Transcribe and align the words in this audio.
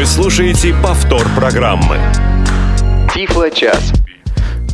Вы 0.00 0.06
слушаете 0.06 0.72
повтор 0.82 1.26
программы. 1.36 1.98
Тифло-час. 3.12 3.92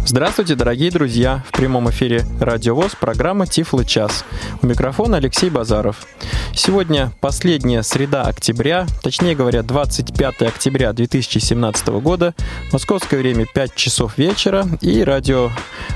Здравствуйте, 0.09 0.55
дорогие 0.55 0.93
друзья! 0.93 1.43
В 1.49 1.51
прямом 1.51 1.91
эфире 1.91 2.25
Радио 2.39 2.77
ВОЗ, 2.77 2.93
программа 2.95 3.49
«Тифло 3.49 3.85
час». 3.85 4.25
У 4.63 4.67
микрофона 4.69 5.17
Алексей 5.17 5.51
Базаров. 5.51 6.07
Сегодня 6.55 7.13
последняя 7.21 7.83
среда 7.83 8.23
октября, 8.23 8.87
точнее 9.03 9.35
говоря, 9.35 9.65
25 9.65 10.43
октября 10.43 10.93
2017 10.93 11.89
года, 11.89 12.37
московское 12.73 13.19
время 13.19 13.47
5 13.53 13.75
часов 13.75 14.17
вечера, 14.17 14.67
и 14.81 15.03
Радио 15.03 15.51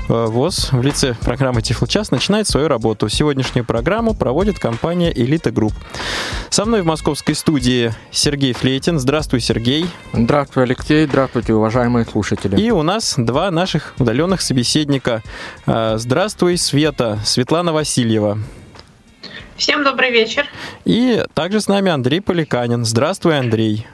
э, 0.09 0.25
ВОЗ 0.25 0.73
в 0.73 0.81
лице 0.81 1.15
программы 1.21 1.61
«Тифло 1.61 1.87
час» 1.87 2.11
начинает 2.11 2.49
свою 2.49 2.67
работу. 2.67 3.07
Сегодняшнюю 3.07 3.65
программу 3.65 4.13
проводит 4.13 4.59
компания 4.59 5.11
«Элита 5.15 5.51
Групп». 5.51 5.73
Со 6.49 6.65
мной 6.65 6.81
в 6.81 6.85
московской 6.85 7.33
студии 7.33 7.93
Сергей 8.11 8.51
Флейтин. 8.51 8.99
Здравствуй, 8.99 9.39
Сергей. 9.39 9.87
Здравствуй, 10.11 10.65
Алексей. 10.65 11.07
Здравствуйте, 11.07 11.53
уважаемые 11.53 12.05
слушатели. 12.05 12.59
И 12.59 12.71
у 12.71 12.83
нас 12.83 13.15
два 13.17 13.49
наших 13.51 13.93
удаленных 14.01 14.41
собеседника. 14.41 15.21
А, 15.65 15.97
здравствуй, 15.97 16.57
Света, 16.57 17.19
Светлана 17.23 17.71
Васильева. 17.73 18.39
Всем 19.55 19.83
добрый 19.83 20.11
вечер. 20.11 20.47
И 20.85 21.23
также 21.33 21.61
с 21.61 21.67
нами 21.67 21.91
Андрей 21.91 22.19
Поликанин. 22.19 22.83
Здравствуй, 22.83 23.37
Андрей. 23.37 23.85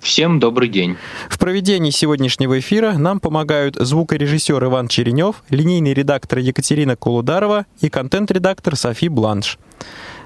Всем 0.00 0.38
добрый 0.38 0.68
день. 0.68 0.98
В 1.30 1.38
проведении 1.38 1.90
сегодняшнего 1.90 2.58
эфира 2.58 2.92
нам 2.92 3.20
помогают 3.20 3.76
звукорежиссер 3.76 4.62
Иван 4.62 4.88
Черенев, 4.88 5.42
линейный 5.48 5.94
редактор 5.94 6.40
Екатерина 6.40 6.94
Кулударова 6.94 7.64
и 7.80 7.88
контент-редактор 7.88 8.76
Софи 8.76 9.08
Бланш. 9.08 9.58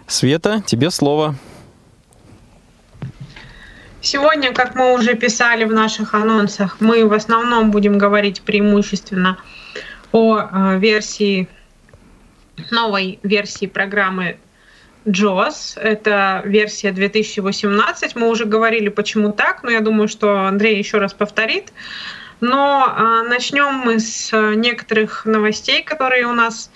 Света, 0.08 0.64
тебе 0.66 0.90
слово. 0.90 1.36
Сегодня, 4.00 4.52
как 4.52 4.76
мы 4.76 4.94
уже 4.94 5.14
писали 5.14 5.64
в 5.64 5.72
наших 5.72 6.14
анонсах, 6.14 6.76
мы 6.80 7.04
в 7.04 7.12
основном 7.12 7.72
будем 7.72 7.98
говорить 7.98 8.42
преимущественно 8.42 9.38
о 10.12 10.38
э, 10.38 10.78
версии, 10.78 11.48
новой 12.70 13.18
версии 13.24 13.66
программы 13.66 14.38
JOS. 15.04 15.80
Это 15.80 16.42
версия 16.44 16.92
2018. 16.92 18.14
Мы 18.14 18.28
уже 18.28 18.44
говорили, 18.44 18.88
почему 18.88 19.32
так, 19.32 19.64
но 19.64 19.70
я 19.70 19.80
думаю, 19.80 20.06
что 20.06 20.46
Андрей 20.46 20.78
еще 20.78 20.98
раз 20.98 21.12
повторит. 21.12 21.72
Но 22.40 22.86
э, 22.86 23.28
начнем 23.28 23.74
мы 23.84 23.98
с 23.98 24.30
некоторых 24.54 25.24
новостей, 25.24 25.82
которые 25.82 26.24
у 26.26 26.34
нас 26.34 26.70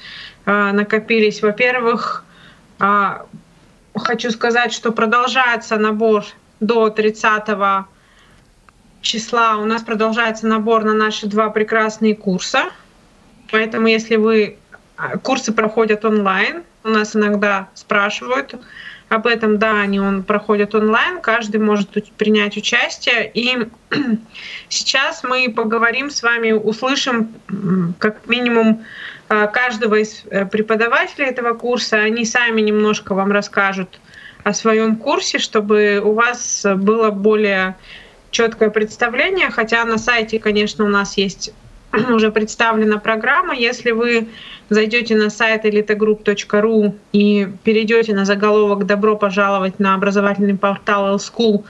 э, 0.44 0.72
накопились. 0.72 1.40
Во-первых, 1.40 2.24
э, 2.80 3.18
хочу 3.94 4.32
сказать, 4.32 4.72
что 4.72 4.90
продолжается 4.90 5.76
набор 5.76 6.24
до 6.62 6.88
30 6.90 7.86
числа 9.02 9.56
у 9.56 9.64
нас 9.64 9.82
продолжается 9.82 10.46
набор 10.46 10.84
на 10.84 10.94
наши 10.94 11.26
два 11.26 11.50
прекрасные 11.50 12.14
курса. 12.14 12.70
Поэтому 13.50 13.88
если 13.88 14.16
вы... 14.16 14.56
А, 14.96 15.18
курсы 15.18 15.52
проходят 15.52 16.04
онлайн. 16.04 16.62
У 16.84 16.88
нас 16.88 17.14
иногда 17.16 17.68
спрашивают 17.74 18.54
об 19.08 19.26
этом. 19.26 19.58
Да, 19.58 19.80
они 19.80 20.00
он, 20.00 20.22
проходят 20.22 20.74
онлайн. 20.74 21.20
Каждый 21.20 21.58
может 21.58 21.90
принять 22.16 22.56
участие. 22.56 23.30
И 23.34 23.68
сейчас 24.68 25.24
мы 25.24 25.52
поговорим 25.54 26.08
с 26.08 26.22
вами, 26.22 26.52
услышим 26.52 27.34
как 27.98 28.26
минимум 28.28 28.84
а, 29.28 29.48
каждого 29.48 29.96
из 29.96 30.22
э, 30.30 30.46
преподавателей 30.46 31.26
этого 31.26 31.54
курса. 31.54 31.96
Они 31.96 32.24
сами 32.24 32.60
немножко 32.60 33.14
вам 33.14 33.32
расскажут, 33.32 33.98
о 34.44 34.52
своем 34.52 34.96
курсе, 34.96 35.38
чтобы 35.38 36.00
у 36.02 36.12
вас 36.12 36.66
было 36.76 37.10
более 37.10 37.76
четкое 38.30 38.70
представление, 38.70 39.50
хотя 39.50 39.84
на 39.84 39.98
сайте, 39.98 40.38
конечно, 40.38 40.84
у 40.84 40.88
нас 40.88 41.16
есть 41.16 41.52
уже 42.10 42.32
представлена 42.32 42.98
программа. 42.98 43.54
Если 43.54 43.92
вы 43.92 44.28
зайдете 44.68 45.14
на 45.14 45.30
сайт 45.30 45.64
elitogroup.ru 45.64 46.94
и 47.12 47.48
перейдете 47.62 48.14
на 48.14 48.24
заголовок 48.24 48.86
«Добро 48.86 49.16
пожаловать 49.16 49.78
на 49.78 49.94
образовательный 49.94 50.56
портал 50.56 51.08
L-School», 51.08 51.64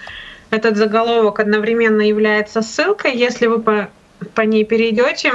этот 0.51 0.77
заголовок 0.77 1.41
одновременно 1.41 2.03
является 2.03 2.63
ссылкой. 2.63 3.17
Если 3.17 3.47
вы 3.47 3.61
по, 3.61 3.89
по 4.35 4.43
ней 4.43 4.65
перейдете, 4.65 5.33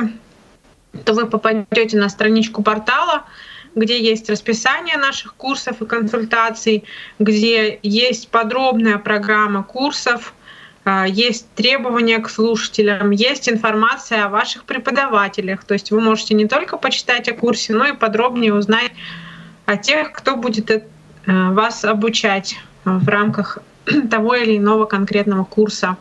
то 1.04 1.14
вы 1.14 1.26
попадете 1.26 1.98
на 1.98 2.08
страничку 2.08 2.64
портала, 2.64 3.24
где 3.78 4.02
есть 4.02 4.30
расписание 4.30 4.98
наших 4.98 5.36
курсов 5.36 5.82
и 5.82 5.86
консультаций, 5.86 6.84
где 7.20 7.80
есть 7.84 8.30
подробная 8.30 8.98
программа 8.98 9.64
курсов, 9.64 10.34
а, 10.84 11.08
есть 11.08 11.48
требования 11.54 12.20
к 12.20 12.30
слушателям, 12.30 13.12
есть 13.12 13.48
информация 13.48 14.26
о 14.26 14.30
ваших 14.30 14.64
преподавателях. 14.64 15.64
То 15.64 15.74
есть 15.74 15.92
вы 15.92 16.02
можете 16.02 16.34
не 16.34 16.48
только 16.48 16.78
почитать 16.78 17.30
о 17.30 17.34
курсе, 17.34 17.74
но 17.74 17.86
и 17.86 17.94
подробнее 17.94 18.54
узнать 18.54 18.92
о 19.66 19.78
тех, 19.78 20.12
кто 20.12 20.36
будет 20.36 20.72
э, 20.72 20.82
вас 21.26 21.86
обучать 21.86 22.58
в 22.84 23.08
рамках 23.08 23.60
того 24.10 24.36
или 24.36 24.58
иного 24.58 24.86
конкретного 24.86 25.44
курса. 25.44 25.98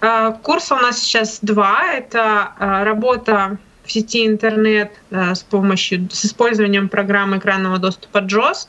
А, 0.00 0.32
курса 0.32 0.74
у 0.74 0.78
нас 0.78 0.98
сейчас 0.98 1.38
два. 1.40 1.84
Это 1.92 2.52
а, 2.58 2.84
работа 2.84 3.58
в 3.90 3.92
сети 3.92 4.24
интернет 4.24 4.92
э, 5.10 5.34
с 5.34 5.42
помощью, 5.42 6.08
с 6.12 6.24
использованием 6.24 6.88
программы 6.88 7.38
экранного 7.38 7.78
доступа 7.78 8.18
JOS. 8.18 8.68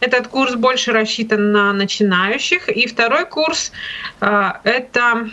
Этот 0.00 0.28
курс 0.28 0.54
больше 0.56 0.92
рассчитан 0.92 1.52
на 1.52 1.72
начинающих. 1.72 2.68
И 2.68 2.86
второй 2.86 3.24
курс 3.24 3.72
э,— 4.20 4.52
это 4.64 5.30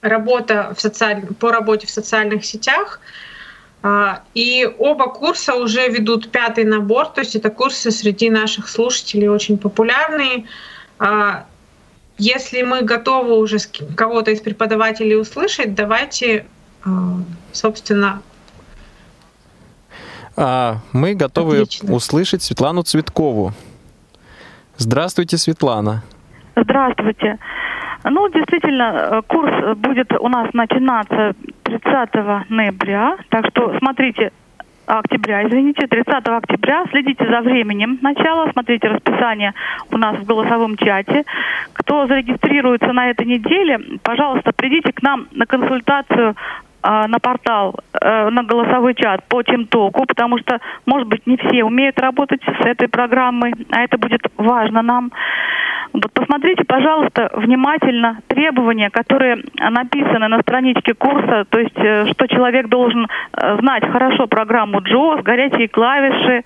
работа 0.00 0.74
в 0.76 0.80
социаль... 0.80 1.26
по 1.40 1.50
работе 1.50 1.88
в 1.88 1.90
социальных 1.90 2.44
сетях. 2.44 3.00
Э, 3.82 4.18
и 4.34 4.70
оба 4.78 5.08
курса 5.08 5.56
уже 5.56 5.88
ведут 5.88 6.30
пятый 6.30 6.64
набор, 6.64 7.06
то 7.06 7.20
есть 7.20 7.34
это 7.34 7.50
курсы 7.50 7.90
среди 7.90 8.30
наших 8.30 8.68
слушателей 8.68 9.28
очень 9.28 9.58
популярные. 9.58 10.46
Если 12.18 12.62
мы 12.62 12.82
готовы 12.82 13.36
уже 13.36 13.56
кого-то 13.96 14.30
из 14.30 14.40
преподавателей 14.40 15.20
услышать, 15.20 15.74
давайте 15.74 16.46
собственно, 17.52 18.22
а, 20.36 20.76
мы 20.92 21.14
готовы 21.14 21.62
Отлично. 21.62 21.94
услышать 21.94 22.42
Светлану 22.42 22.82
Цветкову. 22.82 23.52
Здравствуйте, 24.76 25.36
Светлана. 25.36 26.02
Здравствуйте. 26.56 27.38
Ну, 28.04 28.28
действительно, 28.28 28.82
э, 28.82 29.22
курс 29.26 29.76
будет 29.76 30.12
у 30.18 30.28
нас 30.28 30.52
начинаться 30.54 31.34
30 31.62 32.46
ноября, 32.48 33.16
так 33.28 33.46
что 33.46 33.78
смотрите, 33.78 34.32
октября, 34.86 35.46
извините, 35.46 35.86
30 35.86 36.36
октября. 36.36 36.84
Следите 36.90 37.26
за 37.28 37.40
временем 37.40 37.98
начала, 38.02 38.50
смотрите 38.52 38.88
расписание 38.88 39.54
у 39.90 39.96
нас 39.96 40.18
в 40.18 40.24
голосовом 40.24 40.76
чате. 40.76 41.24
Кто 41.74 42.06
зарегистрируется 42.06 42.92
на 42.92 43.10
этой 43.10 43.26
неделе, 43.26 43.78
пожалуйста, 44.02 44.52
придите 44.52 44.92
к 44.92 45.02
нам 45.02 45.28
на 45.30 45.46
консультацию 45.46 46.34
а, 46.82 47.06
на 47.06 47.20
портал, 47.20 47.76
э, 48.00 48.30
на 48.30 48.42
голосовой 48.42 48.94
чат 48.94 49.22
по 49.28 49.42
Тимтоку, 49.42 50.04
потому 50.04 50.38
что, 50.38 50.58
может 50.84 51.06
быть, 51.06 51.24
не 51.26 51.36
все 51.36 51.62
умеют 51.62 52.00
работать 52.00 52.42
с 52.42 52.66
этой 52.66 52.88
программой, 52.88 53.54
а 53.70 53.82
это 53.82 53.98
будет 53.98 54.22
важно 54.36 54.82
нам. 54.82 55.12
Вот 55.92 56.12
посмотрите, 56.12 56.64
пожалуйста, 56.64 57.30
внимательно 57.34 58.18
требования, 58.26 58.90
которые 58.90 59.44
написаны 59.60 60.26
на 60.26 60.40
страничке 60.40 60.94
курса, 60.94 61.44
то 61.48 61.60
есть, 61.60 61.76
э, 61.76 62.06
что 62.12 62.26
человек 62.26 62.68
должен 62.68 63.06
э, 63.06 63.58
знать 63.60 63.88
хорошо 63.88 64.26
программу 64.26 64.80
JOS, 64.80 65.22
горячие 65.22 65.68
клавиши, 65.68 66.42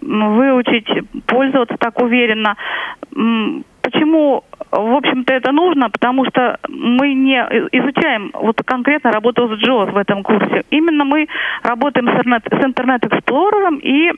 выучить, 0.00 0.88
пользоваться 1.26 1.76
так 1.78 2.00
уверенно. 2.02 2.56
Почему 3.82 4.42
в 4.70 4.96
общем-то, 4.96 5.32
это 5.32 5.52
нужно, 5.52 5.90
потому 5.90 6.24
что 6.26 6.58
мы 6.68 7.14
не 7.14 7.36
изучаем 7.72 8.30
вот 8.34 8.60
конкретно 8.64 9.12
работу 9.12 9.48
с 9.48 9.62
JAWS 9.62 9.92
в 9.92 9.96
этом 9.96 10.22
курсе. 10.22 10.64
Именно 10.70 11.04
мы 11.04 11.26
работаем 11.62 12.08
с, 12.08 12.12
интернет, 12.12 12.42
с 12.44 12.64
Internet 12.64 13.00
Explorer 13.08 13.80
и 13.80 14.12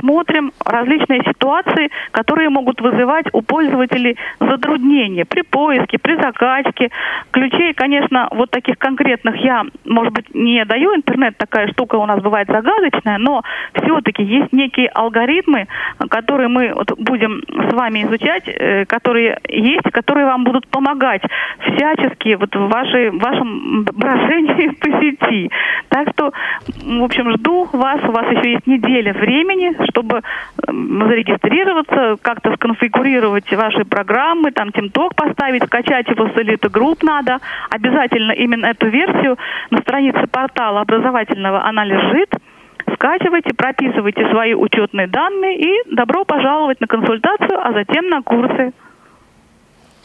смотрим 0.00 0.52
различные 0.64 1.22
ситуации, 1.24 1.90
которые 2.12 2.50
могут 2.50 2.80
вызывать 2.80 3.26
у 3.32 3.42
пользователей 3.42 4.16
затруднения 4.40 5.24
при 5.24 5.42
поиске, 5.42 5.98
при 5.98 6.16
закачке. 6.16 6.90
Ключей, 7.30 7.74
конечно, 7.74 8.28
вот 8.30 8.50
таких 8.50 8.78
конкретных 8.78 9.36
я, 9.36 9.64
может 9.84 10.12
быть, 10.12 10.34
не 10.34 10.64
даю. 10.64 10.94
Интернет 10.94 11.36
такая 11.36 11.68
штука 11.68 11.96
у 11.96 12.06
нас 12.06 12.22
бывает 12.22 12.48
загадочная, 12.48 13.18
но 13.18 13.42
все-таки 13.74 14.22
есть 14.22 14.52
некие 14.52 14.88
алгоритмы, 14.88 15.66
которые 16.08 16.48
мы 16.48 16.72
вот 16.74 16.92
будем 16.98 17.42
с 17.48 17.72
вами 17.74 18.04
изучать, 18.04 18.44
э, 18.46 18.84
которые 18.86 19.38
есть, 19.48 19.84
которые 19.96 20.26
вам 20.26 20.44
будут 20.44 20.68
помогать 20.68 21.22
всячески 21.60 22.34
вот 22.34 22.54
в, 22.54 22.68
вашей, 22.68 23.08
в 23.10 23.18
вашем 23.18 23.84
брожении 23.84 24.68
по 24.80 24.90
сети. 25.00 25.50
Так 25.88 26.10
что, 26.10 26.32
в 26.66 27.02
общем, 27.02 27.32
жду 27.32 27.66
вас. 27.72 28.00
У 28.04 28.12
вас 28.12 28.30
еще 28.30 28.52
есть 28.52 28.66
неделя 28.66 29.14
времени, 29.14 29.74
чтобы 29.88 30.20
зарегистрироваться, 30.66 32.16
как-то 32.20 32.54
сконфигурировать 32.56 33.50
ваши 33.52 33.86
программы, 33.86 34.52
там 34.52 34.68
TeamTalk 34.68 35.14
поставить, 35.16 35.64
скачать 35.64 36.08
его 36.08 36.28
с 36.28 36.32
Elite 36.32 36.68
Group 36.70 36.98
надо. 37.00 37.38
Обязательно 37.70 38.32
именно 38.32 38.66
эту 38.66 38.88
версию 38.88 39.38
на 39.70 39.78
странице 39.78 40.26
портала 40.30 40.82
образовательного 40.82 41.64
она 41.64 41.84
лежит 41.84 42.28
скачивайте, 42.94 43.52
прописывайте 43.54 44.28
свои 44.30 44.54
учетные 44.54 45.06
данные 45.06 45.58
и 45.58 45.94
добро 45.94 46.24
пожаловать 46.24 46.80
на 46.80 46.86
консультацию, 46.86 47.58
а 47.60 47.72
затем 47.72 48.08
на 48.08 48.22
курсы. 48.22 48.72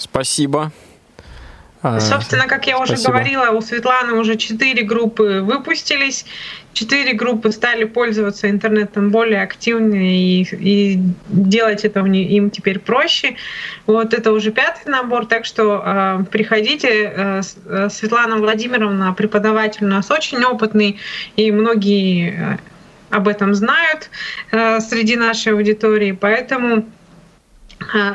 Спасибо. 0.02 0.72
А, 1.84 2.00
Собственно, 2.00 2.48
как 2.48 2.66
я 2.68 2.80
уже 2.80 2.98
Спасибо. 2.98 3.12
говорила, 3.12 3.50
у 3.52 3.62
Светланы 3.62 4.14
уже 4.14 4.36
четыре 4.36 4.84
группы 4.84 5.42
выпустились, 5.42 6.26
четыре 6.74 7.14
группы 7.14 7.52
стали 7.52 7.84
пользоваться 7.86 8.50
интернетом 8.50 9.12
более 9.12 9.42
активно 9.44 9.96
и, 9.96 10.44
и 10.44 11.00
делать 11.28 11.86
это 11.86 12.00
им 12.02 12.50
теперь 12.50 12.80
проще. 12.80 13.36
Вот 13.86 14.14
это 14.14 14.32
уже 14.32 14.52
пятый 14.52 14.90
набор, 14.90 15.28
так 15.28 15.46
что 15.46 15.82
э, 15.84 16.24
приходите. 16.32 17.14
Э, 17.16 17.42
Светлана 17.90 18.38
Владимировна, 18.38 19.14
преподаватель 19.14 19.86
у 19.86 19.90
нас 19.90 20.10
очень 20.10 20.44
опытный, 20.44 21.00
и 21.36 21.52
многие 21.52 22.60
об 23.12 23.28
этом 23.28 23.54
знают 23.54 24.10
э, 24.52 24.80
среди 24.80 25.16
нашей 25.16 25.54
аудитории, 25.54 26.12
поэтому 26.12 26.86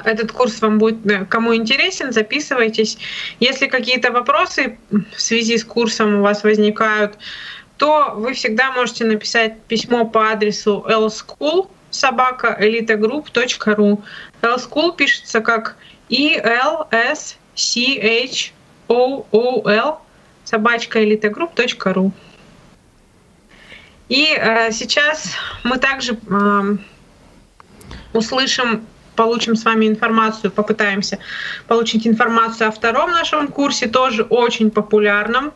этот 0.05 0.33
курс 0.33 0.61
вам 0.61 0.79
будет, 0.79 1.29
кому 1.29 1.55
интересен, 1.55 2.13
записывайтесь. 2.13 2.99
Если 3.41 3.67
какие-то 3.67 4.13
вопросы 4.13 4.79
в 4.91 5.21
связи 5.21 5.59
с 5.59 5.65
курсом 5.65 6.17
у 6.17 6.23
вас 6.23 6.45
возникают, 6.45 7.19
то 7.77 8.13
вы 8.17 8.33
всегда 8.33 8.73
можете 8.73 9.05
написать 9.05 9.61
письмо 9.63 10.07
по 10.07 10.31
адресу 10.31 10.85
lschool 10.89 11.69
собака 11.91 12.57
elitegroup.ru. 12.61 14.03
lschool 14.43 14.97
пишется 14.97 15.41
как 15.41 15.77
e 16.09 16.37
l 16.37 16.87
s 16.91 17.37
c 17.55 17.99
h 18.01 18.53
o 18.89 19.27
o 19.31 19.69
l 19.69 19.99
собачка 20.45 21.03
elitegroup.ru. 21.03 22.13
И 24.09 24.37
э, 24.39 24.71
сейчас 24.71 25.35
мы 25.65 25.79
также 25.79 26.15
э, 26.15 26.77
услышим 28.13 28.87
получим 29.17 29.57
с 29.57 29.65
вами 29.65 29.87
информацию, 29.87 30.51
попытаемся 30.51 31.19
получить 31.67 32.07
информацию 32.07 32.69
о 32.69 32.71
втором 32.71 33.11
нашем 33.11 33.49
курсе, 33.49 33.89
тоже 33.89 34.23
очень 34.23 34.71
популярном. 34.71 35.53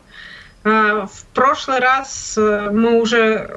А, 0.63 1.07
в 1.07 1.25
прошлый 1.33 1.79
раз 1.79 2.35
э, 2.37 2.69
мы 2.71 3.01
уже 3.01 3.49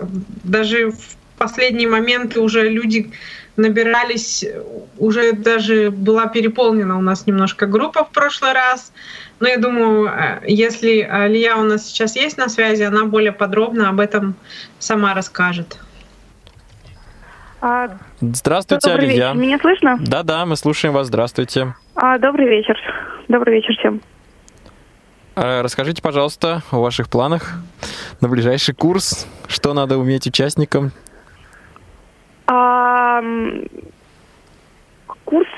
даже 0.44 0.90
в 0.90 1.16
последние 1.36 1.88
моменты 1.88 2.40
уже 2.40 2.68
люди 2.68 3.12
набирались, 3.56 4.44
уже 4.98 5.32
даже 5.32 5.90
была 5.90 6.26
переполнена 6.26 6.98
у 6.98 7.02
нас 7.02 7.26
немножко 7.26 7.66
группа 7.66 8.04
в 8.04 8.10
прошлый 8.10 8.52
раз. 8.52 8.92
Но 9.40 9.48
я 9.48 9.58
думаю, 9.58 10.06
э, 10.06 10.40
если 10.46 11.00
Алия 11.00 11.56
у 11.56 11.64
нас 11.64 11.86
сейчас 11.86 12.16
есть 12.16 12.38
на 12.38 12.48
связи, 12.48 12.82
она 12.82 13.04
более 13.04 13.32
подробно 13.32 13.88
об 13.88 14.00
этом 14.00 14.34
сама 14.78 15.14
расскажет. 15.14 15.78
А, 17.66 17.88
Здравствуйте, 18.20 18.90
добрый 18.90 19.08
Алия. 19.08 19.28
Вечер. 19.28 19.40
Меня 19.40 19.58
слышно? 19.58 19.96
Да-да, 19.98 20.44
мы 20.44 20.54
слушаем 20.54 20.92
вас. 20.92 21.06
Здравствуйте. 21.06 21.74
А, 21.94 22.18
добрый 22.18 22.46
вечер. 22.46 22.78
Добрый 23.28 23.54
вечер 23.54 23.74
всем. 23.78 24.02
А, 25.34 25.62
расскажите, 25.62 26.02
пожалуйста, 26.02 26.60
о 26.70 26.80
ваших 26.82 27.08
планах 27.08 27.54
на 28.20 28.28
ближайший 28.28 28.74
курс. 28.74 29.26
Что 29.48 29.72
надо 29.72 29.96
уметь 29.96 30.26
участникам? 30.26 30.90
А, 32.48 33.22
курс, 35.24 35.48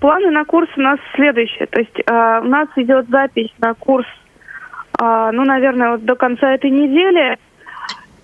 планы 0.00 0.30
на 0.30 0.46
курс 0.46 0.70
у 0.78 0.80
нас 0.80 0.98
следующие. 1.14 1.66
То 1.66 1.80
есть 1.80 2.00
а, 2.06 2.40
у 2.40 2.48
нас 2.48 2.68
идет 2.76 3.06
запись 3.10 3.52
на 3.58 3.74
курс, 3.74 4.06
а, 4.98 5.30
ну, 5.30 5.44
наверное, 5.44 5.90
вот 5.90 6.06
до 6.06 6.14
конца 6.14 6.54
этой 6.54 6.70
недели– 6.70 7.36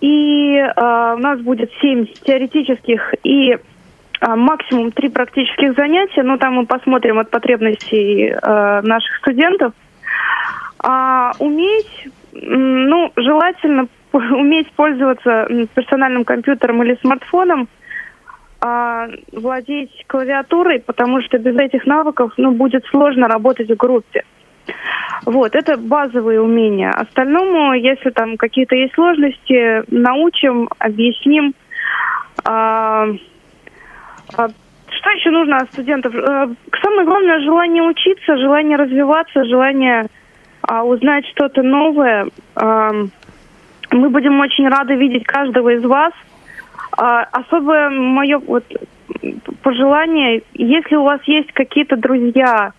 и 0.07 0.57
э, 0.59 1.15
у 1.17 1.19
нас 1.19 1.41
будет 1.41 1.71
7 1.81 2.07
теоретических 2.25 3.15
и 3.25 3.51
э, 3.51 3.59
максимум 4.37 4.93
3 4.93 5.09
практических 5.09 5.75
занятия. 5.75 6.23
Ну, 6.23 6.39
там 6.39 6.55
мы 6.55 6.67
посмотрим 6.67 7.19
от 7.19 7.31
потребностей 7.31 8.31
э, 8.31 8.81
наших 8.83 9.17
студентов. 9.17 9.73
А 10.79 11.33
уметь, 11.41 12.09
ну, 12.33 13.11
желательно 13.17 13.89
уметь 14.13 14.71
пользоваться 14.73 15.49
персональным 15.75 16.25
компьютером 16.25 16.85
или 16.85 16.97
смартфоном, 17.01 17.69
а, 18.61 19.09
владеть 19.33 20.05
клавиатурой, 20.07 20.81
потому 20.81 21.21
что 21.23 21.39
без 21.39 21.57
этих 21.57 21.85
навыков 21.85 22.33
ну, 22.37 22.53
будет 22.53 22.85
сложно 22.87 23.27
работать 23.29 23.69
в 23.71 23.77
группе. 23.77 24.23
Вот, 25.25 25.55
это 25.55 25.77
базовые 25.77 26.41
умения. 26.41 26.91
Остальному, 26.91 27.73
если 27.73 28.11
там 28.11 28.37
какие-то 28.37 28.77
есть 28.77 28.95
сложности, 28.95 29.83
научим, 29.91 30.69
объясним. 30.79 31.55
А, 32.45 33.07
а, 34.37 34.49
что 34.89 35.11
еще 35.11 35.31
нужно 35.31 35.59
от 35.59 35.73
студентов? 35.73 36.15
А, 36.15 36.49
самое 36.83 37.07
главное 37.07 37.41
желание 37.41 37.83
учиться, 37.83 38.37
желание 38.37 38.77
развиваться, 38.77 39.45
желание 39.45 40.07
а, 40.63 40.85
узнать 40.85 41.27
что-то 41.27 41.63
новое. 41.63 42.29
Мы 43.93 44.11
будем 44.11 44.41
очень 44.41 44.69
рады 44.69 44.95
видеть 44.95 45.25
каждого 45.25 45.71
из 45.71 45.85
вас. 45.85 46.13
Особое 46.97 47.89
мое 47.89 48.39
вот 48.39 48.65
пожелание, 49.63 50.43
если 50.55 50.97
у 50.97 51.05
вас 51.05 51.21
есть 51.27 51.53
какие-то 51.53 51.97
друзья, 51.97 52.73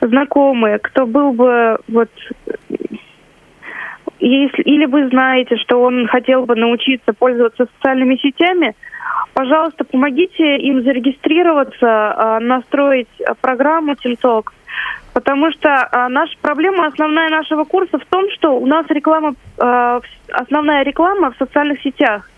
знакомые, 0.00 0.78
кто 0.78 1.06
был 1.06 1.32
бы 1.32 1.78
вот 1.88 2.10
если, 4.20 4.62
или 4.62 4.86
вы 4.86 5.08
знаете, 5.08 5.56
что 5.56 5.80
он 5.80 6.08
хотел 6.08 6.44
бы 6.44 6.56
научиться 6.56 7.12
пользоваться 7.12 7.66
социальными 7.76 8.16
сетями, 8.16 8.74
пожалуйста, 9.32 9.84
помогите 9.84 10.56
им 10.56 10.82
зарегистрироваться, 10.82 11.86
а, 11.86 12.40
настроить 12.40 13.08
программу 13.40 13.92
TeamTalk, 13.92 14.48
потому 15.12 15.52
что 15.52 15.68
а, 15.70 16.08
наша 16.08 16.34
проблема, 16.40 16.86
основная 16.86 17.28
нашего 17.28 17.64
курса 17.64 17.98
в 17.98 18.04
том, 18.06 18.24
что 18.32 18.58
у 18.58 18.66
нас 18.66 18.86
реклама, 18.88 19.34
а, 19.58 20.00
основная 20.32 20.82
реклама 20.82 21.30
в 21.30 21.36
социальных 21.36 21.80
сетях. 21.82 22.28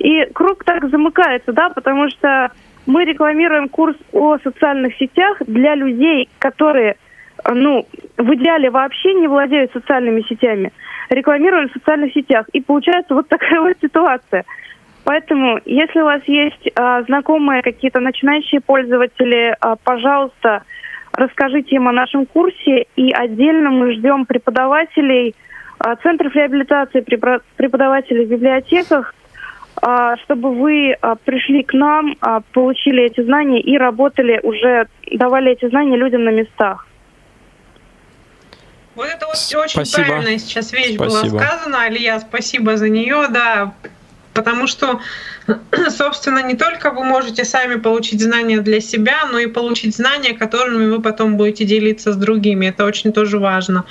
И 0.00 0.24
круг 0.34 0.64
так 0.64 0.90
замыкается, 0.90 1.52
да, 1.52 1.70
потому 1.70 2.08
что 2.10 2.50
мы 2.86 3.04
рекламируем 3.04 3.68
курс 3.68 3.96
о 4.12 4.38
социальных 4.38 4.96
сетях 4.96 5.38
для 5.46 5.74
людей, 5.74 6.28
которые, 6.38 6.96
ну, 7.48 7.86
в 8.16 8.34
идеале 8.34 8.70
вообще 8.70 9.14
не 9.14 9.26
владеют 9.26 9.72
социальными 9.72 10.22
сетями. 10.22 10.72
Рекламируем 11.10 11.68
в 11.68 11.72
социальных 11.72 12.12
сетях. 12.12 12.46
И 12.52 12.60
получается 12.60 13.14
вот 13.14 13.28
такая 13.28 13.60
вот 13.62 13.76
ситуация. 13.80 14.44
Поэтому, 15.04 15.60
если 15.66 16.00
у 16.00 16.04
вас 16.04 16.22
есть 16.26 16.70
а, 16.76 17.02
знакомые 17.02 17.62
какие-то 17.62 18.00
начинающие 18.00 18.60
пользователи, 18.60 19.54
а, 19.60 19.76
пожалуйста, 19.76 20.62
расскажите 21.12 21.76
им 21.76 21.88
о 21.88 21.92
нашем 21.92 22.24
курсе. 22.24 22.86
И 22.96 23.12
отдельно 23.12 23.70
мы 23.70 23.92
ждем 23.92 24.24
преподавателей, 24.24 25.34
а, 25.78 25.96
центров 25.96 26.34
реабилитации, 26.34 27.00
преподавателей 27.56 28.24
в 28.24 28.30
библиотеках, 28.30 29.14
чтобы 30.24 30.54
вы 30.54 30.92
а, 30.92 31.14
пришли 31.16 31.62
к 31.62 31.74
нам, 31.74 32.16
а, 32.20 32.40
получили 32.52 33.04
эти 33.04 33.22
знания 33.22 33.60
и 33.60 33.76
работали 33.76 34.40
уже, 34.42 34.88
давали 35.12 35.52
эти 35.52 35.68
знания 35.68 35.96
людям 35.96 36.24
на 36.24 36.30
местах. 36.30 36.86
Вот 38.94 39.06
это 39.06 39.26
вот 39.26 39.34
очень 39.34 39.74
спасибо. 39.74 40.06
правильная 40.06 40.38
сейчас 40.38 40.72
вещь 40.72 40.94
спасибо. 40.94 41.30
была 41.30 41.42
сказана, 41.42 41.82
Алия, 41.82 42.18
спасибо 42.20 42.76
за 42.76 42.88
нее, 42.88 43.26
да, 43.28 43.74
потому 44.34 44.66
что 44.66 45.00
собственно, 45.90 46.42
не 46.42 46.54
только 46.54 46.90
вы 46.90 47.04
можете 47.04 47.44
сами 47.44 47.76
получить 47.76 48.20
знания 48.20 48.60
для 48.60 48.80
себя, 48.80 49.26
но 49.30 49.38
и 49.38 49.46
получить 49.46 49.96
знания, 49.96 50.34
которыми 50.34 50.90
вы 50.90 51.00
потом 51.00 51.36
будете 51.36 51.64
делиться 51.64 52.12
с 52.12 52.16
другими. 52.16 52.66
Это 52.66 52.84
очень 52.84 53.12
тоже 53.12 53.38
важно. 53.38 53.84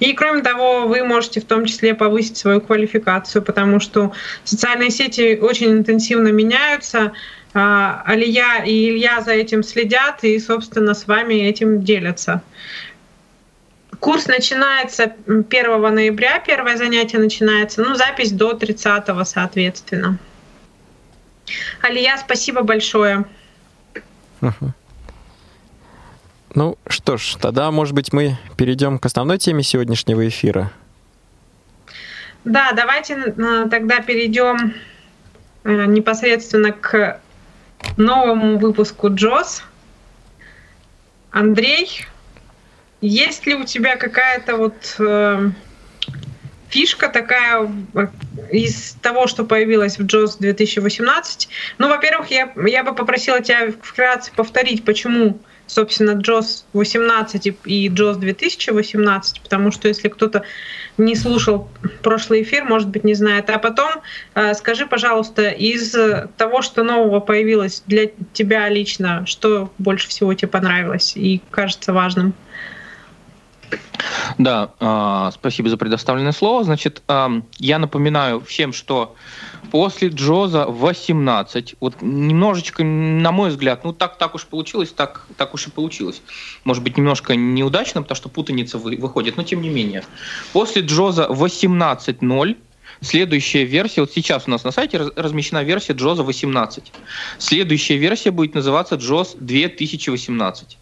И 0.00 0.12
кроме 0.12 0.42
того, 0.42 0.86
вы 0.86 1.04
можете 1.04 1.40
в 1.40 1.44
том 1.44 1.64
числе 1.66 1.94
повысить 1.94 2.36
свою 2.36 2.60
квалификацию, 2.60 3.42
потому 3.42 3.80
что 3.80 4.12
социальные 4.44 4.90
сети 4.90 5.38
очень 5.40 5.72
интенсивно 5.72 6.28
меняются. 6.28 7.12
А, 7.54 8.02
Алия 8.04 8.62
и 8.64 8.90
Илья 8.90 9.20
за 9.22 9.32
этим 9.32 9.62
следят 9.62 10.22
и, 10.22 10.38
собственно, 10.38 10.94
с 10.94 11.06
вами 11.06 11.34
этим 11.34 11.82
делятся. 11.82 12.42
Курс 14.00 14.26
начинается 14.26 15.12
1 15.26 15.48
ноября, 15.94 16.38
первое 16.38 16.76
занятие 16.76 17.18
начинается, 17.18 17.82
ну, 17.82 17.94
запись 17.96 18.30
до 18.30 18.54
30 18.54 19.04
соответственно. 19.26 20.18
Алия, 21.82 22.16
спасибо 22.16 22.62
большое. 22.62 23.24
Ну 26.54 26.78
что 26.86 27.16
ж, 27.16 27.36
тогда, 27.40 27.70
может 27.70 27.94
быть, 27.94 28.12
мы 28.12 28.38
перейдем 28.56 28.98
к 28.98 29.06
основной 29.06 29.38
теме 29.38 29.62
сегодняшнего 29.62 30.26
эфира. 30.26 30.70
Да, 32.44 32.72
давайте 32.72 33.34
тогда 33.70 34.00
перейдем 34.00 34.74
э, 35.64 35.84
непосредственно 35.86 36.72
к 36.72 37.20
новому 37.96 38.58
выпуску 38.58 39.12
Джос. 39.12 39.62
Андрей, 41.30 42.06
есть 43.00 43.46
ли 43.46 43.54
у 43.54 43.64
тебя 43.64 43.96
какая-то 43.96 44.56
вот 44.56 44.96
э, 44.98 45.50
фишка 46.68 47.08
такая 47.08 47.70
из 48.50 48.96
того, 49.02 49.26
что 49.26 49.44
появилось 49.44 49.98
в 49.98 50.04
JOS 50.04 50.36
2018? 50.38 51.48
Ну, 51.78 51.88
во-первых, 51.88 52.30
я, 52.30 52.52
я 52.66 52.82
бы 52.82 52.94
попросила 52.94 53.40
тебя 53.40 53.72
вкратце 53.82 54.32
повторить, 54.34 54.84
почему 54.84 55.38
собственно, 55.68 56.12
JOS 56.12 56.64
18 56.72 57.46
и 57.64 57.88
JOS 57.88 58.16
2018, 58.16 59.42
потому 59.42 59.70
что 59.70 59.86
если 59.86 60.08
кто-то 60.08 60.42
не 60.96 61.14
слушал 61.14 61.68
прошлый 62.02 62.42
эфир, 62.42 62.64
может 62.64 62.88
быть, 62.88 63.04
не 63.04 63.14
знает. 63.14 63.50
А 63.50 63.58
потом 63.58 63.90
э, 64.34 64.54
скажи, 64.54 64.86
пожалуйста, 64.86 65.50
из 65.50 65.94
того, 66.36 66.62
что 66.62 66.82
нового 66.82 67.20
появилось 67.20 67.82
для 67.86 68.10
тебя 68.32 68.68
лично, 68.68 69.26
что 69.26 69.70
больше 69.78 70.08
всего 70.08 70.32
тебе 70.34 70.48
понравилось 70.48 71.12
и 71.16 71.42
кажется 71.50 71.92
важным? 71.92 72.32
Да, 74.38 74.70
э, 74.80 75.30
спасибо 75.34 75.68
за 75.68 75.76
предоставленное 75.76 76.32
слово. 76.32 76.64
Значит, 76.64 77.02
э, 77.08 77.28
я 77.58 77.78
напоминаю 77.78 78.40
всем, 78.40 78.72
что 78.72 79.16
после 79.70 80.08
Джоза 80.08 80.66
18, 80.66 81.76
вот 81.80 81.96
немножечко, 82.00 82.84
на 82.84 83.32
мой 83.32 83.50
взгляд, 83.50 83.84
ну 83.84 83.92
так, 83.92 84.18
так 84.18 84.34
уж 84.34 84.46
получилось, 84.46 84.90
так, 84.90 85.26
так 85.36 85.54
уж 85.54 85.66
и 85.66 85.70
получилось. 85.70 86.22
Может 86.64 86.82
быть, 86.82 86.96
немножко 86.96 87.34
неудачно, 87.36 88.02
потому 88.02 88.16
что 88.16 88.28
путаница 88.28 88.78
вы, 88.78 88.96
выходит, 88.96 89.36
но 89.36 89.42
тем 89.42 89.60
не 89.62 89.68
менее. 89.68 90.04
После 90.52 90.82
Джоза 90.82 91.26
18.0 91.28 92.56
Следующая 93.00 93.64
версия, 93.64 94.00
вот 94.00 94.12
сейчас 94.12 94.48
у 94.48 94.50
нас 94.50 94.64
на 94.64 94.72
сайте 94.72 94.98
размещена 94.98 95.62
версия 95.62 95.92
Джоза 95.92 96.24
18. 96.24 96.92
Следующая 97.38 97.96
версия 97.96 98.32
будет 98.32 98.54
называться 98.54 98.96
Джоз 98.96 99.36
2018. 99.38 100.78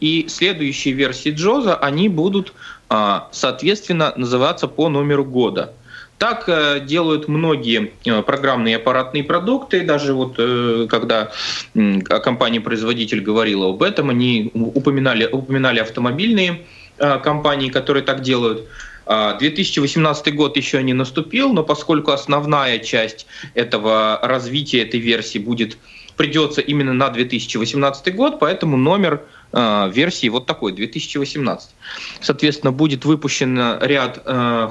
И 0.00 0.26
следующие 0.28 0.94
версии 0.94 1.30
Джоза, 1.30 1.76
они 1.76 2.08
будут, 2.08 2.52
а, 2.88 3.28
соответственно, 3.32 4.12
называться 4.16 4.68
по 4.68 4.88
номеру 4.88 5.24
года. 5.24 5.72
Так 6.18 6.48
э, 6.48 6.80
делают 6.80 7.28
многие 7.28 7.92
э, 8.04 8.22
программные 8.22 8.76
аппаратные 8.76 9.24
продукты. 9.24 9.82
Даже 9.82 10.14
вот 10.14 10.36
э, 10.38 10.86
когда 10.88 11.32
компания-производитель 11.74 13.20
говорила 13.20 13.70
об 13.70 13.82
этом, 13.82 14.10
они 14.10 14.50
упоминали, 14.54 15.28
упоминали 15.30 15.80
автомобильные 15.80 16.62
компании, 16.96 17.70
которые 17.70 18.04
так 18.04 18.22
делают. 18.22 18.62
2018 19.06 20.28
а, 20.28 20.30
год 20.30 20.56
еще 20.56 20.82
не 20.82 20.94
наступил, 20.94 21.52
но 21.52 21.64
поскольку 21.64 22.12
основная 22.12 22.78
часть 22.78 23.26
этого 23.54 24.18
развития 24.22 24.82
этой 24.82 25.00
версии 25.00 25.38
будет 25.38 25.76
придется 26.16 26.60
именно 26.60 26.92
на 26.92 27.10
2018 27.10 28.14
год, 28.14 28.38
поэтому 28.38 28.76
номер 28.76 29.22
версии 29.54 30.28
вот 30.28 30.46
такой, 30.46 30.72
2018. 30.72 31.70
Соответственно, 32.20 32.72
будет 32.72 33.04
выпущен 33.04 33.78
ряд 33.80 34.20
э, 34.24 34.68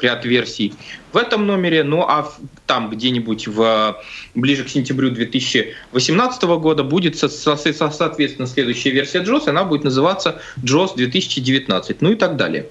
ряд 0.00 0.24
версий 0.24 0.74
в 1.12 1.16
этом 1.16 1.46
номере, 1.46 1.84
ну 1.84 2.02
а 2.02 2.32
там 2.66 2.90
где-нибудь 2.90 3.48
в, 3.48 4.00
ближе 4.34 4.64
к 4.64 4.68
сентябрю 4.68 5.10
2018 5.10 6.42
года 6.42 6.82
будет, 6.84 7.16
со, 7.18 7.28
со, 7.28 7.56
соответственно, 7.56 8.46
следующая 8.46 8.90
версия 8.90 9.22
JOS, 9.22 9.48
она 9.48 9.64
будет 9.64 9.84
называться 9.84 10.40
JOS 10.62 10.96
2019, 10.96 12.00
ну 12.00 12.12
и 12.12 12.16
так 12.16 12.36
далее. 12.36 12.66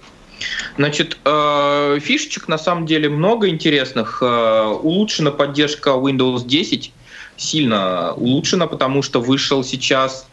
Значит, 0.77 1.17
э, 1.23 1.99
фишечек 2.01 2.47
на 2.47 2.57
самом 2.57 2.85
деле 2.85 3.09
много 3.09 3.47
интересных. 3.47 4.19
Э, 4.21 4.65
улучшена 4.65 5.31
поддержка 5.31 5.91
Windows 5.91 6.45
10, 6.45 6.91
сильно 7.37 8.13
улучшена, 8.13 8.67
потому 8.67 9.01
что 9.01 9.21
вышел 9.21 9.63
сейчас 9.63 10.27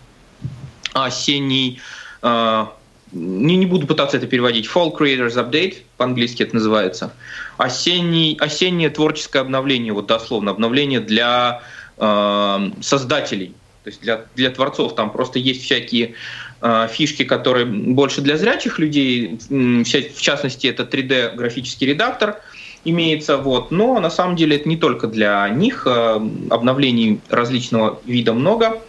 осенний, 0.93 1.81
э, 2.23 2.67
не, 3.13 3.57
не 3.57 3.67
буду 3.67 3.87
пытаться 3.87 4.17
это 4.17 4.27
переводить, 4.27 4.67
Fall 4.67 4.97
Creators 4.97 5.35
Update, 5.35 5.79
по-английски 5.97 6.43
это 6.43 6.55
называется, 6.55 7.13
осенний, 7.57 8.37
осеннее 8.41 8.91
творческое 8.91 9.41
обновление, 9.41 9.93
вот 9.93 10.07
дословно, 10.07 10.51
обновление 10.51 11.01
для 11.01 11.63
э, 11.99 12.71
создателей, 12.81 13.55
то 13.85 13.91
есть 13.91 14.01
для, 14.03 14.25
для 14.37 14.51
творцов. 14.51 14.95
Там 14.95 15.11
просто 15.11 15.39
есть 15.39 15.65
всякие 15.65 16.15
э, 16.61 16.89
фишки, 16.91 17.25
которые 17.25 17.67
больше 17.67 18.21
для 18.21 18.37
зрячих 18.37 18.79
людей, 18.79 19.39
в 19.49 20.21
частности 20.21 20.67
это 20.67 20.85
3D 20.85 21.35
графический 21.35 21.87
редактор, 21.87 22.41
имеется. 22.85 23.37
Вот. 23.37 23.71
Но 23.71 23.99
на 24.01 24.11
самом 24.11 24.37
деле 24.37 24.57
это 24.57 24.69
не 24.69 24.77
только 24.77 25.07
для 25.07 25.49
них. 25.49 25.87
Э, 25.87 26.21
обновлений 26.51 27.21
различного 27.29 28.01
вида 28.05 28.33
много. 28.33 28.81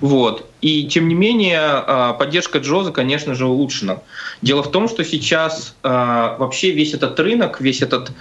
Вот. 0.00 0.46
И 0.60 0.88
тем 0.88 1.08
не 1.08 1.14
менее 1.14 1.60
э, 1.86 2.14
поддержка 2.18 2.58
Джоза, 2.58 2.90
конечно 2.90 3.34
же, 3.34 3.46
улучшена. 3.46 3.98
Дело 4.42 4.62
в 4.62 4.70
том, 4.70 4.88
что 4.88 5.04
сейчас 5.04 5.74
э, 5.82 5.88
вообще 5.88 6.72
весь 6.72 6.94
этот 6.94 7.18
рынок, 7.20 7.60
весь 7.60 7.82
этот 7.82 8.12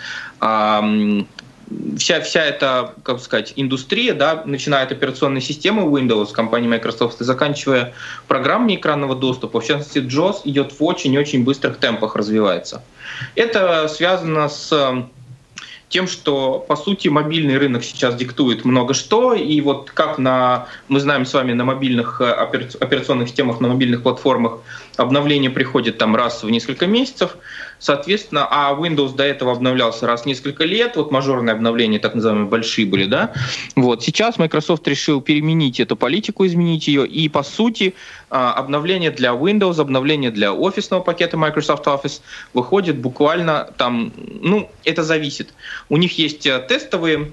вся, 1.97 2.21
вся 2.21 2.43
эта, 2.43 2.93
как 3.03 3.19
сказать, 3.19 3.53
индустрия, 3.55 4.13
да, 4.13 4.43
начиная 4.45 4.83
от 4.83 4.91
операционной 4.91 5.41
системы 5.41 5.83
Windows 5.83 6.31
компании 6.31 6.67
Microsoft 6.67 7.21
и 7.21 7.23
заканчивая 7.23 7.93
программами 8.27 8.75
экранного 8.75 9.15
доступа, 9.15 9.59
в 9.59 9.65
частности, 9.65 9.99
JOS 9.99 10.41
идет 10.45 10.71
в 10.71 10.83
очень-очень 10.83 11.43
быстрых 11.43 11.77
темпах 11.77 12.15
развивается. 12.15 12.83
Это 13.35 13.87
связано 13.87 14.49
с 14.49 15.07
тем, 15.89 16.07
что, 16.07 16.59
по 16.67 16.75
сути, 16.75 17.07
мобильный 17.07 17.57
рынок 17.57 17.83
сейчас 17.83 18.15
диктует 18.15 18.65
много 18.65 18.93
что, 18.93 19.33
и 19.33 19.61
вот 19.61 19.91
как 19.91 20.17
на, 20.17 20.67
мы 20.89 20.99
знаем 20.99 21.25
с 21.25 21.33
вами, 21.33 21.53
на 21.53 21.63
мобильных 21.63 22.19
э, 22.19 22.29
операционных 22.29 23.29
системах, 23.29 23.61
на 23.61 23.69
мобильных 23.69 24.03
платформах 24.03 24.59
обновление 24.97 25.49
приходит 25.49 25.97
там 25.97 26.15
раз 26.15 26.43
в 26.43 26.49
несколько 26.49 26.87
месяцев, 26.87 27.37
соответственно, 27.79 28.47
а 28.49 28.73
Windows 28.73 29.15
до 29.15 29.23
этого 29.23 29.51
обновлялся 29.51 30.07
раз 30.07 30.23
в 30.23 30.25
несколько 30.25 30.63
лет, 30.63 30.95
вот 30.95 31.11
мажорные 31.11 31.53
обновления, 31.53 31.99
так 31.99 32.15
называемые, 32.15 32.47
большие 32.47 32.87
были, 32.87 33.05
да, 33.05 33.33
вот, 33.75 34.03
сейчас 34.03 34.37
Microsoft 34.37 34.87
решил 34.87 35.21
переменить 35.21 35.79
эту 35.79 35.95
политику, 35.95 36.45
изменить 36.45 36.87
ее, 36.87 37.07
и, 37.07 37.29
по 37.29 37.43
сути, 37.43 37.93
а, 38.29 38.53
обновление 38.53 39.11
для 39.11 39.29
Windows, 39.31 39.79
обновление 39.79 40.31
для 40.31 40.53
офисного 40.53 41.01
пакета 41.01 41.37
Microsoft 41.37 41.85
Office 41.87 42.21
выходит 42.53 42.97
буквально 42.97 43.69
там, 43.77 44.11
ну, 44.41 44.69
это 44.83 45.03
зависит. 45.03 45.53
У 45.89 45.97
них 45.97 46.17
есть 46.17 46.45
э, 46.45 46.59
тестовые 46.59 47.31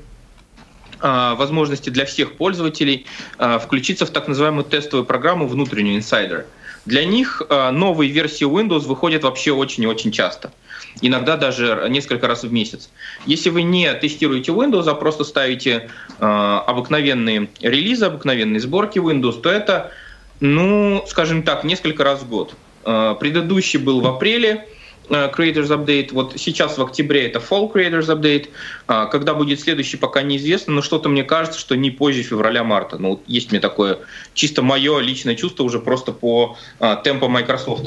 а, 1.00 1.34
возможности 1.34 1.90
для 1.90 2.06
всех 2.06 2.36
пользователей 2.36 3.06
а, 3.38 3.58
включиться 3.58 4.06
в 4.06 4.10
так 4.10 4.26
называемую 4.26 4.64
тестовую 4.64 5.04
программу 5.04 5.46
внутреннюю 5.46 5.98
Insider. 5.98 6.46
Для 6.86 7.04
них 7.04 7.42
новые 7.48 8.10
версии 8.10 8.44
Windows 8.44 8.86
выходят 8.86 9.22
вообще 9.22 9.52
очень 9.52 9.84
и 9.84 9.86
очень 9.86 10.12
часто. 10.12 10.52
Иногда 11.00 11.36
даже 11.36 11.86
несколько 11.88 12.26
раз 12.28 12.42
в 12.42 12.52
месяц. 12.52 12.90
Если 13.26 13.48
вы 13.50 13.62
не 13.62 13.92
тестируете 13.94 14.52
Windows, 14.52 14.86
а 14.88 14.94
просто 14.94 15.24
ставите 15.24 15.88
обыкновенные 16.18 17.48
релизы, 17.60 18.04
обыкновенные 18.04 18.60
сборки 18.60 18.98
Windows, 18.98 19.40
то 19.40 19.50
это 19.50 19.92
ну, 20.40 21.04
скажем 21.06 21.42
так, 21.42 21.64
несколько 21.64 22.04
раз 22.04 22.20
в 22.20 22.28
год. 22.28 22.54
Э, 22.84 23.14
предыдущий 23.18 23.78
был 23.78 24.00
в 24.00 24.06
апреле, 24.06 24.50
э, 24.50 24.73
Creators 25.08 25.68
Update. 25.68 26.12
Вот 26.12 26.34
сейчас 26.36 26.78
в 26.78 26.82
октябре 26.82 27.26
это 27.26 27.38
Fall 27.38 27.72
Creators 27.72 28.06
Update. 28.06 28.48
Э, 28.88 29.06
когда 29.10 29.34
будет 29.34 29.60
следующий, 29.60 29.96
пока 29.96 30.22
неизвестно, 30.22 30.74
но 30.74 30.82
что-то 30.82 31.08
мне 31.08 31.24
кажется, 31.24 31.58
что 31.58 31.76
не 31.76 31.90
позже 31.90 32.22
февраля-марта. 32.22 32.98
Ну, 32.98 33.22
есть 33.26 33.50
мне 33.50 33.60
такое 33.60 33.98
чисто 34.34 34.62
мое 34.62 35.00
личное 35.00 35.34
чувство 35.34 35.64
уже 35.64 35.78
просто 35.78 36.12
по 36.12 36.56
темпу 37.04 37.28
Microsoft. 37.28 37.86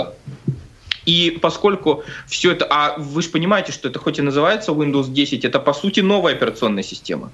И 1.07 1.39
поскольку 1.41 2.03
все 2.27 2.51
это, 2.51 2.67
а 2.69 2.95
вы 2.97 3.21
же 3.21 3.29
понимаете, 3.29 3.71
что 3.71 3.87
это 3.87 3.97
хоть 3.97 4.19
и 4.19 4.21
называется 4.21 4.73
Windows 4.73 5.09
10, 5.09 5.45
это 5.45 5.59
по 5.59 5.73
сути 5.73 6.01
новая 6.01 6.33
операционная 6.33 6.83
система. 6.83 7.31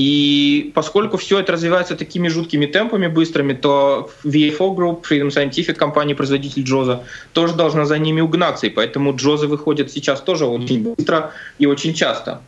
И 0.00 0.72
поскольку 0.74 1.18
все 1.18 1.40
это 1.40 1.52
развивается 1.52 1.94
такими 1.94 2.28
жуткими 2.28 2.64
темпами 2.64 3.06
быстрыми, 3.06 3.52
то 3.52 4.10
VFO 4.24 4.74
Group, 4.74 5.02
Freedom 5.02 5.28
Scientific, 5.28 5.74
компания-производитель 5.74 6.62
Джоза, 6.62 7.04
тоже 7.34 7.54
должна 7.54 7.84
за 7.84 7.98
ними 7.98 8.22
угнаться. 8.22 8.66
И 8.66 8.70
поэтому 8.70 9.14
Джозы 9.14 9.46
выходят 9.46 9.92
сейчас 9.92 10.22
тоже 10.22 10.46
очень 10.46 10.82
быстро 10.84 11.32
и 11.58 11.66
очень 11.66 11.92
часто. 11.92 12.40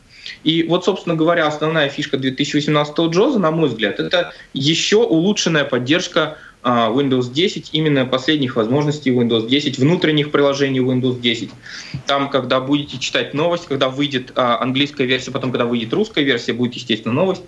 И 0.45 0.63
вот, 0.63 0.87
собственно 0.87 1.15
говоря, 1.15 1.47
основная 1.47 1.91
фишка 1.91 2.17
2018 2.17 2.99
Джоза, 3.11 3.39
на 3.39 3.51
мой 3.51 3.69
взгляд, 3.69 4.01
это 4.01 4.33
еще 4.55 4.97
улучшенная 4.97 5.65
поддержка 5.65 6.39
Windows 6.65 7.33
10, 7.33 7.71
именно 7.73 8.05
последних 8.07 8.57
возможностей 8.57 9.11
Windows 9.11 9.49
10, 9.49 9.79
внутренних 9.79 10.31
приложений 10.31 10.81
Windows 10.81 11.21
10. 11.21 11.51
Там, 12.07 12.31
когда 12.31 12.61
будете 12.61 12.99
читать 12.99 13.35
новость, 13.35 13.67
когда 13.67 13.89
выйдет 13.89 14.33
а, 14.37 14.61
английская 14.61 15.05
версия, 15.05 15.33
потом, 15.33 15.51
когда 15.51 15.67
выйдет 15.67 15.93
русская 15.93 16.23
версия, 16.23 16.53
будет, 16.53 16.75
естественно, 16.75 17.15
новость. 17.15 17.43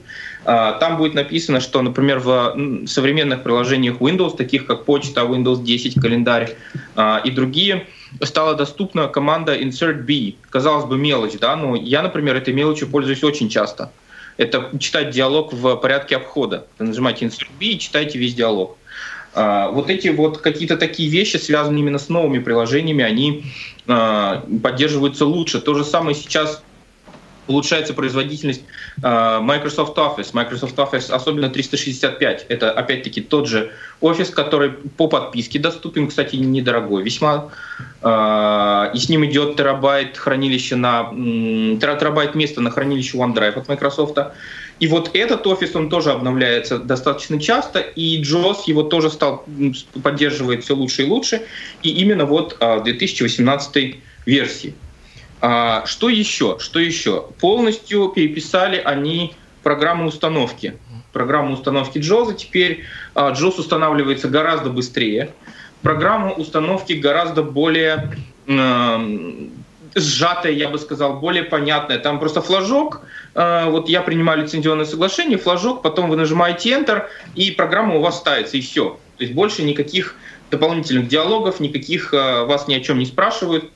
А, 0.44 0.72
там 0.72 0.96
будет 0.96 1.14
написано, 1.14 1.60
что, 1.60 1.80
например, 1.82 2.18
в 2.18 2.86
современных 2.86 3.44
приложениях 3.44 3.98
Windows, 3.98 4.36
таких 4.36 4.66
как 4.66 4.84
почта, 4.84 5.20
Windows 5.20 5.62
10, 5.62 6.00
календарь 6.00 6.56
и 7.24 7.30
другие, 7.30 7.86
стала 8.22 8.54
доступна 8.54 9.08
команда 9.08 9.56
Insert 9.56 10.02
B. 10.02 10.34
Казалось 10.50 10.86
бы, 10.86 10.96
мелочь, 10.96 11.38
да, 11.40 11.56
но 11.56 11.76
я, 11.76 12.02
например, 12.02 12.36
этой 12.36 12.52
мелочью 12.52 12.88
пользуюсь 12.88 13.22
очень 13.22 13.48
часто. 13.48 13.92
Это 14.36 14.70
читать 14.80 15.10
диалог 15.10 15.52
в 15.52 15.76
порядке 15.76 16.16
обхода. 16.16 16.66
Нажимаете 16.78 17.26
Insert 17.26 17.48
B 17.58 17.66
и 17.66 17.78
читаете 17.78 18.18
весь 18.18 18.34
диалог. 18.34 18.76
А, 19.34 19.68
вот 19.70 19.90
эти 19.90 20.08
вот 20.08 20.38
какие-то 20.38 20.76
такие 20.76 21.08
вещи, 21.08 21.36
связанные 21.36 21.80
именно 21.80 21.98
с 21.98 22.08
новыми 22.08 22.38
приложениями, 22.38 23.04
они 23.04 23.44
а, 23.86 24.44
поддерживаются 24.62 25.26
лучше. 25.26 25.60
То 25.60 25.74
же 25.74 25.84
самое 25.84 26.14
сейчас 26.14 26.62
улучшается 27.46 27.92
производительность 27.94 28.62
а, 29.02 29.40
Microsoft 29.40 29.98
Office. 29.98 30.30
Microsoft 30.32 30.78
Office, 30.78 31.10
особенно 31.10 31.50
365. 31.50 32.46
Это, 32.48 32.70
опять-таки, 32.70 33.20
тот 33.22 33.48
же 33.48 33.72
офис, 34.00 34.30
который 34.30 34.70
по 34.70 35.08
подписке 35.08 35.58
доступен, 35.58 36.06
кстати, 36.06 36.36
недорогой 36.36 37.02
весьма. 37.02 37.50
И 38.02 38.98
с 38.98 39.08
ним 39.08 39.24
идет 39.24 39.56
терабайт 39.56 40.16
хранилища 40.16 40.76
на 40.76 41.10
терабайт 41.80 42.34
места 42.34 42.60
на 42.60 42.70
хранилище 42.70 43.16
OneDrive 43.16 43.54
от 43.54 43.68
Microsoft. 43.68 44.18
И 44.80 44.88
вот 44.88 45.10
этот 45.14 45.46
офис, 45.46 45.74
он 45.76 45.88
тоже 45.88 46.10
обновляется 46.10 46.78
достаточно 46.78 47.40
часто, 47.40 47.78
и 47.78 48.20
JOS 48.22 48.62
его 48.66 48.82
тоже 48.82 49.10
стал 49.10 49.44
поддерживает 50.02 50.64
все 50.64 50.74
лучше 50.74 51.02
и 51.02 51.06
лучше, 51.06 51.42
и 51.82 51.90
именно 51.90 52.24
вот 52.24 52.56
а, 52.60 52.78
в 52.78 52.84
2018 52.84 53.96
версии. 54.26 54.74
А, 55.40 55.86
что 55.86 56.08
еще? 56.08 56.58
Что 56.58 56.80
еще? 56.80 57.26
Полностью 57.40 58.08
переписали 58.08 58.76
они 58.76 59.34
программу 59.62 60.06
установки. 60.06 60.76
Программу 61.12 61.54
установки 61.54 61.98
JOS 61.98 62.34
теперь 62.34 62.84
JOS 63.14 63.52
а, 63.56 63.60
устанавливается 63.60 64.28
гораздо 64.28 64.70
быстрее. 64.70 65.30
Программа 65.82 66.32
установки 66.32 66.94
гораздо 66.94 67.42
более 67.42 68.16
сжатая, 69.94 70.52
я 70.52 70.68
бы 70.68 70.78
сказал, 70.78 71.20
более 71.20 71.44
понятная. 71.44 71.98
Там 71.98 72.18
просто 72.18 72.42
флажок, 72.42 73.00
э, 73.00 73.06
вот 73.34 73.88
я 73.88 74.00
принимаю 74.02 74.42
лицензионное 74.42 74.84
соглашение, 74.84 75.38
флажок, 75.38 75.82
потом 75.82 76.08
вы 76.08 76.16
нажимаете 76.16 76.70
Enter, 76.70 77.04
и 77.34 77.50
программа 77.50 77.96
у 77.96 78.00
вас 78.00 78.18
ставится, 78.18 78.56
и 78.56 78.60
все. 78.60 78.98
То 79.16 79.24
есть 79.24 79.34
больше 79.34 79.62
никаких 79.62 80.16
дополнительных 80.50 81.08
диалогов, 81.08 81.60
никаких 81.60 82.12
э, 82.14 82.44
вас 82.44 82.68
ни 82.68 82.74
о 82.74 82.80
чем 82.80 82.98
не 82.98 83.06
спрашивают. 83.06 83.70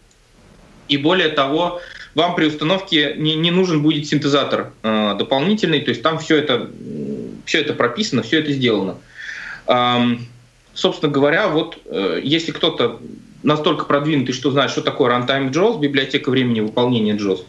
И 0.88 0.97
более 0.97 1.29
того, 1.29 1.81
вам 2.15 2.35
при 2.35 2.47
установке 2.47 3.15
не, 3.17 3.35
не 3.35 3.50
нужен 3.50 3.83
будет 3.83 4.07
синтезатор 4.07 4.73
э, 4.83 5.15
дополнительный, 5.19 5.81
то 5.81 5.91
есть 5.91 6.03
там 6.03 6.19
все 6.19 6.37
это, 6.37 6.71
все 7.45 7.61
это 7.61 7.75
прописано, 7.75 8.23
все 8.23 8.41
это 8.41 8.53
сделано. 8.53 8.97
Эм, 9.67 10.27
собственно 10.75 11.12
говоря, 11.12 11.49
вот 11.49 11.79
э, 11.85 12.21
если 12.23 12.53
кто-то 12.53 13.00
настолько 13.43 13.85
продвинутый, 13.85 14.35
что 14.35 14.50
знает, 14.50 14.71
что 14.71 14.81
такое 14.81 15.11
Runtime 15.11 15.50
JAWS, 15.50 15.79
библиотека 15.79 16.31
времени 16.31 16.61
выполнения 16.61 17.15
JAWS, 17.15 17.45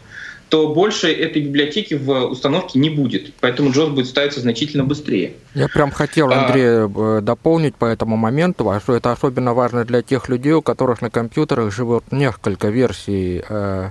то 0.50 0.74
больше 0.74 1.12
этой 1.12 1.42
библиотеки 1.42 1.94
в 1.94 2.26
установке 2.26 2.78
не 2.78 2.90
будет. 2.90 3.32
Поэтому 3.40 3.70
JAWS 3.70 3.90
будет 3.90 4.06
ставиться 4.06 4.40
значительно 4.40 4.84
быстрее. 4.84 5.34
Я 5.54 5.68
прям 5.68 5.92
хотел, 5.92 6.30
а, 6.30 6.46
Андрей, 6.46 6.66
а... 6.66 7.20
дополнить 7.22 7.76
по 7.76 7.84
этому 7.84 8.16
моменту, 8.16 8.68
а 8.68 8.80
что 8.80 8.94
это 8.94 9.12
особенно 9.12 9.54
важно 9.54 9.84
для 9.84 10.02
тех 10.02 10.28
людей, 10.28 10.52
у 10.52 10.62
которых 10.62 11.02
на 11.02 11.10
компьютерах 11.10 11.72
живут 11.72 12.10
несколько 12.10 12.68
версий 12.68 13.42
э, 13.48 13.90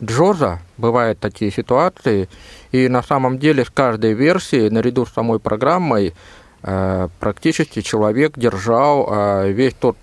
JAWS. 0.00 0.58
Бывают 0.76 1.20
такие 1.20 1.52
ситуации. 1.52 2.28
И 2.72 2.88
на 2.88 3.02
самом 3.02 3.38
деле 3.38 3.64
с 3.64 3.70
каждой 3.70 4.12
версией, 4.12 4.68
наряду 4.68 5.06
с 5.06 5.12
самой 5.12 5.38
программой, 5.38 6.14
э, 6.64 7.08
практически 7.20 7.82
человек 7.82 8.36
держал 8.36 9.08
э, 9.08 9.52
весь 9.52 9.74
тот 9.74 9.96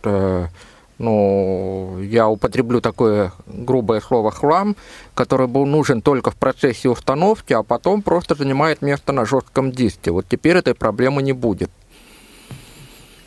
ну, 0.99 1.99
я 2.01 2.27
употреблю 2.27 2.81
такое 2.81 3.31
грубое 3.45 4.01
слово 4.01 4.31
хлам, 4.31 4.75
который 5.17 5.47
был 5.47 5.65
нужен 5.65 6.01
только 6.01 6.29
в 6.29 6.35
процессе 6.35 6.89
установки, 6.89 7.51
а 7.51 7.63
потом 7.63 8.03
просто 8.03 8.35
занимает 8.35 8.83
место 8.83 9.11
на 9.13 9.25
жестком 9.25 9.71
диске. 9.71 10.11
Вот 10.11 10.25
теперь 10.29 10.57
этой 10.57 10.75
проблемы 10.75 11.23
не 11.23 11.33
будет. 11.33 11.71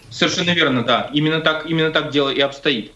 Совершенно 0.08 0.50
верно, 0.50 0.84
да. 0.84 1.10
Именно 1.12 1.40
так, 1.40 1.66
именно 1.66 1.90
так 1.90 2.10
дело 2.10 2.30
и 2.30 2.40
обстоит. 2.40 2.92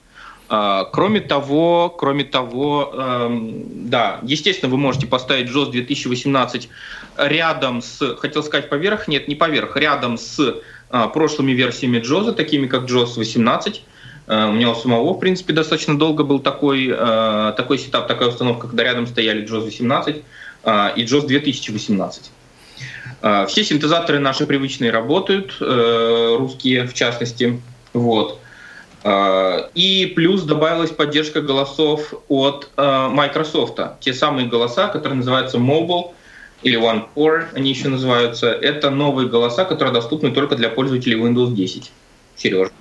А, 0.49 0.85
кроме 0.85 1.21
того, 1.21 1.89
кроме 1.91 2.25
того, 2.25 2.93
эм, 2.95 3.91
да, 3.91 4.21
естественно, 4.23 4.71
вы 4.71 4.79
можете 4.79 5.07
поставить 5.07 5.51
JOS 5.51 5.73
2018 5.73 6.69
рядом 7.17 7.83
с, 7.83 8.17
хотел 8.17 8.45
сказать 8.45 8.69
поверх, 8.69 9.09
нет, 9.09 9.27
не 9.27 9.35
поверх, 9.35 9.77
рядом 9.77 10.19
с 10.19 10.61
а, 10.91 11.09
прошлыми 11.09 11.53
версиями 11.53 11.99
JOS, 11.99 12.33
такими 12.33 12.67
как 12.67 12.83
JOS 12.83 13.17
18, 13.17 13.83
Э, 13.83 13.94
у 14.27 14.53
меня 14.53 14.71
у 14.71 14.75
самого, 14.75 15.13
в 15.13 15.19
принципе, 15.19 15.53
достаточно 15.53 15.99
долго 15.99 16.25
был 16.25 16.39
такой, 16.39 16.89
э, 16.91 17.53
такой 17.57 17.79
сетап, 17.79 18.09
такая 18.09 18.31
установка, 18.31 18.69
когда 18.69 18.85
рядом 18.85 19.07
стояли 19.07 19.47
JOS 19.47 19.65
18 19.65 20.17
э, 20.65 20.93
и 20.97 21.05
JOS 21.05 21.27
2018. 21.27 22.31
Все 23.49 23.65
синтезаторы 23.65 24.19
наши 24.19 24.45
привычные 24.45 24.91
работают, 24.91 25.57
русские 25.59 26.87
в 26.87 26.93
частности. 26.93 27.59
Вот. 27.95 28.39
И 29.75 30.13
плюс 30.15 30.43
добавилась 30.43 30.91
поддержка 30.91 31.41
голосов 31.41 32.13
от 32.29 32.69
Microsoft. 32.77 33.81
Те 34.01 34.13
самые 34.13 34.47
голоса, 34.47 34.89
которые 34.89 35.17
называются 35.17 35.57
Mobile 35.57 36.13
или 36.65 36.79
One 36.79 37.05
Core, 37.15 37.47
они 37.55 37.71
еще 37.71 37.89
называются. 37.89 38.49
Это 38.51 38.91
новые 38.91 39.29
голоса, 39.29 39.65
которые 39.65 39.95
доступны 39.95 40.31
только 40.33 40.57
для 40.57 40.69
пользователей 40.69 41.17
Windows 41.17 41.55
10. 41.55 41.93
Сережа. 42.37 42.73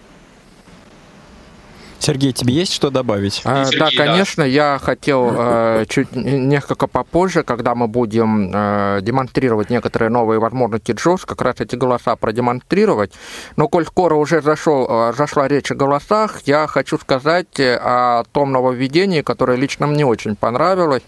Сергей, 2.04 2.34
тебе 2.34 2.54
есть 2.54 2.74
что 2.74 2.90
добавить? 2.90 3.42
А, 3.46 3.64
Сергей, 3.64 3.80
да, 3.80 4.06
конечно, 4.06 4.44
да. 4.44 4.48
я 4.50 4.80
хотел 4.82 5.32
э, 5.34 5.86
чуть 5.88 6.14
несколько 6.14 6.88
попозже, 6.88 7.44
когда 7.44 7.76
мы 7.76 7.88
будем 7.88 8.52
э, 8.54 9.00
демонстрировать 9.02 9.70
некоторые 9.70 10.10
новые 10.10 10.38
возможности 10.42 10.92
JOS, 10.92 11.26
как 11.26 11.42
раз 11.42 11.62
эти 11.62 11.78
голоса 11.78 12.18
продемонстрировать. 12.18 13.14
Но 13.56 13.70
коль 13.70 13.86
скоро 13.86 14.16
уже 14.16 14.42
зашел, 14.42 14.86
э, 14.90 15.14
зашла 15.18 15.48
речь 15.48 15.72
о 15.72 15.76
голосах, 15.76 16.42
я 16.46 16.68
хочу 16.68 16.98
сказать 16.98 17.58
э, 17.62 17.78
о 17.82 18.26
том 18.34 18.52
нововведении, 18.52 19.22
которое 19.22 19.58
лично 19.58 19.88
мне 19.88 20.06
очень 20.06 20.36
понравилось, 20.36 21.04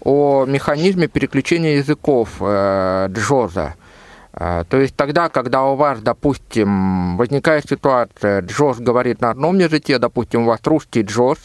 о 0.00 0.46
механизме 0.46 1.06
переключения 1.06 1.76
языков 1.76 2.30
э, 2.40 3.06
JOS. 3.08 3.74
А, 4.36 4.64
то 4.64 4.78
есть 4.78 4.96
тогда, 4.96 5.28
когда 5.28 5.62
у 5.64 5.76
вас, 5.76 6.00
допустим, 6.00 7.16
возникает 7.16 7.68
ситуация, 7.68 8.40
Джос 8.40 8.78
говорит 8.78 9.20
на 9.20 9.30
одном 9.30 9.58
языке, 9.58 9.98
допустим, 9.98 10.42
у 10.42 10.46
вас 10.46 10.60
русский 10.64 11.02
Джос, 11.02 11.38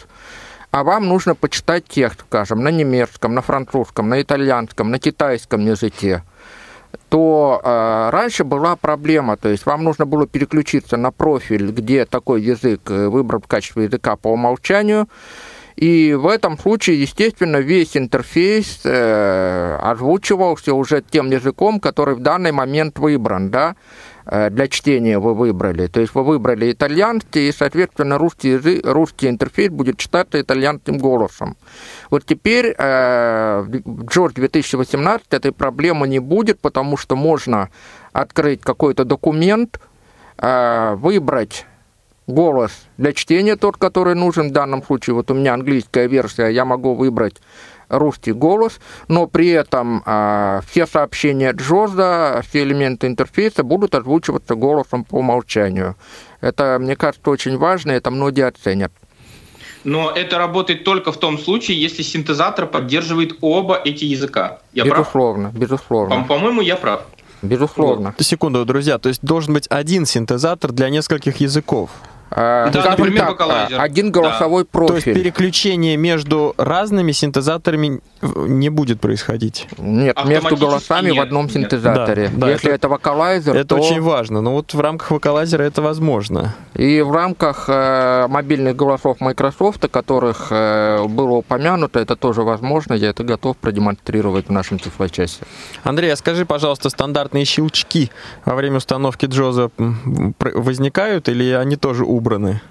а 0.72 0.84
вам 0.84 1.08
нужно 1.08 1.36
почитать 1.36 1.86
текст, 1.88 2.22
скажем, 2.28 2.64
на 2.64 2.70
немецком, 2.70 3.36
на 3.36 3.42
французском, 3.42 4.10
на 4.10 4.22
итальянском, 4.22 4.90
на 4.90 4.98
китайском 4.98 5.66
языке, 5.66 6.24
то 7.10 7.62
э, 7.64 8.10
раньше 8.12 8.44
была 8.44 8.76
проблема, 8.76 9.38
то 9.38 9.50
есть 9.50 9.68
вам 9.68 9.84
нужно 9.84 10.08
было 10.08 10.26
переключиться 10.26 10.98
на 10.98 11.12
профиль, 11.12 11.72
где 11.72 12.06
такой 12.06 12.42
язык 12.42 12.82
э, 12.90 13.08
выбран 13.08 13.42
в 13.42 13.48
качестве 13.48 13.84
языка 13.84 14.16
по 14.16 14.30
умолчанию, 14.30 15.08
и 15.80 16.14
в 16.14 16.28
этом 16.28 16.60
случае, 16.60 17.02
естественно, 17.02 17.56
весь 17.56 17.96
интерфейс 17.96 18.82
э, 18.84 19.78
озвучивался 19.82 20.74
уже 20.74 21.02
тем 21.02 21.32
языком, 21.32 21.80
который 21.80 22.16
в 22.16 22.20
данный 22.20 22.52
момент 22.52 23.00
выбран, 23.00 23.50
да, 23.50 23.78
э, 24.26 24.50
для 24.50 24.68
чтения 24.68 25.20
вы 25.20 25.34
выбрали. 25.34 25.88
То 25.88 26.02
есть 26.02 26.14
вы 26.14 26.26
выбрали 26.26 26.70
итальянский, 26.70 27.48
и, 27.48 27.54
соответственно, 27.54 28.18
русский, 28.18 28.50
язык, 28.50 28.86
русский 28.86 29.30
интерфейс 29.30 29.72
будет 29.72 29.98
читаться 29.98 30.42
итальянским 30.42 30.98
голосом. 30.98 31.56
Вот 32.10 32.26
теперь 32.26 32.76
э, 32.78 33.62
в 33.62 34.04
George 34.04 34.34
2018 34.34 35.28
этой 35.30 35.54
проблемы 35.54 36.10
не 36.10 36.20
будет, 36.20 36.60
потому 36.60 36.98
что 36.98 37.16
можно 37.16 37.70
открыть 38.12 38.60
какой-то 38.60 39.06
документ, 39.06 39.80
э, 40.40 40.96
выбрать 40.96 41.66
голос 42.30 42.72
для 42.98 43.14
чтения, 43.14 43.56
тот, 43.56 43.78
который 43.78 44.16
нужен 44.16 44.50
в 44.50 44.52
данном 44.52 44.84
случае. 44.84 45.16
Вот 45.16 45.32
у 45.32 45.34
меня 45.34 45.54
английская 45.54 46.08
версия, 46.08 46.48
я 46.48 46.66
могу 46.66 46.96
выбрать 46.96 47.36
русский 47.90 48.32
голос, 48.32 48.80
но 49.08 49.28
при 49.28 49.50
этом 49.50 50.04
э, 50.06 50.62
все 50.70 50.86
сообщения 50.86 51.52
Джоза, 51.52 52.42
все 52.48 52.64
элементы 52.64 53.08
интерфейса 53.08 53.64
будут 53.64 53.96
озвучиваться 53.96 54.56
голосом 54.56 55.04
по 55.04 55.16
умолчанию. 55.16 55.96
Это, 56.42 56.78
мне 56.80 56.96
кажется, 56.96 57.30
очень 57.30 57.58
важно, 57.58 57.92
это 57.92 58.12
многие 58.12 58.48
оценят. 58.48 58.92
Но 59.84 60.12
это 60.12 60.38
работает 60.38 60.84
только 60.84 61.12
в 61.12 61.18
том 61.18 61.38
случае, 61.40 61.82
если 61.82 62.04
синтезатор 62.04 62.68
поддерживает 62.68 63.38
оба 63.42 63.80
эти 63.84 64.06
языка. 64.06 64.60
Я 64.74 64.84
безусловно, 64.84 65.50
прав? 65.50 65.62
безусловно. 65.62 66.16
По- 66.22 66.28
по-моему, 66.36 66.62
я 66.62 66.76
прав. 66.76 67.02
Безусловно. 67.42 68.14
Секунду, 68.20 68.66
друзья, 68.66 68.98
то 68.98 69.08
есть 69.10 69.22
должен 69.22 69.54
быть 69.54 69.68
один 69.70 70.06
синтезатор 70.06 70.72
для 70.74 70.90
нескольких 70.90 71.38
языков. 71.38 71.90
А, 72.32 72.66
Да, 72.70 72.82
скажем 72.82 72.92
например, 72.92 73.20
так, 73.22 73.30
вокалайзер. 73.32 73.82
один 73.82 74.12
голосовой 74.12 74.64
То 74.66 74.82
есть 74.82 74.92
профиль. 75.06 75.14
переключение 75.16 75.98
между 75.98 76.54
разными 76.58 77.12
синтезаторами 77.12 78.02
не 78.22 78.70
будет 78.70 79.00
происходить. 79.02 79.68
Нет, 79.78 80.18
между 80.26 80.56
голосами 80.58 81.10
в 81.10 81.14
нет, 81.14 81.24
одном 81.24 81.46
нет. 81.46 81.54
синтезаторе. 81.54 82.30
Да, 82.34 82.46
да, 82.48 82.52
Если 82.52 82.70
это- 82.70 82.76
это, 82.76 82.90
вокалайзер, 82.90 83.56
Это 83.56 83.66
то 83.70 83.76
очень 83.78 84.02
важно. 84.02 84.42
Но 84.42 84.54
вот 84.54 84.74
в 84.74 84.80
рамках 84.80 85.12
вокалайзера 85.12 85.64
это 85.64 85.82
возможно. 85.82 86.56
и 86.76 87.02
в 87.02 87.12
рамках 87.12 87.66
э, 87.68 88.28
мобильных 88.30 88.76
голосов 88.76 89.20
Microsoft, 89.22 89.86
о 89.86 89.88
которых 89.88 90.48
э, 90.52 91.04
было 91.08 91.32
упомянуто, 91.38 92.00
это 92.00 92.16
тоже 92.16 92.44
возможно. 92.44 92.94
Я 92.94 93.10
это 93.10 93.24
готов 93.24 93.58
продемонстрировать 93.58 94.48
в 94.48 94.52
нашем 94.52 94.80
тифлочасе. 94.80 95.42
Андрей, 95.84 96.12
а 96.14 96.16
скажи, 96.16 96.46
пожалуйста, 96.46 96.90
стандартные 96.90 97.46
щелчки 97.46 98.12
во 98.46 98.56
время 98.56 98.78
установки 98.78 99.26
Джоза 99.26 99.72
возникают 100.40 101.30
или 101.30 101.52
они 101.52 101.76
тоже 101.76 102.06
убраны? 102.20 102.62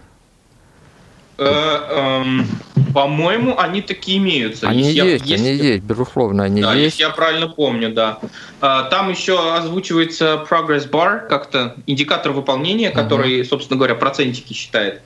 Э, 1.39 2.21
эм, 2.25 2.47
По-моему, 2.95 3.57
они 3.59 3.83
такие 3.83 4.19
имеются. 4.19 4.67
Они 4.67 4.83
Если 4.83 4.97
я- 4.97 5.05
есть, 5.05 5.27
если- 5.27 5.49
они 5.49 5.57
есть, 5.57 5.85
безусловно, 5.85 6.45
они 6.45 6.63
Да, 6.63 6.73
есть. 6.75 6.99
если 6.99 7.03
я 7.03 7.11
правильно 7.11 7.47
помню, 7.47 7.91
да. 7.93 8.19
А, 8.61 8.85
Там 8.85 9.11
еще 9.11 9.55
озвучивается 9.55 10.45
progress 10.49 10.89
bar, 10.91 11.29
как-то 11.29 11.77
индикатор 11.87 12.33
выполнения, 12.33 12.91
который, 12.91 13.45
собственно 13.45 13.77
говоря, 13.77 13.95
процентики 13.95 14.53
считает. 14.55 15.03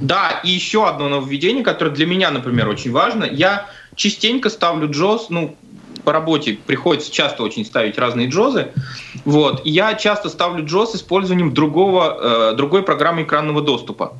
Да, 0.00 0.40
и 0.44 0.50
еще 0.50 0.88
одно 0.88 1.08
нововведение, 1.08 1.62
которое 1.62 1.92
для 1.92 2.04
меня, 2.06 2.30
например, 2.30 2.68
очень 2.68 2.90
важно. 2.90 3.24
Я 3.24 3.68
частенько 3.94 4.50
ставлю 4.50 4.90
джоз, 4.90 5.30
ну, 5.30 5.56
по 6.04 6.12
работе 6.12 6.58
приходится 6.66 7.12
часто 7.12 7.42
очень 7.42 7.64
ставить 7.64 7.98
разные 7.98 8.28
джозы. 8.28 8.72
Вот. 9.24 9.66
И 9.66 9.70
я 9.70 9.94
часто 9.94 10.28
ставлю 10.28 10.64
джоз 10.64 10.92
с 10.92 10.96
использованием 10.96 11.54
другого, 11.54 12.50
э, 12.52 12.56
другой 12.56 12.82
программы 12.82 13.22
экранного 13.22 13.62
доступа. 13.62 14.16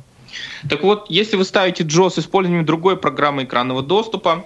Так 0.69 0.83
вот, 0.83 1.05
если 1.09 1.35
вы 1.35 1.43
ставите 1.43 1.83
JAWS 1.83 2.11
с 2.11 2.19
использованием 2.19 2.65
другой 2.65 2.95
программы 2.95 3.43
экранного 3.43 3.81
доступа, 3.81 4.45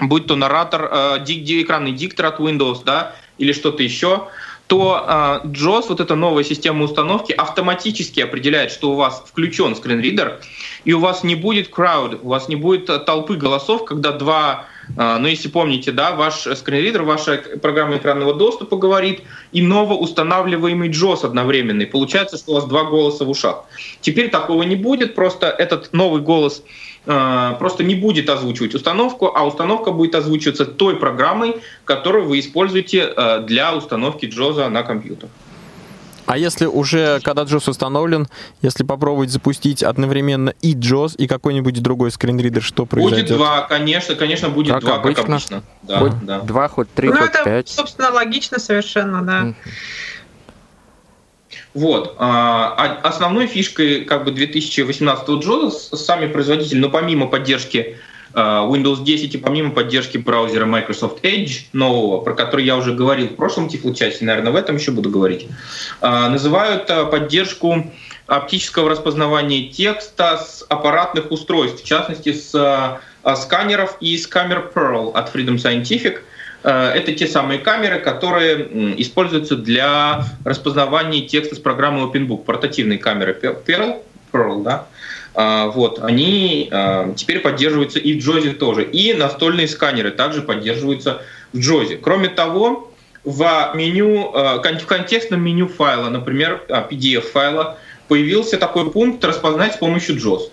будь 0.00 0.26
то 0.26 0.36
наратор, 0.36 0.88
э, 0.90 1.24
дик- 1.24 1.44
ди- 1.44 1.62
экранный 1.62 1.92
диктор 1.92 2.26
от 2.26 2.40
Windows, 2.40 2.82
да, 2.84 3.12
или 3.36 3.52
что-то 3.52 3.82
еще, 3.82 4.28
то 4.66 5.04
э, 5.44 5.46
JAWS, 5.46 5.86
вот 5.88 6.00
эта 6.00 6.14
новая 6.14 6.44
система 6.44 6.84
установки, 6.84 7.32
автоматически 7.32 8.20
определяет, 8.20 8.70
что 8.70 8.90
у 8.92 8.96
вас 8.96 9.22
включен 9.26 9.74
скринридер, 9.74 10.40
и 10.84 10.92
у 10.92 11.00
вас 11.00 11.24
не 11.24 11.34
будет 11.34 11.70
crowd, 11.70 12.20
у 12.22 12.28
вас 12.28 12.48
не 12.48 12.56
будет 12.56 12.90
э, 12.90 12.98
толпы 12.98 13.36
голосов, 13.36 13.84
когда 13.84 14.12
два, 14.12 14.66
э, 14.96 15.16
ну 15.18 15.28
если 15.28 15.48
помните, 15.48 15.92
да, 15.92 16.12
ваш 16.12 16.46
скринридер, 16.56 17.02
ваша 17.02 17.42
программа 17.60 17.96
экранного 17.96 18.34
доступа 18.34 18.76
говорит, 18.76 19.22
и 19.52 19.62
новоустанавливаемый 19.62 20.90
JAWS 20.90 21.24
одновременный. 21.24 21.86
Получается, 21.86 22.36
что 22.36 22.52
у 22.52 22.54
вас 22.54 22.64
два 22.64 22.84
голоса 22.84 23.24
в 23.24 23.30
ушах. 23.30 23.64
Теперь 24.00 24.30
такого 24.30 24.62
не 24.62 24.76
будет, 24.76 25.14
просто 25.14 25.46
этот 25.46 25.92
новый 25.92 26.22
голос 26.22 26.62
э, 27.06 27.54
просто 27.58 27.84
не 27.84 27.94
будет 27.94 28.28
озвучивать 28.28 28.74
установку, 28.74 29.32
а 29.34 29.46
установка 29.46 29.90
будет 29.90 30.14
озвучиваться 30.14 30.64
той 30.64 30.96
программой, 30.96 31.56
которую 31.84 32.26
вы 32.26 32.38
используете 32.38 33.12
э, 33.16 33.40
для 33.40 33.74
установки 33.74 34.26
Джоза 34.26 34.68
на 34.68 34.82
компьютер. 34.82 35.28
А 36.28 36.36
если 36.36 36.66
уже, 36.66 37.20
когда 37.24 37.44
JOS 37.44 37.70
установлен, 37.70 38.28
если 38.60 38.84
попробовать 38.84 39.30
запустить 39.30 39.82
одновременно 39.82 40.52
и 40.60 40.74
JOS, 40.74 41.16
и 41.16 41.26
какой-нибудь 41.26 41.82
другой 41.82 42.10
скринридер, 42.10 42.62
что 42.62 42.84
произойдет? 42.84 43.28
Будет 43.28 43.38
два, 43.38 43.62
конечно, 43.62 44.14
конечно, 44.14 44.50
будет 44.50 44.74
Как 44.74 44.82
два, 44.82 44.98
как 44.98 45.04
обычно. 45.06 45.22
обычно. 45.36 45.62
Да, 45.84 45.98
хоть 46.00 46.24
да. 46.26 46.40
два, 46.40 46.68
хоть 46.68 46.92
три, 46.92 47.08
Ну, 47.08 47.16
хоть 47.16 47.30
это, 47.30 47.44
пять. 47.44 47.68
собственно, 47.70 48.10
логично 48.10 48.58
совершенно, 48.58 49.22
да. 49.22 49.54
Вот. 51.72 52.16
а, 52.18 52.74
а 53.02 53.08
Основной 53.08 53.46
фишкой 53.46 54.04
как 54.04 54.24
бы 54.24 54.30
2018 54.30 55.28
Джоза 55.30 55.96
сами 55.96 56.26
производители, 56.26 56.78
но 56.78 56.90
помимо 56.90 57.26
поддержки 57.28 57.96
Windows 58.34 59.04
10 59.04 59.34
и 59.34 59.38
помимо 59.38 59.70
поддержки 59.70 60.18
браузера 60.18 60.66
Microsoft 60.66 61.24
Edge 61.24 61.66
нового, 61.72 62.20
про 62.20 62.34
который 62.34 62.64
я 62.64 62.76
уже 62.76 62.92
говорил 62.92 63.28
в 63.28 63.36
прошлом 63.36 63.68
тифлочасе, 63.68 64.24
наверное, 64.24 64.52
в 64.52 64.56
этом 64.56 64.76
еще 64.76 64.90
буду 64.90 65.10
говорить, 65.10 65.46
а, 66.00 66.28
называют 66.28 66.90
а, 66.90 67.06
поддержку 67.06 67.90
оптического 68.26 68.90
распознавания 68.90 69.68
текста 69.70 70.36
с 70.36 70.64
аппаратных 70.68 71.30
устройств, 71.30 71.82
в 71.82 71.86
частности 71.86 72.32
с 72.32 73.00
сканеров 73.36 73.96
и 74.00 74.16
с 74.16 74.26
камер 74.26 74.70
Pearl 74.74 75.12
от 75.12 75.34
Freedom 75.34 75.56
Scientific. 75.56 76.20
Э, 76.62 76.90
Это 76.90 77.12
те 77.12 77.26
самые 77.26 77.58
камеры, 77.58 77.98
которые 77.98 79.00
используются 79.00 79.56
для 79.56 80.24
распознавания 80.44 81.22
текста 81.22 81.56
с 81.56 81.58
программы 81.58 82.06
OpenBook, 82.06 82.44
портативные 82.44 82.98
камеры 82.98 83.36
Pearl, 83.42 84.02
Pearl 84.32 84.62
да? 84.62 84.86
А, 85.40 85.68
Вот, 85.68 86.00
они 86.02 86.68
а, 86.72 87.14
теперь 87.14 87.38
поддерживаются 87.38 88.00
и 88.00 88.18
в 88.18 88.24
Джозе 88.24 88.54
тоже. 88.54 88.82
И 88.82 89.14
настольные 89.14 89.68
сканеры 89.68 90.10
также 90.10 90.42
поддерживаются 90.42 91.22
в 91.52 91.60
Джозе. 91.60 91.96
Кроме 91.96 92.28
того, 92.28 92.92
в 93.22 93.70
меню, 93.74 94.32
кон- 94.32 94.80
в 94.80 94.86
контекстном 94.86 95.40
меню 95.40 95.68
файла, 95.68 96.08
например, 96.08 96.64
а, 96.68 96.84
PDF-файла, 96.90 97.78
появился 98.08 98.56
такой 98.56 98.90
пункт 98.90 99.24
«Распознать 99.24 99.74
с 99.74 99.76
помощью 99.76 100.16
JOS». 100.16 100.50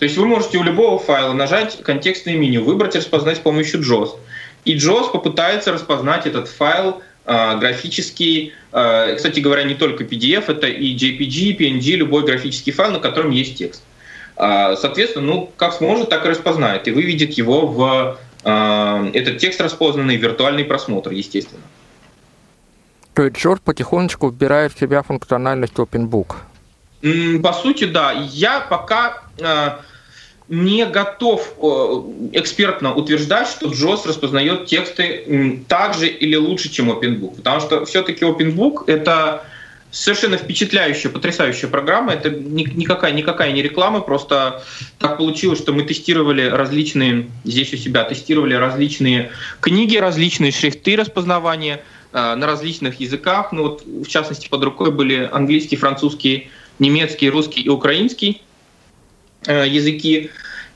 То 0.00 0.04
есть 0.04 0.16
вы 0.16 0.26
можете 0.26 0.58
у 0.58 0.64
любого 0.64 0.98
файла 0.98 1.32
нажать 1.32 1.80
контекстное 1.84 2.34
меню, 2.34 2.64
выбрать 2.64 2.96
«Распознать 2.96 3.36
с 3.36 3.40
помощью 3.40 3.82
JOS». 3.82 4.16
И 4.64 4.74
JOS 4.76 5.12
попытается 5.12 5.70
распознать 5.70 6.26
этот 6.26 6.48
файл 6.48 7.02
а, 7.24 7.54
графический, 7.54 8.52
а, 8.72 9.14
кстати 9.14 9.38
говоря, 9.38 9.62
не 9.62 9.76
только 9.76 10.02
PDF, 10.02 10.46
это 10.48 10.66
и 10.66 10.92
JPG, 10.96 11.56
PNG, 11.56 11.94
любой 11.94 12.24
графический 12.24 12.72
файл, 12.72 12.90
на 12.90 12.98
котором 12.98 13.30
есть 13.30 13.58
текст. 13.58 13.84
А, 14.36 14.76
Соответственно, 14.76 15.26
ну, 15.26 15.50
как 15.56 15.74
сможет, 15.74 16.08
так 16.08 16.24
и 16.24 16.28
распознает, 16.28 16.88
и 16.88 16.90
выведет 16.90 17.32
его 17.32 17.66
в 17.66 18.18
а, 18.44 19.10
этот 19.12 19.38
текст 19.38 19.60
распознанный, 19.60 20.16
виртуальный 20.16 20.64
просмотр, 20.64 21.10
естественно. 21.12 21.62
То 23.14 23.24
есть 23.24 23.36
Джордж 23.36 23.60
потихонечку 23.64 24.30
вбирает 24.30 24.72
в 24.72 24.78
себя 24.78 25.02
функциональность 25.02 25.74
OpenBook. 25.74 26.34
По 27.42 27.52
сути, 27.52 27.84
да. 27.84 28.12
Я 28.12 28.60
пока 28.60 29.24
э, 29.38 29.70
не 30.48 30.86
готов 30.86 31.54
э, 31.58 32.38
экспертно 32.38 32.94
утверждать, 32.94 33.48
что 33.48 33.66
JOS 33.66 34.08
распознает 34.08 34.66
тексты 34.66 35.64
так 35.68 35.94
же 35.94 36.06
или 36.06 36.36
лучше, 36.36 36.70
чем 36.70 36.90
OpenBook. 36.90 37.36
Потому 37.36 37.60
что 37.60 37.84
все-таки 37.84 38.24
OpenBook— 38.24 38.84
это 38.86 39.44
совершенно 39.92 40.38
впечатляющая, 40.38 41.10
потрясающая 41.10 41.68
программа. 41.68 42.14
Это 42.14 42.30
ни- 42.30 42.68
никакая, 42.74 43.12
никакая 43.12 43.52
не 43.52 43.62
реклама, 43.62 44.00
просто 44.00 44.64
так 44.98 45.18
получилось, 45.18 45.60
что 45.60 45.72
мы 45.72 45.84
тестировали 45.84 46.48
различные, 46.48 47.28
здесь 47.44 47.72
у 47.74 47.76
себя 47.76 48.02
тестировали 48.04 48.54
различные 48.54 49.30
книги, 49.60 49.96
различные 49.98 50.50
шрифты 50.50 50.96
распознавания 50.96 51.84
э, 52.12 52.34
на 52.34 52.46
различных 52.46 53.00
языках. 53.00 53.52
Ну 53.52 53.62
вот, 53.62 53.84
в 53.84 54.06
частности, 54.06 54.48
под 54.48 54.64
рукой 54.64 54.90
были 54.90 55.28
английский, 55.30 55.76
французский, 55.76 56.50
немецкий, 56.78 57.28
русский 57.28 57.60
и 57.60 57.68
украинский 57.68 58.42
э, 59.46 59.66
языки. 59.68 60.30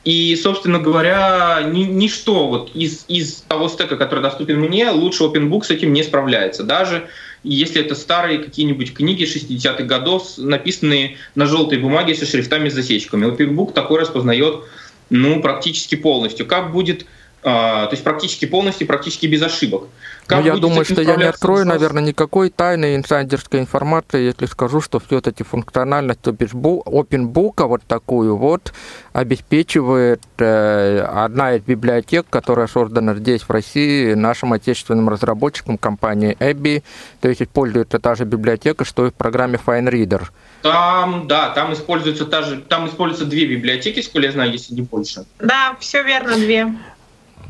И, 0.07 0.37
собственно 0.37 0.79
говоря, 0.79 1.63
ни- 1.69 1.83
ничто 1.83 2.47
вот 2.47 2.73
из, 2.73 3.03
из 3.09 3.43
того 3.45 3.67
стека, 3.67 3.97
который 3.97 4.21
доступен 4.21 4.57
мне, 4.57 4.89
лучше 4.89 5.25
OpenBook 5.25 5.65
с 5.65 5.69
этим 5.69 5.91
не 5.91 6.01
справляется. 6.01 6.63
Даже 6.63 7.09
если 7.43 7.81
это 7.81 7.93
старые 7.93 8.39
какие-нибудь 8.39 8.93
книги 8.93 9.25
60-х 9.25 9.83
годов, 9.83 10.37
написанные 10.37 11.17
на 11.35 11.45
желтой 11.45 11.79
бумаге 11.79 12.15
со 12.15 12.25
шрифтами 12.25 12.69
с 12.69 12.73
засечками. 12.73 13.25
OpenBook 13.25 13.73
такой 13.73 13.99
распознает 13.99 14.61
ну, 15.09 15.41
практически 15.41 15.95
полностью. 15.95 16.45
Как 16.45 16.71
будет, 16.71 17.05
то 17.41 17.89
есть 17.91 18.03
практически 18.03 18.45
полностью, 18.45 18.87
практически 18.87 19.25
без 19.27 19.41
ошибок. 19.41 19.83
Как 20.25 20.39
Ну, 20.39 20.45
я 20.45 20.51
будет 20.53 20.61
думаю, 20.61 20.85
что 20.85 21.01
я 21.01 21.15
не 21.15 21.23
открою, 21.23 21.63
JOS? 21.63 21.67
наверное, 21.69 22.03
никакой 22.03 22.49
тайной 22.49 22.97
инсайдерской 22.97 23.61
информации, 23.61 24.23
если 24.23 24.45
скажу, 24.45 24.81
что 24.81 24.99
все-таки 24.99 25.43
функциональность 25.43 26.19
OpenBook, 26.23 26.83
OpenBook 26.83 27.65
вот 27.65 27.81
такую 27.87 28.35
вот 28.35 28.73
обеспечивает 29.13 30.21
э, 30.39 30.99
одна 30.99 31.55
из 31.55 31.61
библиотек, 31.61 32.25
которая 32.29 32.67
создана 32.67 33.15
здесь, 33.15 33.43
в 33.43 33.49
России, 33.49 34.13
нашим 34.15 34.51
отечественным 34.51 35.07
разработчиком 35.07 35.77
компании 35.77 36.35
Abby. 36.39 36.83
То 37.21 37.29
есть 37.29 37.41
используется 37.41 37.99
та 37.99 38.15
же 38.15 38.25
библиотека, 38.25 38.83
что 38.83 39.07
и 39.07 39.11
в 39.11 39.13
программе 39.13 39.57
FineReader. 39.65 40.23
Там, 40.61 41.27
да, 41.27 41.51
там 41.51 41.71
используются 41.71 42.25
та 42.25 42.41
же, 42.41 42.57
там 42.57 42.87
используются 42.87 43.25
две 43.25 43.45
библиотеки, 43.45 44.01
сколько 44.01 44.27
я 44.27 44.33
знаю, 44.33 44.51
если 44.51 44.73
не 44.73 44.81
больше. 44.81 45.25
Да, 45.39 45.77
все 45.79 46.03
верно, 46.03 46.35
две. 46.35 46.73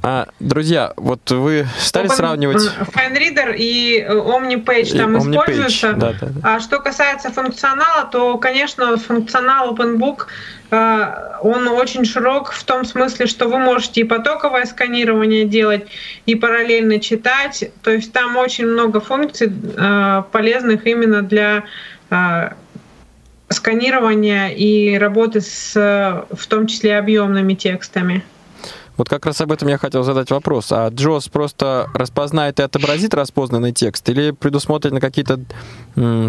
А, 0.10 0.30
друзья, 0.40 0.94
вот 0.96 1.30
вы 1.32 1.68
стали 1.80 2.08
сравнивать... 2.08 2.72
FineReader 2.96 3.58
и 3.58 4.00
э, 4.00 4.10
OmniPage 4.10 4.98
там 4.98 5.18
и 5.18 5.20
используются. 5.20 5.92
Да, 5.92 6.14
да, 6.14 6.28
да. 6.28 6.56
А 6.56 6.60
что 6.62 6.80
касается 6.80 7.30
функционала, 7.30 8.06
то, 8.10 8.38
конечно, 8.38 8.96
функционал 8.96 9.76
OpenBook, 9.76 10.28
э, 10.72 11.40
он 11.42 11.68
очень 11.68 12.06
широк 12.06 12.54
в 12.54 12.64
том 12.64 12.86
смысле, 12.86 13.26
что 13.28 13.50
вы 13.50 13.58
можете 13.58 14.00
и 14.00 14.04
потоковое 14.06 14.64
сканирование 14.64 15.44
делать, 15.44 15.88
и 16.26 16.36
параллельно 16.36 17.02
читать. 17.02 17.70
То 17.84 17.92
есть 17.92 18.14
там 18.14 18.38
очень 18.38 18.66
много 18.66 19.02
функций 19.02 19.52
э, 19.52 20.24
полезных 20.32 20.88
именно 20.88 21.22
для 21.22 21.66
сканирования 23.50 24.48
и 24.48 24.98
работы 24.98 25.42
с, 25.42 25.74
в 25.76 26.48
том 26.48 26.68
числе, 26.68 26.98
объемными 26.98 27.54
текстами. 27.54 28.24
Вот 28.98 29.10
как 29.10 29.26
раз 29.26 29.40
об 29.42 29.52
этом 29.52 29.68
я 29.68 29.78
хотел 29.78 30.04
задать 30.04 30.32
вопрос. 30.32 30.72
А 30.72 30.90
Джос 30.90 31.30
просто 31.30 31.90
распознает 31.94 32.60
и 32.60 32.64
отобразит 32.64 33.14
распознанный 33.14 33.72
текст 33.72 34.10
или 34.10 34.32
предусмотрены 34.32 35.00
какие-то 35.00 35.40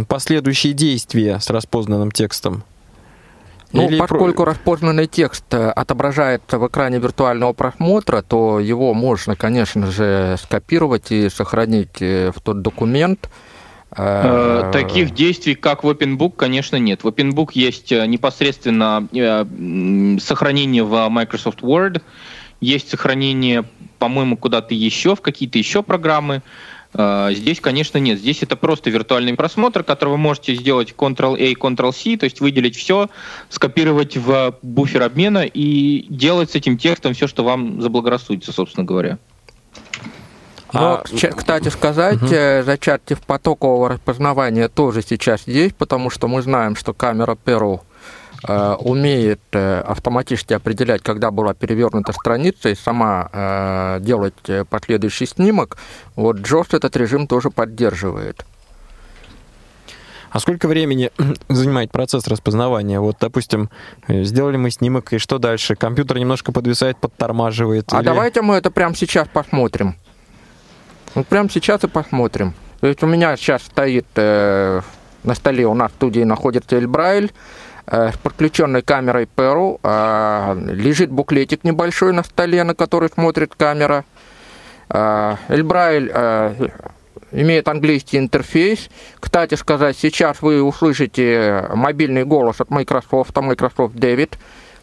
последующие 0.07 0.75
действия 0.75 1.41
с 1.41 1.49
распознанным 1.51 2.11
текстом? 2.11 2.65
Ну, 3.73 3.87
Или 3.87 3.99
поскольку 3.99 4.45
про... 4.45 4.53
распознанный 4.53 5.07
текст 5.07 5.45
э, 5.51 5.71
отображается 5.71 6.59
в 6.59 6.67
экране 6.67 6.99
виртуального 6.99 7.53
просмотра, 7.53 8.23
то 8.23 8.61
его 8.61 8.95
можно, 8.95 9.37
конечно 9.37 9.91
же, 9.91 10.37
скопировать 10.43 11.13
и 11.13 11.29
сохранить 11.29 12.01
э, 12.01 12.33
в 12.35 12.41
тот 12.41 12.63
документ. 12.63 13.29
Э, 13.95 14.71
таких 14.73 15.13
действий, 15.13 15.55
как 15.55 15.85
в 15.85 15.91
OpenBook, 15.91 16.33
конечно, 16.37 16.77
нет. 16.77 17.05
В 17.05 17.09
OpenBook 17.09 17.51
есть 17.53 17.91
непосредственно 17.91 19.07
сохранение 20.19 20.85
в 20.85 21.09
Microsoft 21.11 21.61
Word, 21.61 22.01
есть 22.61 22.91
сохранение, 22.91 23.65
по-моему, 23.99 24.37
куда-то 24.37 24.75
еще, 24.75 25.15
в 25.15 25.21
какие-то 25.21 25.59
еще 25.59 25.83
программы. 25.83 26.43
А, 26.95 27.33
здесь, 27.33 27.61
конечно, 27.61 27.99
нет. 27.99 28.19
Здесь 28.19 28.43
это 28.43 28.57
просто 28.57 28.91
виртуальный 28.91 29.35
просмотр, 29.35 29.85
который 29.85 30.11
вы 30.11 30.17
можете 30.17 30.55
сделать 30.55 30.95
Ctrl-A, 30.97 31.53
Ctrl-C, 31.53 32.17
то 32.17 32.25
есть 32.25 32.41
выделить 32.41 32.77
все, 32.77 33.09
скопировать 33.49 34.17
в 34.17 34.57
буфер 34.63 35.03
обмена 35.03 35.45
и 35.45 36.07
делать 36.09 36.51
с 36.51 36.55
этим 36.55 36.79
текстом 36.79 37.15
все, 37.15 37.27
что 37.27 37.45
вам 37.45 37.81
заблагорассудится, 37.81 38.53
собственно 38.53 38.85
говоря. 38.85 39.19
Ну, 40.73 40.81
а, 40.81 41.03
кстати 41.35 41.69
сказать, 41.69 42.23
угу. 42.23 42.29
зачатки 42.65 43.17
потокового 43.27 43.89
распознавания 43.89 44.69
тоже 44.69 45.01
сейчас 45.01 45.47
есть, 45.47 45.75
потому 45.77 46.11
что 46.11 46.29
мы 46.29 46.43
знаем, 46.43 46.77
что 46.77 46.93
камера 46.93 47.37
Э, 47.37 47.88
умеет 48.47 49.41
э, 49.53 49.81
автоматически 49.81 50.53
определять, 50.53 51.03
когда 51.03 51.31
была 51.31 51.55
перевернута 51.55 52.13
страница 52.13 52.69
и 52.69 52.75
сама 52.75 53.29
э, 53.33 53.99
делать 54.01 54.35
последующий 54.71 55.27
снимок, 55.27 55.77
вот 56.15 56.37
JOS 56.39 56.77
этот 56.77 56.97
режим 56.97 57.27
тоже 57.27 57.51
поддерживает. 57.51 58.45
А 60.31 60.41
сколько 60.41 60.69
времени 60.69 61.11
занимает 61.49 61.91
процесс 61.91 62.29
распознавания? 62.29 63.01
Вот, 63.01 63.17
допустим, 63.21 63.71
сделали 64.09 64.57
мы 64.57 64.71
снимок, 64.71 65.13
и 65.13 65.19
что 65.19 65.39
дальше? 65.39 65.75
Компьютер 65.75 66.19
немножко 66.19 66.53
подвисает, 66.53 66.99
подтормаживает? 66.99 67.93
А 67.93 67.99
или... 67.99 68.05
давайте 68.05 68.43
мы 68.43 68.57
это 68.57 68.71
прямо 68.71 68.95
сейчас 68.95 69.27
посмотрим. 69.27 69.97
Вот 71.15 71.27
прямо 71.27 71.49
сейчас 71.49 71.83
и 71.85 71.89
посмотрим. 71.89 72.55
То 72.81 72.87
есть 72.87 73.03
у 73.03 73.07
меня 73.07 73.37
сейчас 73.37 73.63
стоит 73.63 74.07
э, 74.15 74.81
на 75.25 75.35
столе 75.35 75.67
у 75.67 75.75
нас 75.75 75.91
в 75.91 75.95
студии 75.95 76.21
находится 76.21 76.79
Эльбрайль, 76.79 77.33
Э, 77.33 77.33
подключенной 78.23 78.83
камерой 78.83 79.29
Peru. 79.35 79.81
Э, 79.83 80.55
лежит 80.73 81.11
буклетик 81.11 81.65
небольшой 81.65 82.13
на 82.13 82.23
столе, 82.23 82.65
на 82.65 82.75
который 82.75 83.09
смотрит 83.09 83.55
камера. 83.55 84.05
Э, 84.91 85.37
Эльбрайль 85.49 86.13
имеет 87.33 87.69
английский 87.69 88.19
интерфейс. 88.19 88.89
Кстати 89.21 89.55
сказать, 89.55 89.97
сейчас 89.97 90.41
вы 90.43 90.63
услышите 90.63 91.69
мобильный 91.75 92.25
голос 92.25 92.61
от 92.61 92.71
Microsoft, 92.71 93.37
Microsoft 93.37 93.95
David, 93.95 94.35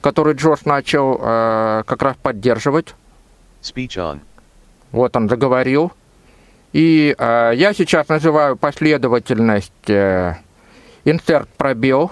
который 0.01 0.35
Джордж 0.35 0.61
начал 0.65 1.17
как 1.17 2.01
раз 2.03 2.15
поддерживать. 2.21 2.93
Speech 3.63 3.97
on. 3.97 4.19
Вот 4.91 5.15
он 5.15 5.27
заговорил. 5.27 5.91
И 6.71 7.15
я 7.17 7.73
сейчас 7.75 8.09
называю 8.09 8.57
последовательность 8.57 9.71
insert 11.05 11.47
пробел 11.57 12.11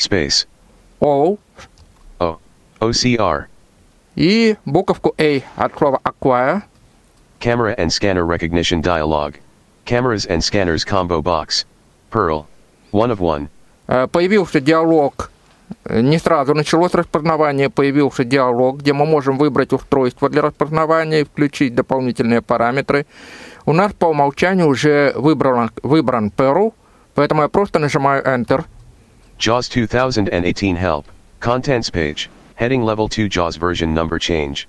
Space. 0.00 0.46
O. 1.00 1.38
O. 2.20 2.38
OCR. 2.80 3.44
И 4.16 4.56
буковку 4.64 5.14
A 5.18 5.42
от 5.56 5.78
слова 5.78 6.00
acquire. 6.04 6.62
Camera 7.40 7.74
and 7.76 7.90
scanner 7.92 8.24
recognition 8.26 8.80
dialog. 8.80 9.34
Cameras 9.84 10.26
and 10.26 10.42
scanners 10.42 10.84
combo 10.84 11.22
box. 11.22 11.64
Pearl. 12.10 12.46
One 12.92 13.10
of 13.10 13.18
one. 13.18 13.48
Появился 14.08 14.60
диалог. 14.60 15.30
Не 15.88 16.18
сразу 16.18 16.54
началось 16.54 16.92
распознавание, 16.94 17.70
появился 17.70 18.24
диалог, 18.24 18.78
где 18.78 18.92
мы 18.92 19.06
можем 19.06 19.38
выбрать 19.38 19.72
устройство 19.72 20.28
для 20.28 20.42
распознавания 20.42 21.22
и 21.22 21.24
включить 21.24 21.74
дополнительные 21.74 22.42
параметры. 22.42 23.06
У 23.64 23.72
нас 23.72 23.92
по 23.92 24.06
умолчанию 24.06 24.68
уже 24.68 25.12
выбран, 25.16 25.70
выбран 25.82 26.30
Pearl, 26.36 26.74
поэтому 27.14 27.42
я 27.42 27.48
просто 27.48 27.78
нажимаю 27.78 28.22
Enter– 28.22 28.64
JAWS 29.42 29.68
2018 29.70 30.76
Help. 30.76 31.06
Contents 31.40 31.90
page. 31.90 32.30
Heading 32.60 32.84
level 32.84 33.08
2 33.08 33.28
JAWS 33.28 33.58
version 33.58 33.92
number 33.92 34.20
change. 34.20 34.68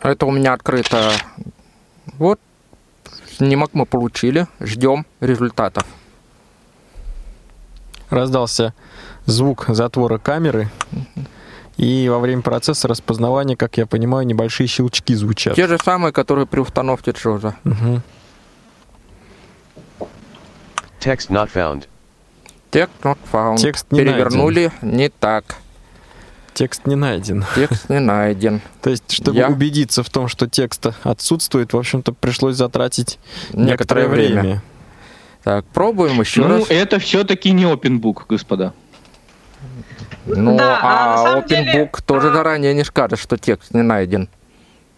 Это 0.00 0.26
у 0.26 0.32
меня 0.32 0.54
открыто. 0.54 1.12
Вот. 2.18 2.40
Снимок 3.30 3.74
мы 3.74 3.86
получили. 3.86 4.48
Ждем 4.58 5.06
результатов. 5.20 5.86
Раздался 8.10 8.74
звук 9.26 9.66
затвора 9.68 10.18
камеры. 10.18 10.68
И 11.76 12.08
во 12.08 12.18
время 12.18 12.42
процесса 12.42 12.88
распознавания, 12.88 13.56
как 13.56 13.76
я 13.78 13.86
понимаю, 13.86 14.26
небольшие 14.26 14.66
щелчки 14.66 15.14
звучат. 15.14 15.54
Те 15.54 15.68
же 15.68 15.78
самые, 15.78 16.12
которые 16.12 16.46
при 16.46 16.58
установке 16.58 17.12
Джоза. 17.12 17.54
Угу. 17.64 18.00
Text 21.00 21.30
not 21.30 21.48
found. 21.48 21.86
Текст 22.72 22.94
not 23.02 23.18
found. 23.30 23.56
Текст 23.58 23.92
не 23.92 24.00
Перевернули 24.00 24.72
найден. 24.80 24.98
не 24.98 25.08
так. 25.10 25.56
Текст 26.54 26.86
не 26.86 26.96
найден. 26.96 27.44
Текст 27.54 27.90
не 27.90 28.00
найден. 28.00 28.62
То 28.82 28.90
есть, 28.90 29.12
чтобы 29.12 29.36
Я... 29.36 29.48
убедиться 29.48 30.02
в 30.02 30.08
том, 30.08 30.26
что 30.26 30.48
текст 30.48 30.86
отсутствует, 31.02 31.74
в 31.74 31.78
общем-то, 31.78 32.12
пришлось 32.12 32.56
затратить 32.56 33.18
некоторое, 33.52 33.66
некоторое 33.66 34.08
время. 34.08 34.40
время. 34.40 34.62
Так, 35.44 35.66
пробуем 35.66 36.18
еще 36.20 36.42
ну, 36.42 36.48
раз. 36.48 36.68
Ну, 36.68 36.74
это 36.74 36.98
все-таки 36.98 37.52
не 37.52 37.64
OpenBook, 37.64 38.22
господа. 38.28 38.72
Ну, 40.24 40.56
да, 40.56 40.78
а, 40.82 41.34
а 41.34 41.40
OpenBook 41.40 41.48
деле, 41.48 41.90
тоже 42.06 42.30
а... 42.30 42.32
заранее 42.32 42.72
не 42.72 42.84
скажет, 42.84 43.18
что 43.18 43.36
текст 43.36 43.74
не 43.74 43.82
найден. 43.82 44.30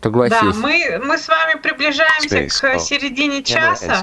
Согласись. 0.05 0.38
Да, 0.38 0.53
мы, 0.61 1.01
мы 1.03 1.17
с 1.17 1.27
вами 1.29 1.59
приближаемся 1.62 2.38
Space. 2.40 2.61
к 2.61 2.64
Oh. 2.77 2.79
середине 2.79 3.43
часа. 3.43 4.03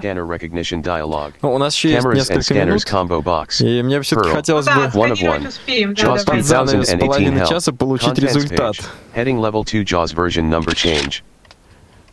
Ну, 1.44 1.54
у 1.54 1.58
нас 1.60 1.76
еще 1.76 1.92
есть 1.92 2.04
несколько 2.08 2.54
минут. 2.56 2.82
combo 2.86 3.22
box. 3.22 3.64
И 3.64 3.84
мне 3.84 4.02
все-таки 4.02 4.30
Pearl. 4.30 4.34
хотелось 4.34 4.66
да, 4.66 4.76
бы 4.76 4.82
One 5.00 5.12
one. 5.14 5.48
успеем. 5.48 5.94
Да, 5.94 6.02
JAWS 6.02 6.26
давай. 6.26 6.38
под 6.40 6.46
занавес 6.46 6.88
2018 6.90 7.00
половины 7.00 7.38
help. 7.38 7.50
часа 7.50 7.72
получить 7.72 8.10
Contents 8.18 8.22
результат. 8.22 8.76
page. 8.78 8.86
Heading 9.16 9.38
level 9.40 9.64
2 9.64 9.82
JAWS 9.84 10.16
version 10.16 10.50
number 10.50 10.74
change. 10.74 11.22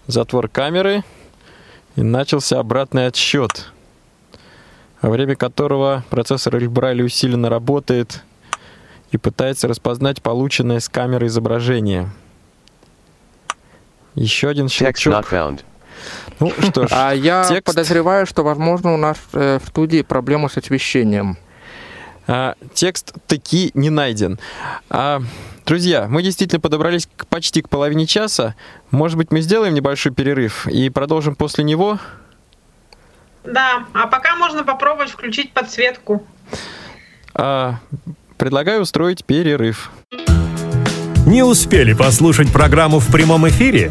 Затвор 0.07 0.49
камеры. 0.49 1.03
И 1.97 2.03
начался 2.03 2.61
обратный 2.61 3.07
отсчет, 3.07 3.73
во 5.01 5.09
время 5.09 5.35
которого 5.35 6.05
процессор 6.11 6.57
Эльбрайля 6.57 7.03
усиленно 7.05 7.49
работает 7.49 8.23
и 9.13 9.17
пытается 9.17 9.67
распознать 9.67 10.21
полученное 10.23 10.79
с 10.81 10.91
камеры 10.91 11.27
изображение. 11.29 12.11
Еще 14.19 14.49
один 14.49 14.69
щелчок. 14.69 15.25
Ну 16.41 16.53
что 16.61 16.87
ж, 16.87 16.91
А 16.93 17.13
я 17.13 17.45
текст. 17.45 17.65
подозреваю, 17.65 18.27
что, 18.27 18.43
возможно, 18.45 18.95
у 18.95 18.97
нас 18.97 19.17
э, 19.33 19.59
в 19.63 19.69
студии 19.69 20.03
проблемы 20.03 20.49
с 20.49 20.57
освещением. 20.57 21.37
А, 22.27 22.55
текст 22.75 23.15
таки 23.27 23.71
не 23.75 23.91
найден. 23.91 24.39
А, 24.91 25.21
друзья, 25.67 26.07
мы 26.09 26.23
действительно 26.23 26.61
подобрались 26.61 27.09
к, 27.17 27.27
почти 27.27 27.63
к 27.63 27.69
половине 27.69 28.07
часа. 28.07 28.55
Может 28.91 29.17
быть, 29.17 29.33
мы 29.33 29.41
сделаем 29.41 29.75
небольшой 29.75 30.13
перерыв 30.13 30.67
и 30.69 30.91
продолжим 30.91 31.35
после 31.35 31.65
него? 31.65 31.99
Да, 33.45 33.85
а 33.95 34.07
пока 34.07 34.37
можно 34.37 34.63
попробовать 34.63 35.11
включить 35.11 35.53
подсветку. 35.53 36.25
А, 37.35 37.77
предлагаю 38.37 38.83
устроить 38.83 39.25
перерыв. 39.25 39.91
Не 41.27 41.43
успели 41.43 41.95
послушать 41.95 42.53
программу 42.53 43.01
в 43.01 43.11
прямом 43.13 43.49
эфире? 43.49 43.91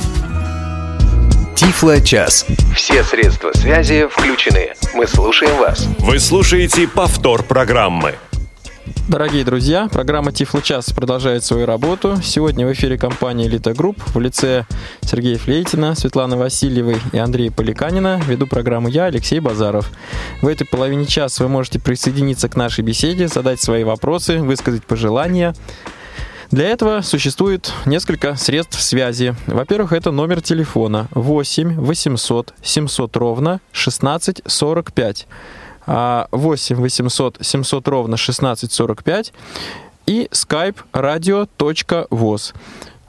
Тифло 1.61 2.01
час. 2.01 2.47
Все 2.75 3.03
средства 3.03 3.51
связи 3.53 4.07
включены. 4.09 4.73
Мы 4.95 5.05
слушаем 5.05 5.55
вас. 5.57 5.87
Вы 5.99 6.17
слушаете 6.17 6.87
повтор 6.87 7.43
программы. 7.43 8.15
Дорогие 9.07 9.45
друзья, 9.45 9.87
программа 9.87 10.31
Тифло 10.31 10.63
час 10.63 10.89
продолжает 10.89 11.43
свою 11.43 11.67
работу. 11.67 12.17
Сегодня 12.23 12.65
в 12.65 12.73
эфире 12.73 12.97
компания 12.97 13.45
Элита 13.45 13.75
Групп 13.75 13.97
в 14.07 14.19
лице 14.19 14.65
Сергея 15.01 15.37
Флейтина, 15.37 15.93
Светланы 15.93 16.35
Васильевой 16.35 16.97
и 17.13 17.19
Андрея 17.19 17.51
Поликанина 17.51 18.19
веду 18.25 18.47
программу 18.47 18.87
я, 18.87 19.05
Алексей 19.05 19.39
Базаров. 19.39 19.91
В 20.41 20.47
этой 20.47 20.65
половине 20.65 21.05
часа 21.05 21.43
вы 21.43 21.49
можете 21.51 21.79
присоединиться 21.79 22.49
к 22.49 22.55
нашей 22.55 22.83
беседе, 22.83 23.27
задать 23.27 23.61
свои 23.61 23.83
вопросы, 23.83 24.39
высказать 24.39 24.83
пожелания. 24.83 25.53
Для 26.51 26.67
этого 26.67 27.01
существует 27.01 27.71
несколько 27.85 28.35
средств 28.35 28.81
связи. 28.81 29.33
Во-первых, 29.47 29.93
это 29.93 30.11
номер 30.11 30.41
телефона 30.41 31.07
8 31.11 31.79
800 31.79 32.53
700 32.61 33.15
ровно 33.15 33.61
16 33.71 34.41
45. 34.45 35.27
8 35.87 36.75
800 36.75 37.37
700 37.39 37.87
ровно 37.87 38.15
1645 38.15 39.33
и 40.07 40.27
skype 40.31 40.75
radio.voz. 40.91 42.53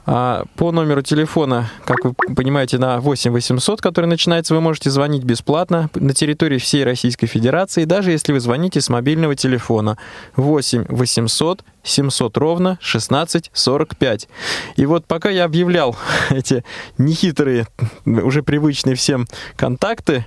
А 0.05 0.43
по 0.57 0.71
номеру 0.71 1.01
телефона, 1.01 1.69
как 1.85 2.03
вы 2.03 2.13
понимаете, 2.13 2.77
на 2.77 2.99
8 2.99 3.31
800, 3.31 3.81
который 3.81 4.07
начинается, 4.07 4.53
вы 4.53 4.59
можете 4.59 4.89
звонить 4.89 5.23
бесплатно 5.23 5.89
на 5.95 6.13
территории 6.13 6.57
всей 6.57 6.83
Российской 6.83 7.27
Федерации, 7.27 7.85
даже 7.85 8.11
если 8.11 8.33
вы 8.33 8.41
звоните 8.41 8.81
с 8.81 8.89
мобильного 8.89 9.35
телефона 9.35 9.97
8 10.35 10.85
800 10.89 11.63
700 11.83 12.37
ровно 12.37 12.77
16 12.81 13.51
45. 13.53 14.27
И 14.75 14.85
вот 14.85 15.05
пока 15.05 15.29
я 15.29 15.45
объявлял 15.45 15.95
эти 16.29 16.65
нехитрые, 16.97 17.67
уже 18.05 18.43
привычные 18.43 18.95
всем 18.95 19.27
контакты, 19.55 20.25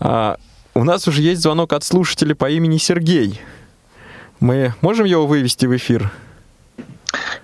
а, 0.00 0.36
у 0.74 0.84
нас 0.84 1.08
уже 1.08 1.22
есть 1.22 1.40
звонок 1.40 1.72
от 1.72 1.82
слушателя 1.82 2.34
по 2.34 2.50
имени 2.50 2.76
Сергей. 2.76 3.40
Мы 4.38 4.74
можем 4.82 5.06
его 5.06 5.26
вывести 5.26 5.64
в 5.64 5.74
эфир? 5.74 6.12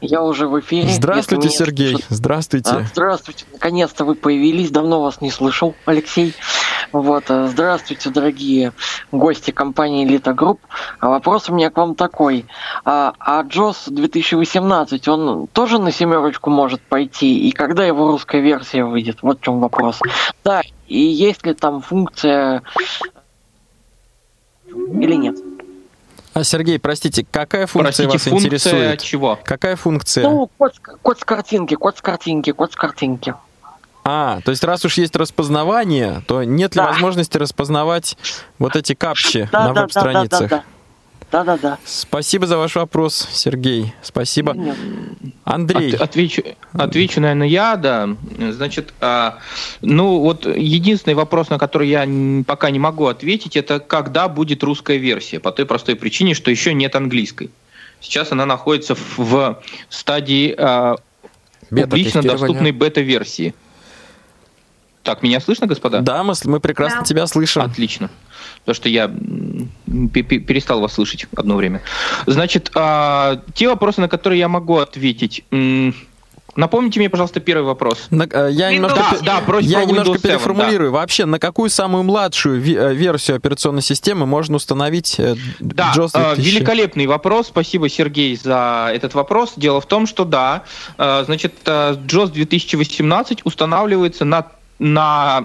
Я 0.06 0.22
уже 0.22 0.46
в 0.46 0.60
эфире. 0.60 0.88
Здравствуйте, 0.88 1.48
Сергей. 1.48 1.92
Слышат... 1.92 2.10
Здравствуйте. 2.10 2.70
А, 2.70 2.82
здравствуйте. 2.82 3.46
Наконец-то 3.52 4.04
вы 4.04 4.14
появились. 4.14 4.70
Давно 4.70 5.02
вас 5.02 5.20
не 5.22 5.30
слышал, 5.30 5.74
Алексей. 5.86 6.34
Вот. 6.92 7.24
Э, 7.28 7.48
здравствуйте, 7.48 8.10
дорогие 8.10 8.72
гости 9.12 9.50
компании 9.50 10.06
Elite 10.06 10.34
Group. 10.34 10.58
А 11.00 11.08
вопрос 11.08 11.48
у 11.48 11.54
меня 11.54 11.70
к 11.70 11.76
вам 11.78 11.94
такой. 11.94 12.44
А, 12.84 13.14
а 13.18 13.42
JOS 13.44 13.90
2018, 13.90 15.08
он 15.08 15.46
тоже 15.46 15.78
на 15.78 15.90
семерочку 15.90 16.50
может 16.50 16.82
пойти? 16.82 17.48
И 17.48 17.52
когда 17.52 17.84
его 17.84 18.08
русская 18.08 18.42
версия 18.42 18.84
выйдет? 18.84 19.18
Вот 19.22 19.40
в 19.40 19.42
чем 19.42 19.60
вопрос. 19.60 20.00
Да, 20.44 20.60
и 20.86 20.98
есть 20.98 21.46
ли 21.46 21.54
там 21.54 21.80
функция 21.80 22.62
или 24.66 25.14
нет? 25.14 25.36
А, 26.34 26.42
Сергей, 26.42 26.80
простите, 26.80 27.24
какая 27.30 27.68
функция 27.68 28.08
простите, 28.08 28.08
вас 28.08 28.22
функция 28.22 28.46
интересует? 28.46 29.02
чего? 29.02 29.38
Какая 29.44 29.76
функция? 29.76 30.24
Ну, 30.24 30.50
код, 30.58 30.74
код 31.00 31.20
с 31.20 31.24
картинки, 31.24 31.74
код 31.74 31.96
с 31.96 32.02
картинки, 32.02 32.50
код 32.50 32.72
с 32.72 32.76
картинки. 32.76 33.34
А, 34.02 34.40
то 34.44 34.50
есть 34.50 34.64
раз 34.64 34.84
уж 34.84 34.98
есть 34.98 35.14
распознавание, 35.16 36.22
то 36.26 36.42
нет 36.42 36.74
ли 36.74 36.80
да. 36.80 36.88
возможности 36.88 37.38
распознавать 37.38 38.18
вот 38.58 38.76
эти 38.76 38.94
капчи 38.94 39.48
да, 39.50 39.68
на 39.68 39.74
да, 39.74 39.82
веб-страницах? 39.82 40.40
Да, 40.40 40.48
да, 40.48 40.48
да, 40.48 40.56
да. 40.56 40.64
Да-да-да. 41.34 41.78
Спасибо 41.84 42.46
за 42.46 42.56
ваш 42.56 42.76
вопрос, 42.76 43.28
Сергей. 43.32 43.92
Спасибо. 44.02 44.56
Андрей. 45.42 45.92
От, 45.96 46.02
отвечу, 46.02 46.44
отвечу, 46.74 47.20
наверное, 47.20 47.48
я, 47.48 47.74
да. 47.74 48.10
Значит, 48.38 48.94
а, 49.00 49.38
ну 49.80 50.20
вот 50.20 50.46
единственный 50.46 51.14
вопрос, 51.14 51.50
на 51.50 51.58
который 51.58 51.88
я 51.88 52.06
пока 52.46 52.70
не 52.70 52.78
могу 52.78 53.06
ответить, 53.06 53.56
это 53.56 53.80
когда 53.80 54.28
будет 54.28 54.62
русская 54.62 54.96
версия, 54.96 55.40
по 55.40 55.50
той 55.50 55.66
простой 55.66 55.96
причине, 55.96 56.34
что 56.34 56.52
еще 56.52 56.72
нет 56.72 56.94
английской. 56.94 57.50
Сейчас 58.00 58.30
она 58.30 58.46
находится 58.46 58.94
в, 58.94 59.18
в 59.18 59.60
стадии 59.88 60.54
а, 60.56 60.98
публично 61.68 62.22
доступной 62.22 62.70
бета-версии. 62.70 63.54
Так, 65.04 65.22
меня 65.22 65.38
слышно, 65.38 65.66
господа? 65.66 66.00
Да, 66.00 66.24
мы, 66.24 66.32
мы 66.44 66.60
прекрасно 66.60 67.00
да. 67.00 67.04
тебя 67.04 67.26
слышим. 67.26 67.62
Отлично. 67.62 68.10
Потому 68.60 68.74
что 68.74 68.88
я 68.88 69.08
перестал 69.08 70.80
вас 70.80 70.94
слышать 70.94 71.26
одно 71.36 71.56
время. 71.56 71.82
Значит, 72.26 72.70
а, 72.74 73.42
те 73.54 73.68
вопросы, 73.68 74.00
на 74.00 74.08
которые 74.08 74.38
я 74.38 74.48
могу 74.48 74.78
ответить. 74.78 75.44
Напомните 76.56 77.00
мне, 77.00 77.10
пожалуйста, 77.10 77.40
первый 77.40 77.64
вопрос. 77.64 78.06
На, 78.10 78.28
э, 78.30 78.48
я 78.52 78.72
немножко, 78.72 79.18
да, 79.22 79.42
да, 79.44 79.58
я 79.58 79.84
немножко 79.84 80.18
переформулирую. 80.20 80.90
7, 80.90 80.92
да. 80.92 81.00
Вообще, 81.00 81.24
на 81.24 81.38
какую 81.40 81.68
самую 81.68 82.04
младшую 82.04 82.62
э, 82.62 82.94
версию 82.94 83.36
операционной 83.38 83.82
системы 83.82 84.24
можно 84.24 84.56
установить 84.56 85.16
э, 85.18 85.34
да, 85.58 85.92
JOS 85.96 86.12
2000? 86.12 86.40
великолепный 86.40 87.06
вопрос. 87.06 87.48
Спасибо, 87.48 87.88
Сергей, 87.88 88.36
за 88.36 88.90
этот 88.94 89.14
вопрос. 89.14 89.54
Дело 89.56 89.80
в 89.80 89.86
том, 89.86 90.06
что 90.06 90.24
да, 90.24 90.62
значит, 90.96 91.54
JOS 91.64 92.30
2018 92.30 93.40
устанавливается 93.44 94.24
на 94.24 94.46
на 94.84 95.38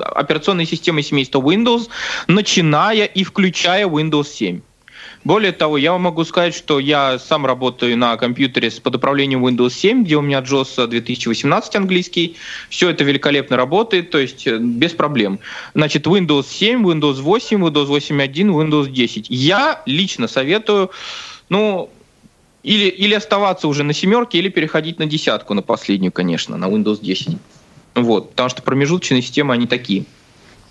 операционные 0.00 0.66
системы 0.66 1.02
семейства 1.02 1.40
Windows, 1.40 1.88
начиная 2.26 3.04
и 3.04 3.24
включая 3.24 3.86
Windows 3.86 4.26
7. 4.26 4.60
Более 5.24 5.52
того, 5.52 5.76
я 5.78 5.92
вам 5.92 6.02
могу 6.02 6.24
сказать, 6.24 6.54
что 6.54 6.78
я 6.78 7.18
сам 7.18 7.44
работаю 7.44 7.96
на 7.96 8.16
компьютере 8.16 8.70
с 8.70 8.80
под 8.80 8.96
управлением 8.96 9.44
Windows 9.44 9.70
7, 9.70 10.04
где 10.04 10.16
у 10.16 10.20
меня 10.20 10.40
JOS 10.40 10.86
2018 10.86 11.76
английский. 11.76 12.36
Все 12.68 12.90
это 12.90 13.04
великолепно 13.04 13.56
работает, 13.56 14.10
то 14.10 14.18
есть 14.18 14.46
э, 14.46 14.58
без 14.58 14.92
проблем. 14.92 15.40
Значит, 15.74 16.06
Windows 16.06 16.46
7, 16.48 16.84
Windows 16.84 17.20
8, 17.20 17.64
Windows 17.64 17.88
8.1, 17.88 18.32
Windows 18.32 18.90
10. 18.90 19.26
Я 19.28 19.82
лично 19.86 20.28
советую, 20.28 20.90
ну, 21.48 21.90
или, 22.62 22.88
или 22.88 23.14
оставаться 23.14 23.68
уже 23.68 23.82
на 23.82 23.92
семерке, 23.92 24.38
или 24.38 24.48
переходить 24.48 24.98
на 24.98 25.06
десятку, 25.06 25.54
на 25.54 25.62
последнюю, 25.62 26.12
конечно, 26.12 26.56
на 26.56 26.66
Windows 26.66 27.00
10. 27.00 27.36
Вот, 27.94 28.30
потому 28.30 28.48
что 28.48 28.62
промежуточные 28.62 29.22
системы, 29.22 29.54
они 29.54 29.66
такие. 29.66 30.04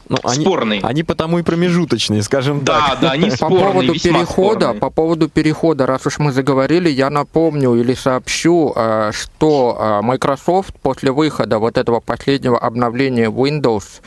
Ну, 0.10 0.18
они, 0.24 0.46
спорные. 0.46 0.82
Они 0.84 1.04
потому 1.04 1.40
и 1.40 1.44
промежуточные, 1.44 2.22
скажем 2.22 2.64
да, 2.64 2.90
так. 2.90 3.00
Да, 3.02 3.12
они 3.12 3.30
спорные, 3.32 3.60
по 3.60 3.72
поводу 3.72 3.94
перехода, 3.94 4.60
спорные. 4.60 4.80
по 4.80 4.90
поводу 4.90 5.30
перехода, 5.30 5.86
раз 5.86 6.06
уж 6.06 6.20
мы 6.20 6.32
заговорили, 6.32 6.90
я 6.90 7.10
напомню 7.10 7.76
или 7.76 7.94
сообщу, 7.94 8.74
э, 8.76 9.12
что 9.14 9.78
э, 9.78 10.06
Microsoft 10.06 10.76
после 10.82 11.12
выхода 11.12 11.60
вот 11.60 11.78
этого 11.78 12.00
последнего 12.00 12.58
обновления 12.58 13.30
Windows 13.30 14.02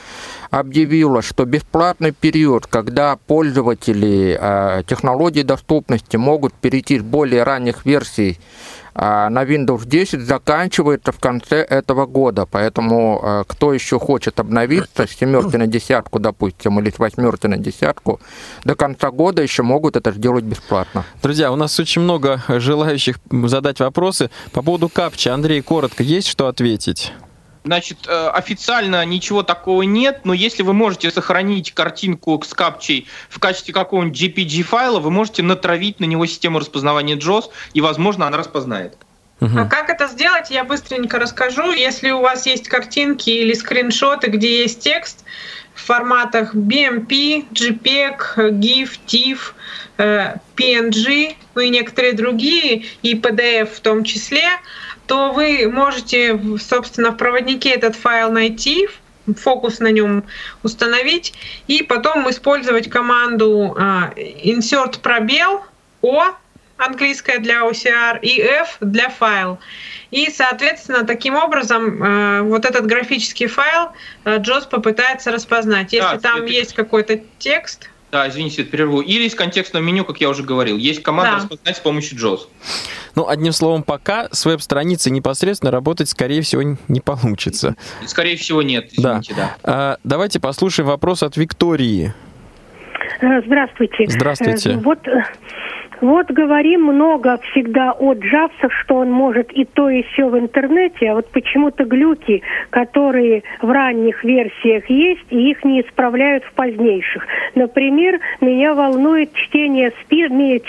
объявила, 0.51 1.21
что 1.23 1.45
бесплатный 1.45 2.13
период, 2.13 2.67
когда 2.67 3.17
пользователи 3.17 4.39
э, 4.41 4.83
технологий 4.87 5.43
доступности 5.43 6.17
могут 6.17 6.55
перейти 6.55 6.99
с 6.99 7.03
более 7.03 7.43
ранних 7.43 7.85
версий 7.85 8.39
на 8.95 9.45
Windows 9.45 9.87
10 9.87 10.21
заканчивается 10.21 11.13
в 11.13 11.19
конце 11.19 11.57
этого 11.57 12.07
года. 12.07 12.47
Поэтому 12.47 13.21
а, 13.23 13.45
кто 13.45 13.73
еще 13.73 13.99
хочет 13.99 14.41
обновиться 14.41 15.07
с 15.07 15.11
семерки 15.11 15.57
на 15.57 15.67
десятку, 15.67 16.19
допустим, 16.19 16.79
или 16.81 16.91
с 16.91 16.99
восьмерки 16.99 17.47
на 17.47 17.57
десятку, 17.57 18.21
до 18.65 18.75
конца 18.75 19.11
года 19.11 19.43
еще 19.43 19.63
могут 19.63 19.97
это 19.97 20.13
сделать 20.13 20.45
бесплатно. 20.45 21.05
Друзья, 21.23 21.53
у 21.53 21.57
нас 21.57 21.79
очень 21.79 22.03
много 22.03 22.43
желающих 22.49 23.19
задать 23.31 23.81
вопросы. 23.81 24.31
По 24.53 24.63
поводу 24.63 24.89
капчи, 24.89 25.29
Андрей, 25.29 25.63
коротко, 25.63 26.03
есть 26.03 26.29
что 26.29 26.49
ответить? 26.49 27.13
Значит, 27.63 28.07
э, 28.07 28.29
официально 28.29 29.05
ничего 29.05 29.43
такого 29.43 29.83
нет, 29.83 30.23
но 30.25 30.33
если 30.33 30.63
вы 30.63 30.73
можете 30.73 31.11
сохранить 31.11 31.73
картинку 31.73 32.43
с 32.43 32.55
капчей 32.55 33.07
в 33.29 33.39
качестве 33.39 33.75
какого-нибудь 33.75 34.19
JPG 34.19 34.63
файла, 34.63 34.99
вы 34.99 35.11
можете 35.11 35.43
натравить 35.43 36.01
на 36.01 36.07
него 36.07 36.25
систему 36.25 36.59
распознавания 36.59 37.17
JOS, 37.17 37.51
и, 37.75 37.81
возможно, 37.83 38.27
она 38.27 38.39
распознает. 38.39 38.97
А 39.41 39.65
как 39.67 39.89
это 39.89 40.07
сделать, 40.07 40.51
я 40.51 40.65
быстренько 40.65 41.19
расскажу. 41.19 41.73
Если 41.73 42.11
у 42.11 42.21
вас 42.21 42.45
есть 42.45 42.69
картинки 42.69 43.31
или 43.31 43.55
скриншоты, 43.55 44.29
где 44.29 44.63
есть 44.63 44.81
текст 44.81 45.25
в 45.75 45.83
форматах 45.83 46.55
BMP, 46.55 47.47
JPEG, 47.51 48.19
GIF, 48.37 48.99
TIFF, 49.07 49.39
э, 49.97 50.35
PNG, 50.57 51.37
ну 51.55 51.63
и 51.63 51.71
некоторые 51.71 52.13
другие, 52.13 52.85
и 53.03 53.15
PDF 53.15 53.75
в 53.75 53.81
том 53.81 54.05
числе, 54.05 54.45
то 55.11 55.33
вы 55.33 55.69
можете, 55.69 56.41
собственно, 56.61 57.11
в 57.11 57.17
проводнике 57.17 57.71
этот 57.71 57.97
файл 57.97 58.31
найти, 58.31 58.89
фокус 59.37 59.81
на 59.81 59.89
нем 59.91 60.23
установить, 60.63 61.35
и 61.67 61.83
потом 61.83 62.31
использовать 62.31 62.89
команду 62.89 63.75
а, 63.77 64.13
insert 64.17 65.01
пробел 65.01 65.65
о 66.01 66.27
английское 66.77 67.41
для 67.41 67.69
OCR, 67.69 68.21
и 68.23 68.41
F 68.41 68.77
для 68.81 69.09
файл. 69.09 69.59
И, 70.13 70.31
соответственно, 70.31 71.05
таким 71.05 71.35
образом 71.35 72.03
э, 72.03 72.43
вот 72.43 72.65
этот 72.65 72.87
графический 72.87 73.49
файл 73.49 73.91
э, 74.25 74.39
Джос 74.39 74.67
попытается 74.67 75.33
распознать. 75.33 75.93
Если 75.93 76.09
Да, 76.09 76.21
там 76.21 76.43
это- 76.45 76.53
есть 76.53 76.73
какой-то 76.75 77.21
текст, 77.41 77.91
Да, 78.11 78.29
извините, 78.29 78.57
Свет, 78.57 78.71
перерву. 78.71 79.01
Или 79.01 79.25
из 79.27 79.35
контекстного 79.35 79.83
меню, 79.85 80.05
как 80.05 80.21
я 80.21 80.29
уже 80.29 80.43
говорил. 80.43 80.77
Есть 80.77 81.03
команда 81.03 81.33
Да. 81.33 81.37
распознать 81.39 81.77
с 81.77 81.81
помощью 81.81 82.19
JOS. 82.19 82.41
Ну, 83.15 83.29
одним 83.29 83.53
словом, 83.53 83.83
пока 83.83 84.29
с 84.33 84.45
веб-страницей 84.45 85.13
непосредственно 85.13 85.71
работать, 85.71 86.09
скорее 86.09 86.43
всего, 86.43 86.77
не 86.89 87.01
получится. 87.01 87.77
Скорее 88.07 88.37
всего, 88.37 88.63
нет, 88.63 88.91
Да. 88.97 89.21
извините, 89.21 89.35
да. 89.37 89.57
А, 89.63 89.97
давайте 90.05 90.41
послушаем 90.41 90.89
вопрос 90.89 91.23
от 91.23 91.37
Виктории. 91.37 92.13
Э, 93.21 93.43
Здравствуйте. 93.45 94.07
Здравствуйте. 94.09 94.71
Э, 94.71 94.77
Вот, 94.79 95.07
э, 95.07 95.23
вот 96.01 96.31
говорим 96.31 96.85
много 96.85 97.39
всегда 97.51 97.93
о 97.93 98.15
джавсах, 98.15 98.73
что 98.83 98.97
он 98.97 99.11
может 99.11 99.53
и 99.53 99.65
то, 99.65 99.89
и 99.89 100.03
все 100.03 100.29
в 100.29 100.39
интернете, 100.39 101.11
а 101.11 101.15
вот 101.15 101.29
почему-то 101.31 101.85
глюки, 101.85 102.43
которые 102.71 103.43
в 103.61 103.71
ранних 103.71 104.25
версиях 104.25 104.89
есть, 104.89 105.27
и 105.31 105.51
их 105.51 105.65
не 105.65 105.83
исправляют 105.83 106.45
в 106.45 106.53
позднейших. 106.53 107.27
Например, 107.55 108.19
меня 108.41 108.75
волнует 108.75 109.33
чтение, 109.35 109.93
спи- 110.03 110.21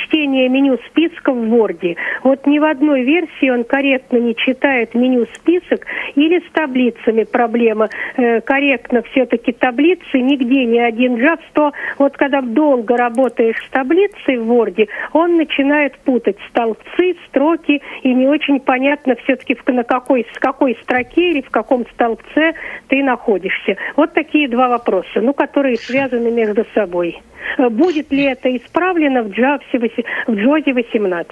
чтение 0.06 0.50
меню 0.50 0.78
списков 0.88 1.36
в 1.36 1.54
Word. 1.54 1.96
Вот 2.24 2.46
ни 2.46 2.60
в 2.60 2.64
одной 2.64 3.04
версии 3.04 3.50
он 3.50 3.64
корректно 3.64 4.18
не 4.18 4.36
читает 4.36 4.94
меню 4.96 5.26
список 5.36 5.86
или 6.16 6.40
с 6.40 6.52
таблицами 6.52 7.24
проблема. 7.24 7.90
Э, 8.18 8.42
корректно 8.42 9.02
все-таки 9.12 9.52
таблицы, 9.52 10.20
нигде 10.20 10.66
ни 10.66 10.80
один 10.80 11.18
джав, 11.18 11.40
что 11.52 11.72
вот 11.98 12.18
когда 12.18 12.42
долго 12.42 12.98
работаешь 12.98 13.58
с 13.66 13.70
таблицей 13.70 14.38
в 14.38 14.52
Word, 14.52 14.88
он 15.22 15.38
начинает 15.38 15.98
путать 16.00 16.38
столбцы, 16.50 17.16
строки, 17.28 17.82
и 18.04 18.14
не 18.14 18.28
очень 18.28 18.60
понятно 18.60 19.16
все-таки 19.24 19.58
на 19.68 19.84
какой, 19.84 20.26
с 20.34 20.40
какой 20.40 20.78
строке 20.82 21.32
или 21.32 21.42
в 21.42 21.50
каком 21.50 21.86
столбце 21.94 22.54
ты 22.88 23.04
находишься. 23.04 23.78
Вот 23.96 24.14
такие 24.14 24.50
два 24.50 24.68
вопроса, 24.68 25.22
ну, 25.22 25.34
которые 25.34 25.78
связаны 25.78 26.32
между 26.32 26.66
собой. 26.74 27.22
Э, 27.58 27.70
Будет 27.70 28.12
ли 28.12 28.24
это 28.24 28.56
исправлено 28.56 29.24
в, 29.24 29.30
Джавсе, 29.30 29.80
в 30.28 30.34
Джозе 30.34 30.74
18? 30.74 31.32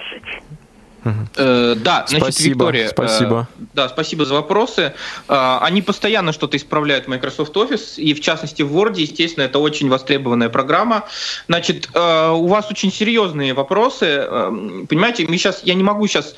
Э, 1.04 1.74
да, 1.76 2.04
значит, 2.08 2.34
Спасибо, 2.34 2.64
Виктория. 2.64 2.86
э, 2.86 2.88
спасибо. 2.88 3.48
да, 3.74 3.88
спасибо 3.88 4.24
за 4.24 4.34
вопросы. 4.34 4.92
Э, 5.28 5.58
они 5.60 5.82
постоянно 5.82 6.32
что-то 6.32 6.56
исправляют 6.56 7.06
в 7.06 7.08
Microsoft 7.08 7.56
Office, 7.56 7.96
и 7.96 8.14
в 8.14 8.20
частности 8.20 8.62
в 8.62 8.76
Word, 8.76 8.98
естественно, 8.98 9.44
это 9.44 9.58
очень 9.58 9.88
востребованная 9.88 10.48
программа. 10.48 11.04
Значит, 11.48 11.88
э, 11.94 12.30
у 12.30 12.46
вас 12.46 12.70
очень 12.70 12.92
серьезные 12.92 13.54
вопросы. 13.54 14.06
Э, 14.06 14.84
понимаете, 14.88 15.26
мы 15.28 15.36
сейчас, 15.36 15.62
я 15.64 15.74
не 15.74 15.82
могу 15.82 16.06
сейчас 16.06 16.34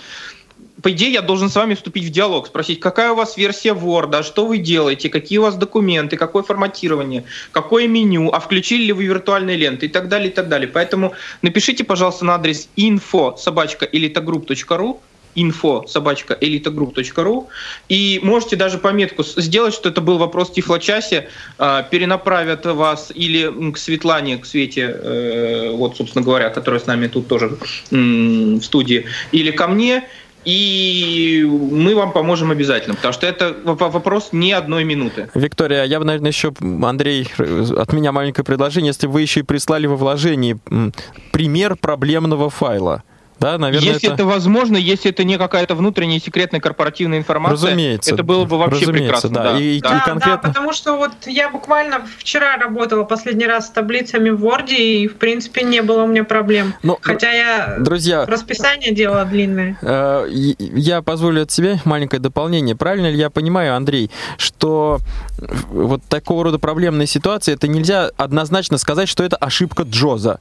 по 0.80 0.90
идее, 0.90 1.12
я 1.12 1.22
должен 1.22 1.50
с 1.50 1.54
вами 1.54 1.74
вступить 1.74 2.04
в 2.04 2.10
диалог, 2.10 2.46
спросить, 2.46 2.80
какая 2.80 3.12
у 3.12 3.14
вас 3.14 3.36
версия 3.36 3.74
Word, 3.74 4.14
а 4.16 4.22
что 4.22 4.46
вы 4.46 4.58
делаете, 4.58 5.10
какие 5.10 5.38
у 5.38 5.42
вас 5.42 5.56
документы, 5.56 6.16
какое 6.16 6.42
форматирование, 6.42 7.24
какое 7.50 7.86
меню, 7.86 8.30
а 8.30 8.40
включили 8.40 8.84
ли 8.84 8.92
вы 8.92 9.04
виртуальные 9.04 9.56
ленты 9.56 9.86
и 9.86 9.88
так 9.88 10.08
далее, 10.08 10.30
и 10.30 10.32
так 10.32 10.48
далее. 10.48 10.68
Поэтому 10.68 11.12
напишите, 11.42 11.84
пожалуйста, 11.84 12.24
на 12.24 12.36
адрес 12.36 12.68
info 12.76 13.36
собачка 13.36 13.84
elitogroup.ru 13.84 15.00
info 15.34 15.86
собачка 15.86 16.36
elitogroup.ru 16.40 17.46
и 17.88 18.20
можете 18.22 18.56
даже 18.56 18.78
пометку 18.78 19.24
сделать, 19.24 19.74
что 19.74 19.88
это 19.88 20.00
был 20.00 20.18
вопрос 20.18 20.50
Тифлочасе, 20.50 21.28
э, 21.58 21.84
перенаправят 21.90 22.66
вас 22.66 23.10
или 23.14 23.72
к 23.72 23.78
Светлане, 23.78 24.38
к 24.38 24.46
Свете, 24.46 24.94
э, 24.94 25.70
вот, 25.70 25.96
собственно 25.96 26.24
говоря, 26.24 26.50
которая 26.50 26.80
с 26.80 26.86
нами 26.86 27.06
тут 27.06 27.28
тоже 27.28 27.56
в 27.90 28.62
студии, 28.62 29.06
или 29.32 29.50
ко 29.50 29.68
мне, 29.68 30.04
и 30.44 31.44
мы 31.46 31.94
вам 31.94 32.12
поможем 32.12 32.50
обязательно, 32.50 32.94
потому 32.94 33.12
что 33.12 33.26
это 33.26 33.54
вопрос 33.64 34.30
не 34.32 34.52
одной 34.52 34.84
минуты. 34.84 35.28
Виктория, 35.34 35.84
я 35.84 35.98
бы, 35.98 36.04
наверное, 36.04 36.30
еще, 36.30 36.52
Андрей, 36.60 37.28
от 37.38 37.92
меня 37.92 38.12
маленькое 38.12 38.44
предложение, 38.44 38.88
если 38.88 39.06
вы 39.06 39.22
еще 39.22 39.40
и 39.40 39.42
прислали 39.44 39.86
во 39.86 39.96
вложении 39.96 40.58
пример 41.32 41.76
проблемного 41.76 42.50
файла. 42.50 43.02
Да, 43.42 43.58
наверное, 43.58 43.92
если 43.94 44.12
это... 44.12 44.24
возможно, 44.24 44.76
если 44.76 45.10
это 45.10 45.24
не 45.24 45.36
какая-то 45.36 45.74
внутренняя 45.74 46.20
секретная 46.20 46.60
корпоративная 46.60 47.18
информация, 47.18 47.68
Разумеется. 47.70 48.14
это 48.14 48.22
было 48.22 48.44
бы 48.44 48.58
вообще 48.58 48.80
Разумеется, 48.86 49.28
прекрасно. 49.28 49.30
да. 49.30 49.52
Да. 49.52 49.58
И- 49.58 49.76
и 49.76 49.80
Да. 49.80 49.90
Да, 49.90 50.00
конкретно- 50.04 50.42
да, 50.42 50.48
потому 50.48 50.72
что 50.72 50.96
вот 50.96 51.12
я 51.26 51.50
буквально 51.50 52.06
вчера 52.18 52.56
работала 52.56 53.04
последний 53.04 53.46
раз 53.46 53.66
с 53.66 53.70
таблицами 53.70 54.30
в 54.30 54.44
Word, 54.44 54.70
и 54.74 55.08
в 55.08 55.16
принципе 55.16 55.62
не 55.62 55.82
было 55.82 56.02
у 56.04 56.06
меня 56.06 56.24
проблем. 56.24 56.74
Ну, 56.82 56.98
Хотя 57.00 57.30
я 57.32 57.76
Друзья, 57.78 58.24
расписание 58.26 58.94
делала 58.94 59.24
длинное. 59.24 59.76
Э, 59.82 60.26
и- 60.28 60.56
Я 60.74 61.02
позволю 61.02 61.42
от 61.42 61.50
себя 61.50 61.78
маленькое 61.84 62.20
дополнение. 62.20 62.76
Правильно 62.76 63.08
ли 63.10 63.16
я 63.18 63.30
понимаю, 63.30 63.74
Андрей, 63.76 64.10
что 64.38 64.98
вот 65.70 66.02
такого 66.08 66.44
рода 66.44 66.58
проблемные 66.58 67.06
ситуации, 67.06 67.54
это 67.54 67.68
нельзя 67.68 68.10
однозначно 68.16 68.78
сказать, 68.78 69.08
что 69.08 69.24
это 69.24 69.36
ошибка 69.36 69.82
Джоза. 69.82 70.38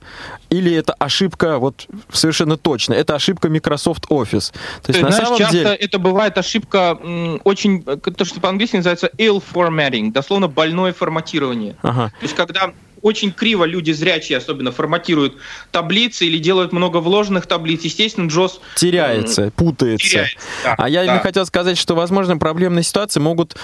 Или 0.49 0.73
это 0.73 0.93
ошибка, 0.93 1.57
вот 1.57 1.87
совершенно 2.11 2.57
точно, 2.57 2.90
это 2.93 3.15
ошибка 3.15 3.49
Microsoft 3.49 4.05
Office. 4.09 4.51
То 4.81 4.89
есть 4.89 4.99
Ты 4.99 5.01
на 5.01 5.11
знаешь, 5.11 5.23
самом 5.23 5.37
часто 5.37 5.57
деле... 5.57 5.75
это 5.75 5.99
бывает 5.99 6.37
ошибка 6.37 6.97
очень, 7.43 7.83
э, 7.85 7.97
то, 7.97 8.25
что 8.25 8.39
по-английски 8.39 8.77
называется 8.77 9.09
ill 9.17 9.41
formatting, 9.53 10.11
дословно 10.11 10.47
больное 10.47 10.93
форматирование. 10.93 11.75
Ага. 11.81 12.09
То 12.19 12.23
есть 12.23 12.35
когда 12.35 12.73
очень 13.01 13.31
криво 13.31 13.65
люди 13.65 13.91
зрячие 13.91 14.37
особенно 14.37 14.71
форматируют 14.71 15.35
таблицы 15.71 16.25
или 16.25 16.37
делают 16.37 16.71
много 16.73 16.97
вложенных 16.97 17.45
таблиц, 17.47 17.81
естественно, 17.83 18.27
Джос 18.27 18.61
теряется, 18.75 19.51
путается. 19.55 20.07
теряется. 20.09 20.37
Да, 20.63 20.75
А 20.77 20.89
я 20.89 20.99
да. 21.01 21.05
именно 21.05 21.19
хотел 21.19 21.45
сказать, 21.45 21.77
что, 21.77 21.95
возможно, 21.95 22.37
проблемные 22.37 22.83
ситуации 22.83 23.19
могут, 23.19 23.55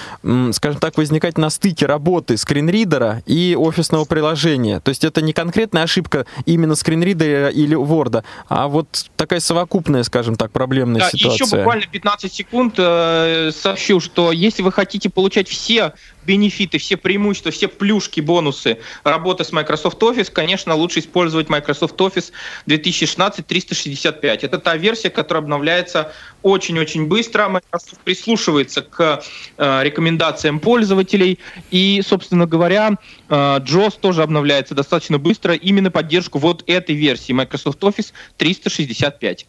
скажем 0.51 0.79
так, 0.79 0.97
возникать 0.97 1.37
на 1.37 1.49
стыке 1.49 1.85
работы 1.85 2.37
скринридера 2.37 3.21
и 3.25 3.55
офисного 3.57 4.05
приложения. 4.05 4.79
То 4.79 4.89
есть 4.89 5.03
это 5.03 5.21
не 5.21 5.33
конкретная 5.33 5.83
ошибка 5.83 6.25
именно 6.45 6.75
скринридера 6.75 7.49
или 7.49 7.77
Word, 7.77 8.23
а 8.49 8.67
вот 8.67 8.87
такая 9.15 9.39
совокупная, 9.39 10.03
скажем 10.03 10.35
так, 10.35 10.51
проблемная 10.51 11.01
Да, 11.01 11.09
ситуация. 11.09 11.45
еще 11.45 11.55
буквально 11.57 11.85
15 11.87 12.33
секунд 12.33 12.75
э, 12.77 13.51
сообщу, 13.55 13.99
что 13.99 14.31
если 14.31 14.61
вы 14.63 14.71
хотите 14.71 15.09
получать 15.09 15.47
все 15.47 15.93
бенефиты, 16.25 16.77
все 16.77 16.97
преимущества, 16.97 17.51
все 17.51 17.67
плюшки, 17.67 18.19
бонусы 18.19 18.79
работы 19.03 19.26
с 19.35 19.51
Microsoft 19.51 20.01
Office, 20.01 20.31
конечно, 20.31 20.75
лучше 20.75 20.99
использовать 20.99 21.49
Microsoft 21.49 21.95
Office 21.99 22.31
2016-365. 22.67 24.39
Это 24.41 24.57
та 24.59 24.75
версия, 24.77 25.09
которая 25.09 25.43
обновляется 25.43 26.11
очень-очень 26.43 27.07
быстро. 27.07 27.47
Microsoft 27.49 27.99
прислушивается 28.03 28.81
к 28.81 29.23
э, 29.57 29.83
рекомендациям 29.83 30.59
пользователей. 30.59 31.39
И, 31.71 32.01
собственно 32.05 32.45
говоря, 32.45 32.97
э, 33.29 33.33
JAWS 33.33 33.99
тоже 33.99 34.23
обновляется 34.23 34.75
достаточно 34.75 35.17
быстро 35.17 35.53
именно 35.53 35.91
поддержку 35.91 36.39
вот 36.39 36.63
этой 36.67 36.95
версии 36.95 37.33
Microsoft 37.33 37.81
Office 37.83 38.13
365. 38.37 39.45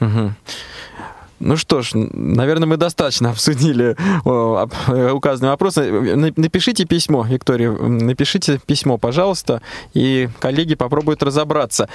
Мгм. 0.00 0.36
Ну 1.40 1.56
что 1.56 1.82
ж, 1.82 1.90
наверное, 1.94 2.66
мы 2.68 2.76
достаточно 2.76 3.30
обсудили 3.32 3.96
э, 4.24 5.10
указанные 5.10 5.50
вопросы. 5.50 5.90
На- 5.90 6.32
Напишите 6.36 6.84
письмо, 6.86 7.24
Виктория, 7.28 7.70
напишите 7.72 8.60
письмо, 8.64 8.98
пожалуйста, 8.98 9.60
и 9.94 10.28
коллеги 10.40 10.74
попробуют 10.74 11.22
разобраться. 11.22 11.88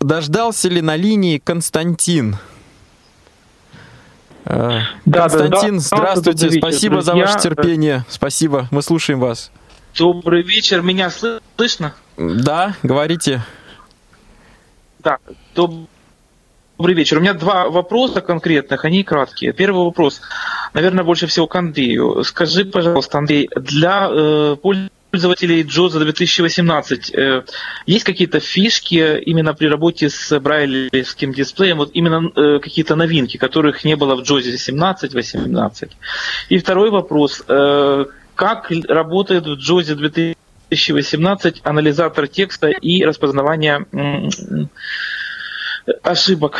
Дождался 0.00 0.68
ли 0.68 0.80
на 0.80 0.96
линии 0.96 1.38
Константин? 1.38 2.36
Э, 4.44 4.80
Да, 5.04 5.28
да, 5.28 5.28
Константин, 5.28 5.74
да. 5.76 5.80
здравствуйте, 5.80 6.30
Добрый 6.46 6.50
вечер, 6.56 6.68
спасибо 6.68 7.02
за 7.02 7.12
друзья. 7.12 7.26
ваше 7.26 7.40
терпение. 7.48 8.04
Спасибо, 8.08 8.68
мы 8.70 8.82
слушаем 8.82 9.20
вас. 9.20 9.50
Добрый 9.96 10.42
вечер, 10.42 10.82
меня 10.82 11.08
слы- 11.08 11.40
слышно? 11.56 11.94
Да, 12.16 12.74
говорите. 12.82 13.42
Да, 15.00 15.18
добрый 15.54 15.86
вечер. 16.86 17.18
У 17.18 17.20
меня 17.20 17.34
два 17.34 17.68
вопроса 17.68 18.20
конкретных, 18.20 18.84
они 18.84 19.02
краткие. 19.02 19.52
Первый 19.52 19.84
вопрос, 19.84 20.20
наверное, 20.74 21.04
больше 21.04 21.26
всего 21.26 21.46
к 21.46 21.56
Андрею. 21.56 22.22
Скажи, 22.24 22.64
пожалуйста, 22.64 23.18
Андрей, 23.18 23.50
для 23.56 24.08
э, 24.10 24.56
пользователей 24.62 25.62
Джоза 25.62 25.98
2018 25.98 27.14
э, 27.14 27.42
есть 27.86 28.04
какие-то 28.04 28.40
фишки 28.40 29.20
именно 29.20 29.54
при 29.54 29.66
работе 29.66 30.08
с 30.08 30.38
брайлевским 30.38 31.32
дисплеем, 31.32 31.78
вот 31.78 31.90
именно 31.94 32.30
э, 32.34 32.58
какие-то 32.60 32.94
новинки, 32.94 33.36
которых 33.36 33.84
не 33.84 33.96
было 33.96 34.14
в 34.14 34.22
Джозе 34.22 34.56
17, 34.56 35.14
18? 35.14 35.90
И 36.48 36.58
второй 36.58 36.90
вопрос, 36.90 37.42
как 38.34 38.70
работает 38.88 39.46
в 39.46 39.54
Джозе 39.54 39.96
2018 39.96 41.60
анализатор 41.64 42.28
текста 42.28 42.68
и 42.68 43.04
распознавание 43.04 43.84
ошибок? 46.02 46.58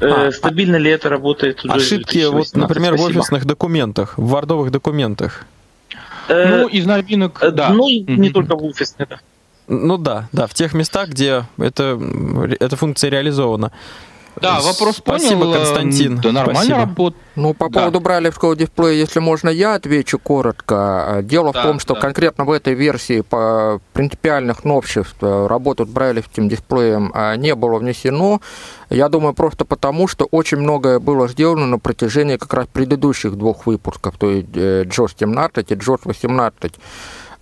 Э, 0.00 0.28
А, 0.28 0.32
Стабильно 0.32 0.76
ли 0.76 0.90
это 0.90 1.08
работает 1.08 1.60
в 1.60 1.66
Джозе 1.66 1.76
Ошибки, 1.96 2.24
вот, 2.24 2.34
2018? 2.52 2.56
например, 2.56 2.94
в 2.94 2.98
Спасибо. 2.98 3.18
офисных 3.20 3.44
документах, 3.44 4.18
в 4.18 4.26
вардовых 4.28 4.70
документах. 4.70 5.44
Э, 6.28 6.48
Ну, 6.62 6.68
из 6.68 6.86
новинок, 6.86 7.42
э, 7.42 7.50
да. 7.50 7.70
Ну, 7.70 7.88
и 7.88 8.00
не 8.00 8.30
только 8.30 8.56
в 8.56 8.64
офисных. 8.64 9.08
да. 9.08 9.20
Ну 9.66 9.96
да, 9.96 10.28
да, 10.32 10.46
в 10.46 10.52
тех 10.54 10.74
местах, 10.74 11.08
где 11.10 11.44
это, 11.58 11.98
эта 12.60 12.76
функция 12.76 13.08
реализована. 13.10 13.72
Да, 14.40 14.60
вопрос 14.60 14.96
Спасибо, 14.96 15.40
понял. 15.42 15.52
Константин. 15.54 16.16
Да, 16.20 16.32
нормально 16.32 16.54
Спасибо. 16.60 16.78
работает. 16.78 17.22
Ну, 17.36 17.54
по 17.54 17.68
Да. 17.68 17.80
поводу 17.80 18.00
брайлевского 18.00 18.56
дисплея, 18.56 18.92
если 18.94 19.20
можно, 19.20 19.48
я 19.48 19.74
отвечу 19.74 20.18
коротко. 20.18 21.20
Дело 21.22 21.52
Да, 21.52 21.60
в 21.60 21.62
том, 21.62 21.78
что 21.80 21.94
да. 21.94 22.00
конкретно 22.00 22.44
в 22.44 22.50
этой 22.50 22.74
версии 22.74 23.20
по 23.22 23.80
принципиальных 23.92 24.64
новшеств 24.64 25.16
э, 25.20 25.46
работу 25.46 25.84
с 25.86 25.88
брайлевским 25.88 26.48
дисплеем 26.48 27.12
э, 27.14 27.36
не 27.36 27.54
было 27.54 27.78
внесено. 27.78 28.40
Я 28.90 29.08
думаю, 29.08 29.34
просто 29.34 29.64
потому, 29.64 30.06
что 30.08 30.26
очень 30.30 30.58
многое 30.58 30.98
было 31.00 31.26
сделано 31.28 31.66
на 31.66 31.78
протяжении 31.78 32.36
как 32.36 32.52
раз 32.54 32.66
предыдущих 32.72 33.36
двух 33.36 33.66
выпусков, 33.66 34.16
то 34.18 34.30
есть 34.30 34.48
э, 34.54 34.84
JOS 34.84 35.12
17 35.18 35.70
и 35.70 35.74
JOS 35.74 36.00
18. 36.04 36.74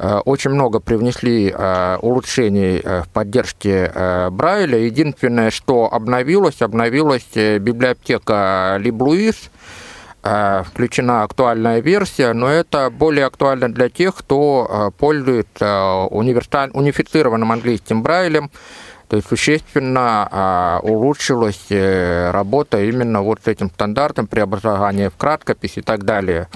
Э, 0.03 0.19
Очень 0.25 0.51
много 0.51 0.81
привнесли 0.81 1.55
э, 1.57 1.97
улучшений 2.03 2.81
э, 2.83 3.03
в 3.03 3.09
поддержке 3.09 3.93
Брайля. 4.33 4.79
Единственное, 4.79 5.51
что 5.51 5.89
обновилось, 5.93 6.61
обновилась 6.61 7.29
библиотека 7.35 8.79
э, 10.25 10.65
включена 10.67 11.23
актуальная 11.23 11.81
версия, 11.81 12.33
но 12.33 12.49
это 12.49 12.91
более 12.91 13.27
актуально 13.27 13.73
для 13.73 13.89
тех, 13.89 14.17
кто 14.17 14.93
пользуется 14.99 16.09
унифицированным 16.11 17.53
английским 17.53 18.03
Брайлем. 18.03 18.51
То 19.09 19.17
есть 19.17 19.29
существенно 19.29 20.27
а, 20.31 20.81
улучшилась 20.83 21.67
работа 21.69 22.83
именно 22.83 23.21
вот 23.21 23.41
с 23.45 23.49
этим 23.49 23.69
стандартом 23.69 24.27
преобразования 24.27 25.11
в 25.11 25.17
краткопись 25.17 25.77
и 25.77 25.83
так 25.83 26.05
далее. 26.05 26.49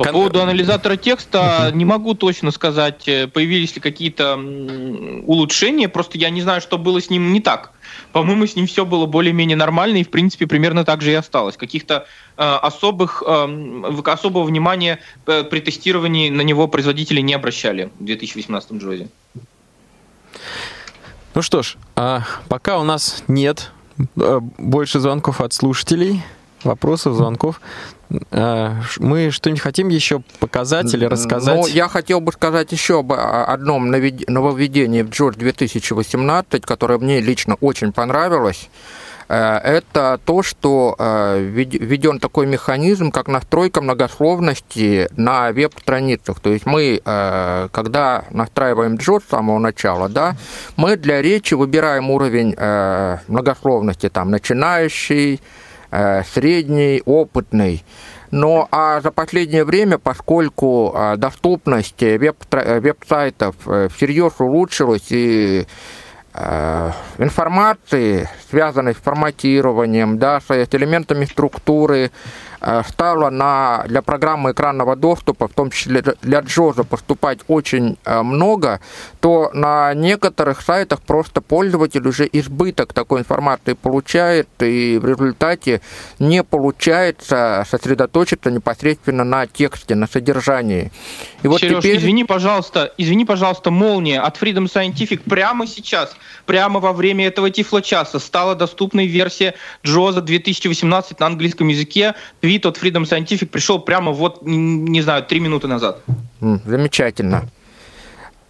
По 0.00 0.04
Кон- 0.04 0.14
поводу 0.14 0.40
анализатора 0.40 0.96
текста 0.96 1.70
не 1.74 1.84
могу 1.84 2.14
точно 2.14 2.52
сказать, 2.52 3.06
э, 3.06 3.26
появились 3.26 3.74
ли 3.74 3.82
какие-то 3.82 4.34
улучшения, 5.26 5.90
просто 5.90 6.16
я 6.16 6.30
не 6.30 6.40
знаю, 6.40 6.62
что 6.62 6.78
было 6.78 7.02
с 7.02 7.10
ним 7.10 7.34
не 7.34 7.40
так. 7.40 7.72
По-моему, 8.12 8.46
с 8.46 8.56
ним 8.56 8.66
все 8.66 8.86
было 8.86 9.04
более-менее 9.04 9.58
нормально, 9.58 9.98
и, 9.98 10.02
в 10.04 10.08
принципе, 10.10 10.46
примерно 10.46 10.86
так 10.86 11.02
же 11.02 11.10
и 11.10 11.14
осталось. 11.14 11.58
Каких-то 11.58 12.06
э, 12.38 12.42
особых, 12.42 13.20
в- 13.20 14.02
особого 14.10 14.44
внимания 14.44 15.00
э, 15.26 15.44
при 15.44 15.60
тестировании 15.60 16.30
на 16.30 16.40
него 16.40 16.66
производители 16.66 17.20
не 17.20 17.34
обращали 17.34 17.90
в 17.98 18.04
2018 18.06 18.72
джозе. 18.72 19.08
Ну 21.34 21.42
что 21.42 21.62
ж, 21.62 21.76
а 21.94 22.22
пока 22.48 22.78
у 22.78 22.84
нас 22.84 23.22
нет 23.28 23.70
э, 24.16 24.40
больше 24.56 24.98
звонков 24.98 25.42
от 25.42 25.52
слушателей, 25.52 26.22
вопросов, 26.64 27.14
звонков, 27.14 27.60
э, 28.30 28.74
мы 28.98 29.30
что-нибудь 29.30 29.62
хотим 29.62 29.88
еще 29.88 30.22
показать 30.38 30.92
или 30.94 31.04
рассказать? 31.04 31.56
Ну, 31.56 31.66
я 31.66 31.88
хотел 31.88 32.20
бы 32.20 32.32
сказать 32.32 32.72
еще 32.72 33.00
об 33.00 33.12
одном 33.12 33.90
нововведении 33.90 35.02
в 35.02 35.10
Джордж 35.10 35.36
2018, 35.36 36.64
которое 36.64 36.98
мне 36.98 37.20
лично 37.20 37.56
очень 37.60 37.92
понравилось. 37.92 38.68
Э, 39.28 39.58
Это 39.58 40.18
то, 40.24 40.42
что 40.42 40.96
э, 40.98 41.40
введен 41.40 42.18
такой 42.18 42.46
механизм, 42.46 43.10
как 43.10 43.28
настройка 43.28 43.80
многословности 43.80 45.08
на 45.16 45.52
веб-страницах. 45.52 46.40
То 46.40 46.50
есть 46.50 46.66
мы, 46.66 47.00
когда 47.04 48.24
настраиваем 48.30 48.96
JOT 48.96 49.22
с 49.26 49.30
самого 49.30 49.58
начала, 49.58 50.08
да, 50.08 50.36
мы 50.76 50.96
для 50.96 51.22
речи 51.22 51.54
выбираем 51.54 52.10
уровень 52.10 52.54
многословности, 53.28 54.08
там, 54.08 54.30
начинающий, 54.30 55.40
средний, 55.90 57.02
опытный. 57.04 57.84
Но 58.30 58.68
а 58.70 59.00
за 59.00 59.10
последнее 59.10 59.64
время, 59.64 59.98
поскольку 59.98 60.92
а, 60.94 61.16
доступность 61.16 62.02
э, 62.02 62.16
э, 62.16 62.80
веб-сайтов 62.80 63.56
э, 63.66 63.88
всерьез 63.92 64.34
улучшилась 64.38 65.10
и 65.10 65.66
э, 66.34 66.90
информации, 67.18 68.28
связанной 68.48 68.94
с 68.94 68.98
форматированием, 68.98 70.18
да, 70.18 70.40
с 70.40 70.50
элементами 70.50 71.24
структуры, 71.24 71.98
э, 71.98 72.10
стало 72.88 73.30
на, 73.30 73.84
для 73.86 74.02
программы 74.02 74.52
экранного 74.52 74.96
доступа, 74.96 75.48
в 75.48 75.52
том 75.52 75.70
числе 75.70 76.02
для 76.22 76.40
Джоза, 76.40 76.84
поступать 76.84 77.40
очень 77.48 77.96
э, 78.04 78.22
много, 78.22 78.80
то 79.20 79.50
на 79.54 79.94
некоторых 79.94 80.60
сайтах 80.60 81.00
просто 81.02 81.40
пользователь 81.40 82.06
уже 82.06 82.28
избыток 82.32 82.92
такой 82.92 83.20
информации 83.20 83.72
получает, 83.72 84.48
и 84.60 84.98
в 84.98 85.06
результате 85.06 85.80
не 86.18 86.42
получается 86.42 87.64
сосредоточиться 87.68 88.50
непосредственно 88.50 89.24
на 89.24 89.46
тексте, 89.46 89.94
на 89.94 90.06
содержании. 90.06 90.90
И 91.42 91.48
вот 91.48 91.60
Сереж, 91.60 91.82
теперь... 91.82 91.96
извини, 91.96 92.24
пожалуйста, 92.24 92.92
извини, 92.98 93.24
пожалуйста, 93.24 93.70
молния 93.70 94.20
от 94.20 94.40
Freedom 94.40 94.66
Scientific 94.66 95.22
прямо 95.28 95.66
сейчас, 95.66 96.16
прямо 96.46 96.80
во 96.80 96.92
время 96.92 97.26
этого 97.26 97.50
тифло-часа 97.50 98.18
стала 98.18 98.54
доступной 98.54 99.06
версия 99.06 99.54
Джоза 99.84 100.20
2018 100.20 101.18
на 101.20 101.26
английском 101.26 101.68
языке. 101.68 102.14
Твит 102.50 102.66
от 102.66 102.78
Freedom 102.78 103.04
Scientific 103.04 103.46
пришел 103.46 103.78
прямо 103.78 104.10
вот, 104.10 104.40
не 104.42 105.02
знаю, 105.02 105.22
три 105.22 105.38
минуты 105.38 105.68
назад. 105.68 106.00
Замечательно. 106.40 107.44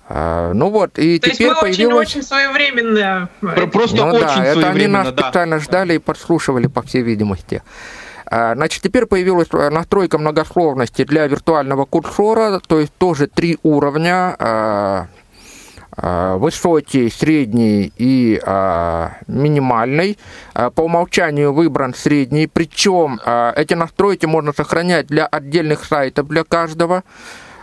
А, 0.08 0.54
Ну 0.54 0.70
вот, 0.70 0.98
и 0.98 1.18
То 1.18 1.26
есть 1.28 1.38
теперь 1.38 1.52
мы 1.52 1.60
появилась... 1.60 2.08
очень-очень 2.08 2.22
своевременно. 2.22 3.28
Про- 3.40 3.66
Просто 3.66 3.96
Ну 3.96 4.06
очень 4.06 4.20
да, 4.20 4.32
это 4.44 4.52
они 4.52 4.60
своевременно, 4.62 5.04
нас 5.04 5.12
да. 5.12 5.22
специально 5.24 5.58
ждали 5.60 5.94
и 5.94 5.98
подслушивали, 5.98 6.66
по 6.66 6.80
всей 6.82 7.02
видимости. 7.02 7.62
А, 8.24 8.54
Значит, 8.54 8.82
теперь 8.82 9.04
появилась 9.04 9.48
э, 9.52 9.68
настройка 9.68 10.16
многословности 10.16 11.04
для 11.04 11.26
виртуального 11.26 11.84
курсора, 11.84 12.60
то 12.66 12.80
есть 12.80 12.94
тоже 12.96 13.26
три 13.26 13.58
уровня, 13.62 14.34
а, 14.38 15.06
высокий, 16.36 17.10
средний 17.10 17.92
и 17.96 18.40
а, 18.44 19.18
минимальный. 19.26 20.18
А, 20.54 20.70
По 20.70 20.82
умолчанию 20.82 21.52
выбран 21.52 21.94
средний, 21.94 22.46
причем 22.46 23.20
а, 23.24 23.52
эти 23.56 23.74
настройки 23.74 24.26
можно 24.26 24.52
сохранять 24.52 25.06
для 25.06 25.26
отдельных 25.26 25.84
сайтов 25.84 26.28
для 26.28 26.44
каждого. 26.44 27.02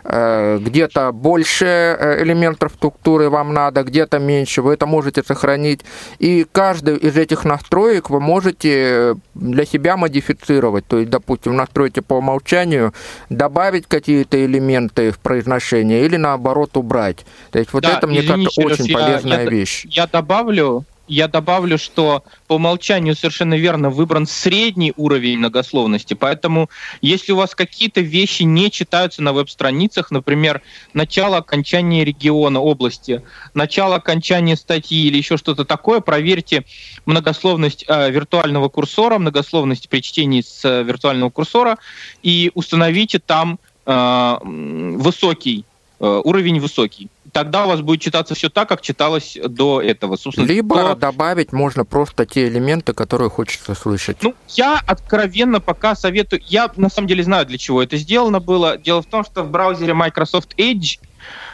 Э, 0.10 0.58
где-то 0.62 1.12
больше 1.12 1.66
э, 1.66 2.24
элементов 2.24 2.72
структуры 2.74 3.30
вам 3.30 3.54
надо, 3.54 3.84
где-то 3.84 4.20
меньше, 4.20 4.62
вы 4.62 4.74
это 4.74 4.86
можете 4.86 5.22
сохранить. 5.22 5.82
И 6.20 6.46
каждый 6.50 6.96
из 6.96 7.18
этих 7.18 7.44
настроек 7.44 8.10
вы 8.10 8.22
можете 8.22 9.16
для 9.36 9.66
себя 9.66 9.98
модифицировать. 9.98 10.86
То 10.88 11.00
есть, 11.00 11.10
допустим, 11.10 11.52
в 11.52 11.56
настройке 11.56 12.02
по 12.02 12.14
умолчанию 12.16 12.94
добавить 13.30 13.88
какие-то 13.88 14.44
элементы 14.46 15.12
в 15.12 15.20
произношение 15.20 16.06
или 16.06 16.16
наоборот 16.16 16.78
убрать. 16.78 17.26
То 17.52 17.60
есть 17.60 17.74
вот 17.74 17.84
Да, 17.84 17.98
это, 17.98 18.08
мне 18.08 18.22
кажется, 18.24 18.62
очень 18.62 18.86
я- 18.86 18.98
полезная 18.98 19.44
я- 19.44 19.50
вещь. 19.50 19.86
Я 19.90 20.08
добавлю, 20.08 20.86
я 21.08 21.28
добавлю, 21.28 21.78
что 21.78 22.24
по 22.48 22.54
умолчанию 22.56 23.16
совершенно 23.16 23.56
верно 23.56 23.90
выбран 23.90 24.28
средний 24.28 24.94
уровень 24.96 25.40
многословности, 25.40 26.14
поэтому 26.14 26.70
если 27.02 27.32
у 27.32 27.38
вас 27.38 27.56
какие-то 27.56 28.02
вещи 28.02 28.44
не 28.44 28.70
читаются 28.72 29.22
на 29.22 29.34
веб-страницах, 29.34 30.12
например, 30.12 30.62
начало 30.94 31.38
окончания 31.38 32.04
региона, 32.04 32.60
области, 32.60 33.22
начало 33.54 33.96
окончания 33.96 34.56
статьи 34.56 35.08
или 35.08 35.18
еще 35.18 35.38
что-то 35.38 35.66
такое, 35.66 36.00
проверьте 36.00 36.66
многословность 37.06 37.86
э, 37.88 38.12
виртуального 38.12 38.70
курсора, 38.70 39.18
многословность 39.18 39.90
при 39.90 40.02
чтении 40.02 40.42
с 40.42 40.64
э, 40.66 40.84
виртуального 40.84 41.30
курсора 41.30 41.78
и 42.24 42.52
установите 42.54 43.20
там 43.20 43.60
э, 43.86 44.38
высокий 44.44 45.66
э, 46.00 46.22
уровень 46.24 46.60
высокий. 46.60 47.10
Тогда 47.38 47.66
у 47.66 47.68
вас 47.68 47.82
будет 47.82 48.02
читаться 48.02 48.34
все 48.34 48.50
так, 48.50 48.68
как 48.68 48.82
читалось 48.82 49.38
до 49.48 49.80
этого. 49.80 50.16
Собственно, 50.16 50.48
Либо 50.48 50.76
то- 50.76 50.96
добавить 50.96 51.54
можно 51.54 51.86
просто 51.86 52.26
те 52.26 52.48
элементы, 52.48 52.94
которые 52.94 53.30
хочется 53.30 53.76
слышать. 53.76 54.18
ну, 54.24 54.34
я 54.56 54.82
откровенно 54.88 55.60
пока 55.60 55.94
советую... 55.94 56.42
Я 56.48 56.72
на 56.78 56.90
самом 56.90 57.08
деле 57.08 57.22
знаю, 57.24 57.46
для 57.46 57.60
чего 57.60 57.84
это 57.84 57.96
сделано 57.98 58.40
было. 58.40 58.80
Дело 58.80 59.04
в 59.04 59.06
том, 59.06 59.24
что 59.24 59.44
в 59.44 59.52
браузере 59.52 59.94
Microsoft 59.94 60.56
Edge 60.58 60.98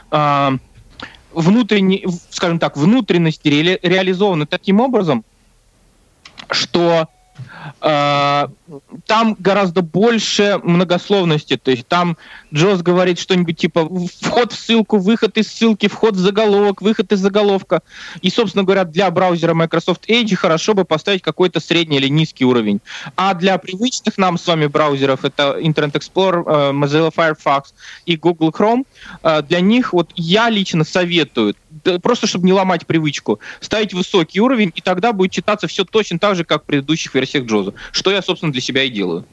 а, 0.10 0.54
внутренне, 1.34 2.06
скажем 2.30 2.60
так, 2.60 2.78
внутренности 2.78 3.50
ре- 3.50 3.80
реализованы 3.84 4.46
таким 4.46 4.80
образом, 4.80 5.26
что 6.50 7.10
там 7.80 9.36
гораздо 9.40 9.82
больше 9.82 10.60
многословности. 10.64 11.58
То 11.58 11.72
есть 11.72 11.88
там 11.88 12.18
Джоз 12.54 12.82
говорит 12.82 13.20
что-нибудь 13.20 13.58
типа 13.58 13.90
вход 14.22 14.52
в 14.52 14.60
ссылку, 14.60 14.98
выход 14.98 15.38
из 15.38 15.48
ссылки, 15.48 15.88
вход 15.88 16.16
в 16.16 16.20
заголовок, 16.20 16.82
выход 16.82 17.12
из 17.12 17.20
заголовка. 17.20 17.82
И, 18.22 18.30
собственно 18.30 18.64
говоря, 18.64 18.86
для 18.86 19.10
браузера 19.12 19.54
Microsoft 19.54 20.10
Edge 20.10 20.36
хорошо 20.36 20.74
бы 20.74 20.86
поставить 20.86 21.22
какой-то 21.22 21.60
средний 21.60 21.98
или 21.98 22.08
низкий 22.08 22.46
уровень. 22.46 22.80
А 23.16 23.34
для 23.34 23.58
привычных 23.58 24.18
нам 24.18 24.38
с 24.38 24.48
вами 24.48 24.68
браузеров, 24.68 25.26
это 25.26 25.58
Internet 25.60 25.94
Explorer, 25.94 26.44
э, 26.46 26.72
Mozilla 26.72 27.12
Firefox 27.14 27.74
и 28.06 28.16
Google 28.16 28.50
Chrome, 28.50 28.86
э, 29.24 29.42
для 29.42 29.62
них 29.62 29.94
вот 29.94 30.12
я 30.16 30.50
лично 30.50 30.84
советую, 30.84 31.56
просто 32.02 32.28
чтобы 32.28 32.46
не 32.46 32.54
ломать 32.54 32.86
привычку, 32.86 33.40
ставить 33.60 33.94
высокий 33.94 34.40
уровень, 34.40 34.72
и 34.76 34.82
тогда 34.82 35.12
будет 35.12 35.32
читаться 35.32 35.68
все 35.68 35.84
точно 35.86 36.20
так 36.20 36.36
же, 36.36 36.46
как 36.46 36.64
в 36.64 36.66
предыдущих 36.66 37.14
версиях 37.14 37.23
Джоза. 37.24 37.74
Что 37.92 38.12
я, 38.12 38.22
собственно, 38.22 38.52
для 38.52 38.62
себя 38.62 38.84
и 38.84 38.90
делаю. 38.90 39.26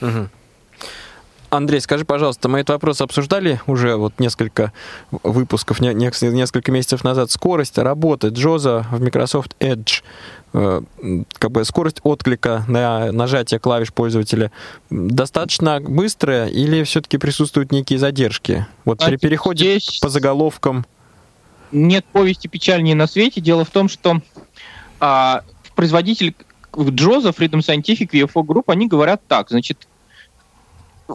Мгм. 0.00 0.30
Андрей, 1.50 1.80
скажи, 1.80 2.04
пожалуйста, 2.04 2.48
мы 2.48 2.60
этот 2.60 2.70
вопрос 2.70 3.00
обсуждали 3.00 3.60
уже 3.66 3.96
вот 3.96 4.20
несколько 4.20 4.72
выпусков, 5.10 5.80
несколько 5.80 6.70
месяцев 6.70 7.02
назад. 7.02 7.32
Скорость 7.32 7.76
работы 7.76 8.28
Джоза 8.28 8.86
в 8.92 9.00
Microsoft 9.00 9.56
Edge 9.58 10.02
э, 10.52 10.80
как 11.32 11.50
бы 11.50 11.64
скорость 11.64 12.00
отклика 12.04 12.64
на 12.68 13.10
нажатие 13.10 13.58
клавиш 13.58 13.92
пользователя 13.92 14.52
достаточно 14.90 15.80
быстрая 15.80 16.46
или 16.46 16.84
все-таки 16.84 17.18
присутствуют 17.18 17.72
некие 17.72 17.98
задержки? 17.98 18.66
Вот 18.84 19.04
при 19.04 19.16
переходе 19.16 19.80
здесь... 19.80 19.98
по 19.98 20.08
заголовкам... 20.08 20.86
Нет 21.72 22.04
повести 22.12 22.46
печальнее 22.46 22.94
на 22.94 23.06
свете. 23.06 23.40
Дело 23.40 23.64
в 23.64 23.70
том, 23.70 23.88
что 23.88 24.20
а, 25.00 25.42
производитель 25.80 26.34
Джоза, 26.76 27.30
Freedom 27.30 27.60
Scientific, 27.60 28.10
VFO 28.10 28.44
Group, 28.44 28.64
они 28.66 28.86
говорят 28.86 29.22
так, 29.26 29.48
значит, 29.48 29.88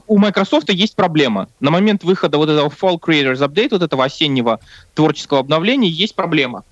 у 0.08 0.18
Microsoft 0.18 0.72
есть 0.72 0.96
проблема. 0.96 1.50
На 1.60 1.70
момент 1.70 2.04
выхода 2.04 2.40
вот 2.40 2.50
этого 2.50 2.70
Fall 2.70 3.00
Creators 3.00 3.48
Update, 3.48 3.70
вот 3.70 3.84
этого 3.84 4.06
осеннего 4.06 4.60
творческого 4.96 5.40
обновления, 5.42 5.88
есть 5.88 6.16
проблема. 6.16 6.64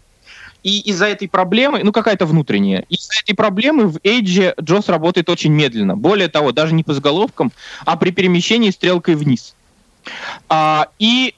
И 0.64 0.80
из-за 0.90 1.06
этой 1.06 1.30
проблемы, 1.30 1.84
ну 1.84 1.92
какая-то 1.92 2.26
внутренняя, 2.26 2.84
из-за 2.90 3.20
этой 3.22 3.36
проблемы 3.36 3.90
в 3.90 3.98
Edge 3.98 4.56
JOS 4.56 4.90
работает 4.90 5.30
очень 5.30 5.52
медленно. 5.52 5.96
Более 5.96 6.30
того, 6.30 6.52
даже 6.52 6.74
не 6.74 6.84
по 6.84 6.96
заголовкам, 6.96 7.52
а 7.86 7.96
при 7.96 8.10
перемещении 8.10 8.72
стрелкой 8.72 9.14
вниз. 9.14 9.54
А, 10.50 10.88
и 10.98 11.36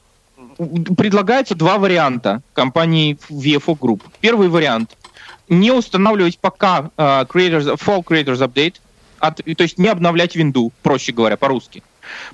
предлагается 0.96 1.54
два 1.54 1.76
варианта 1.76 2.40
компании 2.54 3.18
VFO 3.28 3.78
Group. 3.78 4.00
Первый 4.22 4.48
вариант– 4.48 4.96
не 5.48 5.70
устанавливать 5.70 6.38
пока 6.38 6.90
uh, 6.96 7.26
creators, 7.26 7.76
Fall 7.78 8.04
Creators 8.04 8.38
Update, 8.38 8.76
от, 9.18 9.36
то 9.36 9.62
есть 9.62 9.78
не 9.78 9.88
обновлять 9.88 10.36
винду, 10.36 10.72
проще 10.82 11.12
говоря, 11.12 11.36
по-русски. 11.36 11.82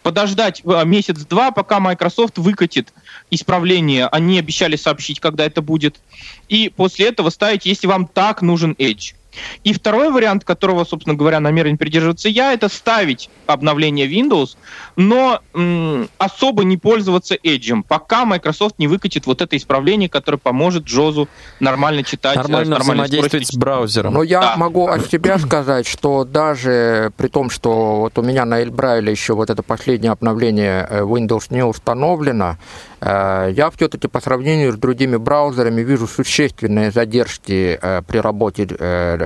Подождать 0.02 0.62
э, 0.64 0.84
месяц-два, 0.84 1.50
пока 1.50 1.80
Microsoft 1.80 2.38
выкатит 2.38 2.92
исправление. 3.30 4.06
Они 4.06 4.38
обещали 4.38 4.76
сообщить, 4.76 5.20
когда 5.20 5.46
это 5.46 5.62
будет. 5.62 6.00
И 6.48 6.70
после 6.74 7.08
этого 7.08 7.30
ставить, 7.30 7.64
если 7.64 7.86
вам 7.86 8.06
так 8.06 8.42
нужен 8.42 8.72
Edge. 8.72 9.14
И 9.64 9.72
второй 9.72 10.10
вариант, 10.10 10.44
которого, 10.44 10.84
собственно 10.84 11.16
говоря, 11.16 11.40
намерен 11.40 11.78
придерживаться 11.78 12.28
я, 12.28 12.52
это 12.52 12.68
ставить 12.68 13.30
обновление 13.46 14.06
Windows, 14.06 14.56
но 14.96 15.40
м, 15.54 16.08
особо 16.18 16.64
не 16.64 16.76
пользоваться 16.76 17.34
Edge, 17.34 17.82
пока 17.86 18.24
Microsoft 18.24 18.78
не 18.78 18.88
выкатит 18.88 19.26
вот 19.26 19.42
это 19.42 19.56
исправление, 19.56 20.08
которое 20.08 20.38
поможет 20.38 20.84
Джозу 20.84 21.28
нормально 21.60 22.02
читать. 22.02 22.36
Нормально 22.36 22.78
взаимодействовать 22.78 23.46
с 23.46 23.54
браузером. 23.56 24.14
Но 24.14 24.22
я 24.22 24.40
да. 24.40 24.56
могу 24.56 24.86
от 24.86 25.10
себя 25.10 25.38
сказать, 25.38 25.86
что 25.86 26.24
даже 26.24 27.12
при 27.16 27.28
том, 27.28 27.50
что 27.50 28.00
вот 28.00 28.18
у 28.18 28.22
меня 28.22 28.44
на 28.44 28.62
Эльбрайле 28.62 29.10
еще 29.10 29.34
вот 29.34 29.50
это 29.50 29.62
последнее 29.62 30.12
обновление 30.12 30.86
э, 30.88 31.00
Windows 31.02 31.46
не 31.50 31.64
установлено, 31.64 32.56
э, 33.00 33.52
я 33.54 33.70
все-таки 33.70 34.08
по 34.08 34.20
сравнению 34.20 34.72
с 34.72 34.76
другими 34.76 35.16
браузерами 35.16 35.82
вижу 35.82 36.06
существенные 36.06 36.90
задержки 36.90 37.78
э, 37.80 38.02
при 38.06 38.18
работе 38.18 38.66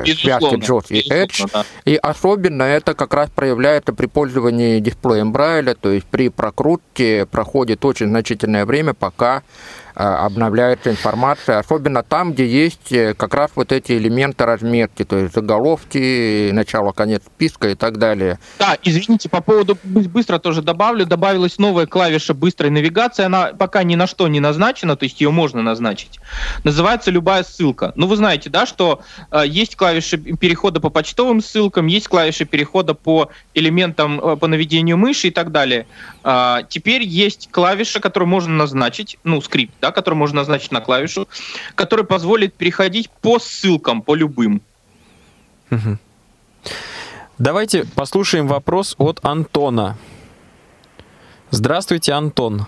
связки 0.05 0.55
JOS 0.55 0.87
и 0.91 1.09
Edge. 1.11 1.49
Да. 1.53 1.65
И 1.85 1.97
особенно 1.97 2.63
это 2.63 2.95
как 2.95 3.15
раз 3.15 3.31
проявляется 3.31 3.93
при 3.93 4.07
пользовании 4.07 4.81
дисплеем 4.81 5.33
Брайля, 5.33 5.75
то 5.75 5.91
есть 5.91 6.07
при 6.07 6.29
прокрутке 6.29 7.27
проходит 7.27 7.85
очень 7.85 8.09
значительное 8.09 8.67
время, 8.67 8.95
пока 8.95 9.43
обновляется 9.97 10.91
информация, 10.91 11.59
особенно 11.59 12.03
там, 12.03 12.33
где 12.33 12.47
есть 12.47 12.93
э, 12.93 13.15
как 13.15 13.33
раз 13.33 13.51
вот 13.55 13.73
эти 13.73 13.93
элементы 13.93 14.45
разметки, 14.45 15.05
то 15.05 15.17
есть 15.17 15.35
заголовки, 15.35 16.51
начало, 16.53 16.93
конец 16.93 17.23
списка 17.25 17.71
и 17.71 17.75
так 17.75 17.99
далее. 17.99 18.39
Да, 18.59 18.77
извините, 18.83 19.31
по 19.31 19.41
поводу 19.41 19.79
быстро 19.83 20.39
тоже 20.39 20.61
добавлю, 20.61 21.07
добавилась 21.07 21.59
новая 21.59 21.87
клавиша 21.87 22.35
быстрой 22.35 22.71
навигации, 22.71 23.25
она 23.25 23.55
пока 23.59 23.83
ни 23.85 23.95
на 23.95 24.07
что 24.07 24.29
не 24.29 24.39
назначена, 24.39 24.97
то 24.97 25.05
есть 25.05 25.21
ее 25.21 25.31
можно 25.31 25.63
назначить. 25.63 26.21
Называется 26.63 27.11
любая 27.11 27.43
ссылка. 27.43 27.93
Ну, 27.97 28.07
вы 28.07 28.17
знаете, 28.17 28.51
да, 28.51 28.67
что 28.67 29.01
э, 29.31 29.45
есть 29.47 29.77
клавиши 29.77 30.19
перехода 30.19 30.79
по 30.79 30.91
почтовым 30.91 31.41
ссылкам, 31.41 31.87
есть 31.87 32.09
клавиши 32.09 32.45
перехода 32.45 32.93
по 32.93 33.31
элементам 33.55 34.21
э, 34.21 34.37
по 34.37 34.47
наведению 34.47 34.99
мыши 34.99 35.29
и 35.29 35.31
так 35.31 35.53
далее. 35.53 35.87
Э, 36.27 36.59
теперь 36.69 37.03
есть 37.03 37.49
клавиша, 37.53 38.01
которую 38.01 38.29
можно 38.29 38.53
назначить, 38.53 39.17
ну, 39.23 39.41
скрипт, 39.41 39.75
да, 39.81 39.93
который 39.93 40.17
можно 40.17 40.41
назначить 40.41 40.73
на 40.73 40.81
клавишу, 40.81 41.29
который 41.77 42.05
позволит 42.05 42.55
переходить 42.55 43.09
по 43.23 43.39
ссылкам, 43.39 44.03
по 44.03 44.17
любым. 44.17 44.61
Давайте 47.39 47.85
послушаем 47.95 48.49
вопрос 48.49 48.97
от 48.99 49.21
Антона. 49.23 49.97
Здравствуйте, 51.51 52.13
Антон. 52.13 52.63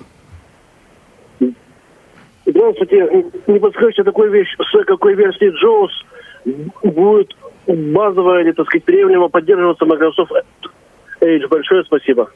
Здравствуйте. 2.47 3.27
Не 3.47 3.59
подскажете 3.59 4.05
такую 4.05 4.31
вещь, 4.31 4.55
с 4.57 4.85
какой 4.85 5.15
версии 5.15 5.51
JAWS 5.65 5.91
будет 6.85 7.37
базовая 7.67 8.43
или, 8.43 8.53
так 8.53 8.67
сказать, 8.67 8.85
приемлемо 8.85 9.29
поддерживаться 9.29 9.85
Microsoft 9.85 10.33
Edge? 11.21 11.49
Большое 11.49 11.85
спасибо. 11.85 12.31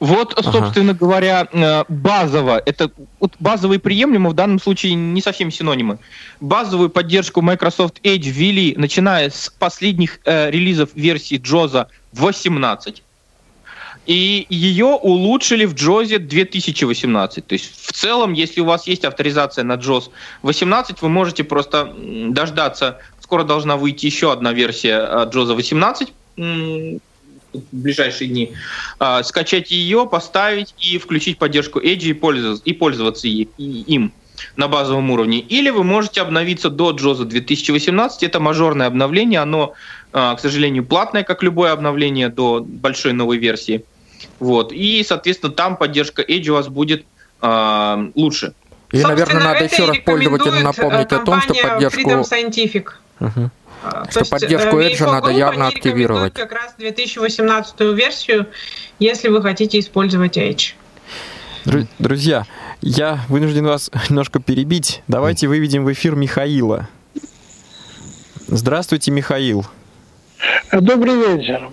Вот, 0.00 0.34
собственно 0.42 0.92
ага. 0.92 0.98
говоря, 0.98 1.48
э, 1.52 1.84
базово, 1.88 2.62
это 2.64 2.90
вот 3.20 3.34
базовые 3.40 3.78
приемлемо 3.78 4.30
в 4.30 4.34
данном 4.34 4.60
случае 4.60 4.94
не 4.94 5.20
совсем 5.20 5.50
синонимы. 5.50 5.98
Базовую 6.40 6.90
поддержку 6.90 7.42
Microsoft 7.42 8.00
Edge 8.02 8.30
ввели, 8.30 8.74
начиная 8.76 9.30
с 9.30 9.52
последних 9.58 10.20
э, 10.24 10.50
релизов 10.50 10.90
версии 10.94 11.38
JOZA 11.38 11.86
18, 12.12 13.02
и 14.06 14.46
ее 14.48 14.86
улучшили 14.86 15.64
в 15.64 15.74
JOZе 15.74 16.18
2018. 16.18 17.46
То 17.46 17.52
есть 17.52 17.86
в 17.86 17.92
целом, 17.92 18.32
если 18.32 18.60
у 18.60 18.64
вас 18.64 18.86
есть 18.86 19.04
авторизация 19.04 19.64
на 19.64 19.74
JOZ 19.74 20.10
18, 20.42 21.02
вы 21.02 21.08
можете 21.08 21.44
просто 21.44 21.94
дождаться, 21.96 22.98
скоро 23.20 23.44
должна 23.44 23.76
выйти 23.76 24.06
еще 24.06 24.32
одна 24.32 24.52
версия 24.52 25.26
JOZа 25.26 25.54
18, 25.54 26.12
в 27.52 27.62
ближайшие 27.72 28.28
дни, 28.28 28.52
э, 29.00 29.22
скачать 29.24 29.70
ее, 29.70 30.06
поставить 30.06 30.74
и 30.78 30.98
включить 30.98 31.38
поддержку 31.38 31.80
Edge 31.80 32.10
и 32.10 32.12
пользоваться, 32.12 32.62
и 32.64 32.72
пользоваться 32.72 33.28
им 33.28 34.12
на 34.56 34.68
базовом 34.68 35.10
уровне. 35.10 35.40
Или 35.40 35.70
вы 35.70 35.84
можете 35.84 36.20
обновиться 36.20 36.70
до 36.70 36.92
JOZA 36.92 37.24
2018. 37.24 38.22
Это 38.22 38.40
мажорное 38.40 38.86
обновление. 38.86 39.40
Оно, 39.40 39.74
э, 40.12 40.34
к 40.36 40.40
сожалению, 40.40 40.84
платное, 40.84 41.22
как 41.22 41.42
любое 41.42 41.72
обновление 41.72 42.28
до 42.28 42.60
большой 42.60 43.12
новой 43.12 43.38
версии. 43.38 43.84
Вот. 44.38 44.72
И, 44.72 45.04
соответственно, 45.04 45.52
там 45.52 45.76
поддержка 45.76 46.22
Edge 46.22 46.48
у 46.48 46.54
вас 46.54 46.68
будет 46.68 47.04
э, 47.40 48.10
лучше. 48.14 48.54
И, 48.90 49.00
Собственно, 49.00 49.08
наверное, 49.08 49.52
надо 49.52 49.64
еще 49.64 49.86
раз 49.86 49.98
пользователям 50.04 50.62
напомнить 50.62 51.12
о 51.12 51.18
том, 51.20 51.40
что 51.40 51.54
поддержку... 51.54 52.00
Freedom 52.00 52.22
Scientific. 52.22 52.86
Uh-huh. 53.20 53.50
Что 54.10 54.20
есть, 54.20 54.30
поддержку 54.30 54.78
э, 54.78 54.90
Edge 54.90 55.04
надо 55.04 55.30
явно 55.30 55.68
активировать. 55.68 56.34
как 56.34 56.52
раз 56.52 56.74
2018 56.78 57.80
версию, 57.80 58.46
если 58.98 59.28
вы 59.28 59.42
хотите 59.42 59.78
использовать 59.78 60.36
Edge. 60.36 60.74
Друзья, 61.98 62.46
я 62.80 63.20
вынужден 63.28 63.66
вас 63.66 63.90
немножко 64.08 64.40
перебить. 64.40 65.02
Давайте 65.08 65.48
выведем 65.48 65.84
в 65.84 65.92
эфир 65.92 66.14
Михаила. 66.14 66.88
Здравствуйте, 68.46 69.10
Михаил. 69.10 69.66
Добрый 70.72 71.14
вечер. 71.36 71.70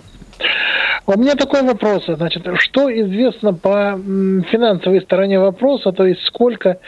У 1.12 1.18
меня 1.18 1.34
такой 1.34 1.62
вопрос, 1.64 2.04
значит, 2.06 2.46
что 2.58 2.88
известно 2.88 3.52
по 3.52 3.98
финансовой 3.98 5.00
стороне 5.00 5.40
вопроса, 5.40 5.90
то 5.90 6.06
есть 6.06 6.22
сколько 6.24 6.78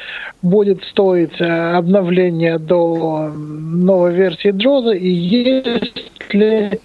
будет 0.42 0.84
стоить 0.84 1.40
э, 1.40 1.74
обновление 1.74 2.60
до 2.60 3.32
новой 3.34 4.14
версии 4.14 4.52
Джоза 4.52 4.92
и 4.92 5.08
есть 5.08 6.32
ли 6.32 6.78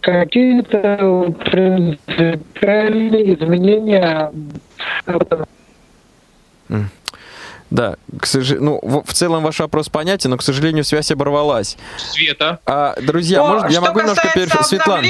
какие-то 0.00 1.32
принципиальные 1.52 3.34
изменения 3.34 4.32
да, 7.70 7.96
к 8.20 8.26
сожалению, 8.26 8.80
ну, 8.82 9.02
в 9.04 9.12
целом 9.12 9.42
ваш 9.42 9.58
вопрос 9.58 9.88
понятен, 9.88 10.30
но, 10.30 10.36
к 10.36 10.42
сожалению, 10.42 10.84
связь 10.84 11.10
оборвалась. 11.10 11.76
Света. 11.96 12.60
А, 12.64 12.94
друзья, 13.00 13.38
но, 13.38 13.54
может, 13.54 13.70
я 13.70 13.80
могу 13.80 14.00
немножко 14.00 14.30
переф... 14.32 14.56
Светлана, 14.62 15.06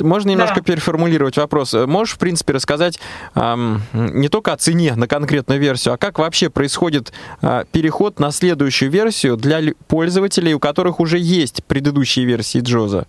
можно 0.00 0.30
немножко 0.30 0.56
да. 0.56 0.62
переформулировать 0.62 1.36
вопрос. 1.36 1.74
Можешь, 1.74 2.14
в 2.14 2.18
принципе, 2.18 2.52
рассказать 2.52 3.00
эм, 3.34 3.82
не 3.92 4.28
только 4.28 4.52
о 4.52 4.56
цене 4.56 4.94
на 4.94 5.08
конкретную 5.08 5.60
версию, 5.60 5.94
а 5.94 5.96
как 5.96 6.18
вообще 6.18 6.50
происходит 6.50 7.12
э, 7.42 7.64
переход 7.72 8.20
на 8.20 8.30
следующую 8.30 8.90
версию 8.90 9.36
для 9.36 9.60
пользователей, 9.88 10.54
у 10.54 10.60
которых 10.60 11.00
уже 11.00 11.18
есть 11.18 11.64
предыдущие 11.64 12.24
версии 12.24 12.60
Джоза? 12.60 13.06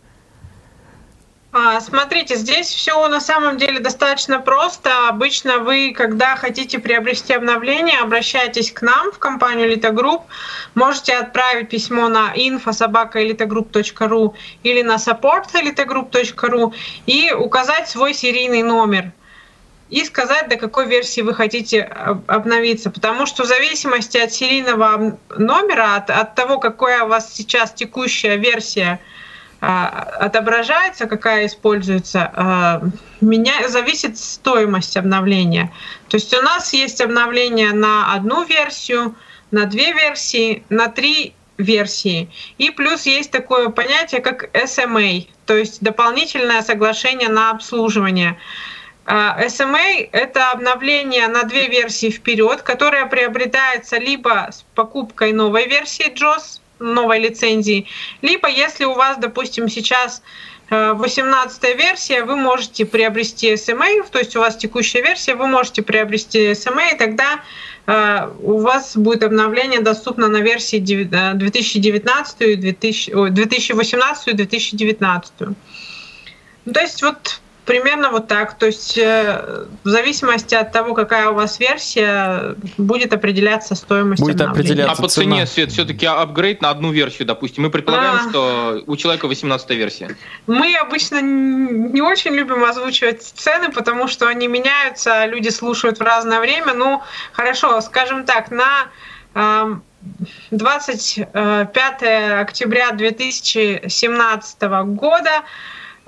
А, 1.52 1.82
смотрите, 1.82 2.36
здесь 2.36 2.68
все 2.68 3.08
на 3.08 3.20
самом 3.20 3.58
деле 3.58 3.80
достаточно 3.80 4.40
просто. 4.40 5.10
Обычно 5.10 5.58
вы, 5.58 5.94
когда 5.98 6.36
хотите 6.36 6.78
приобрести 6.78 7.34
обновление, 7.34 7.98
обращайтесь 8.00 8.72
к 8.72 8.84
нам 8.84 9.12
в 9.12 9.18
компанию 9.18 9.68
Elite 9.68 10.22
Можете 10.76 11.16
отправить 11.16 11.70
письмо 11.70 12.08
на 12.08 12.36
info.sobaka.elitegroup.ru 12.36 14.36
или 14.62 14.84
на 14.84 14.98
support.elitegroup.ru 14.98 16.74
и 17.08 17.34
указать 17.34 17.90
свой 17.90 18.14
серийный 18.14 18.62
номер 18.62 19.12
и 19.90 20.06
сказать, 20.06 20.50
до 20.50 20.56
какой 20.56 20.86
версии 20.86 21.22
вы 21.22 21.34
хотите 21.34 21.82
обновиться. 22.28 22.92
Потому 22.92 23.26
что 23.26 23.42
в 23.42 23.48
зависимости 23.48 24.20
от 24.20 24.32
серийного 24.32 25.18
номера, 25.36 25.96
от, 25.96 26.12
от 26.12 26.36
того, 26.36 26.60
какая 26.60 27.06
у 27.06 27.08
вас 27.08 27.34
сейчас 27.34 27.74
текущая 27.74 28.38
версия– 28.38 29.00
отображается, 29.62 31.06
какая 31.06 31.46
используется, 31.46 32.32
а, 32.34 32.82
меня 33.20 33.68
зависит 33.68 34.18
стоимость 34.18 34.96
обновления. 34.96 35.74
То 36.08 36.16
есть 36.16 36.34
у 36.34 36.42
нас 36.42 36.72
есть 36.72 37.02
обновление 37.02 37.74
на 37.74 38.14
одну 38.14 38.46
версию, 38.46 39.16
на 39.52 39.66
две 39.66 39.92
версии, 39.92 40.64
на 40.70 40.88
три 40.88 41.34
версии. 41.58 42.30
И 42.58 42.70
плюс 42.72 43.06
есть 43.06 43.32
такое 43.32 43.70
понятие, 43.70 44.22
как 44.22 44.50
SMA, 44.56 45.28
то 45.46 45.58
есть 45.58 45.82
дополнительное 45.82 46.62
соглашение 46.62 47.28
на 47.28 47.52
обслуживание. 47.52 48.38
А, 49.06 49.44
SMA— 49.46 50.08
это 50.12 50.52
обновление 50.52 51.28
на 51.28 51.44
две 51.44 51.68
версии 51.68 52.10
вперед, 52.10 52.62
которое 52.62 53.08
приобретается 53.08 53.98
либо 53.98 54.50
с 54.52 54.64
покупкой 54.74 55.34
новой 55.34 55.68
версии 55.68 56.14
JOS, 56.14 56.62
новой 56.80 57.20
лицензии, 57.20 57.88
либо 58.22 58.50
если 58.50 58.86
у 58.86 58.94
вас, 58.94 59.18
допустим, 59.18 59.70
сейчас 59.70 60.22
18 60.70 61.64
э, 61.64 61.74
версия, 61.76 62.24
вы 62.24 62.36
можете 62.36 62.86
приобрести 62.86 63.54
SMA, 63.54 64.08
то 64.10 64.20
есть 64.20 64.36
у 64.36 64.40
вас 64.40 64.56
текущая 64.56 65.02
версия, 65.02 65.36
вы 65.36 65.48
можете 65.48 65.82
приобрести 65.82 66.52
SMA, 66.52 66.94
и 66.94 66.98
тогда 66.98 67.42
э, 67.88 68.30
у 68.42 68.60
вас 68.60 68.96
будет 68.96 69.24
обновление 69.24 69.82
доступно 69.82 70.28
на 70.28 70.38
версии 70.38 70.78
2019, 70.78 72.60
2018 72.60 74.28
и 74.28 74.34
2019. 74.34 75.34
То 75.38 76.80
есть 76.80 77.02
вот 77.02 77.42
Примерно 77.70 78.10
вот 78.10 78.28
так. 78.28 78.58
То 78.58 78.66
есть 78.66 78.98
э, 78.98 79.66
в 79.84 79.88
зависимости 79.88 80.56
от 80.56 80.72
того, 80.72 80.96
какая 80.96 81.30
у 81.30 81.36
вас 81.36 81.60
версия, 81.60 82.56
будет 82.80 83.14
определяться 83.14 83.76
стоимость 83.76 84.24
будет 84.24 84.42
определяться 84.42 84.92
А 84.92 85.00
по 85.00 85.08
цене, 85.08 85.46
Свет, 85.46 85.72
все-таки 85.72 86.08
апгрейд 86.08 86.64
на 86.64 86.72
одну 86.72 86.92
версию, 86.92 87.28
допустим. 87.28 87.62
Мы 87.62 87.70
предполагаем, 87.70 88.22
а... 88.26 88.30
что 88.32 88.84
у 88.88 88.96
человека 88.96 89.28
18 89.28 89.70
версия. 89.70 90.18
Мы 90.48 90.76
обычно 90.78 91.22
не 91.22 92.02
очень 92.02 92.32
любим 92.32 92.64
озвучивать 92.64 93.22
цены, 93.22 93.70
потому 93.72 94.08
что 94.08 94.28
они 94.28 94.48
меняются, 94.48 95.28
люди 95.28 95.50
слушают 95.50 96.00
в 96.00 96.02
разное 96.02 96.40
время. 96.40 96.74
Ну, 96.74 97.04
хорошо, 97.34 97.82
скажем 97.82 98.26
так, 98.26 98.50
на 98.50 98.90
25 100.50 102.02
э, 102.02 102.40
октября 102.42 102.94
2017 102.94 104.62
года 104.62 105.30
а, 105.30 105.44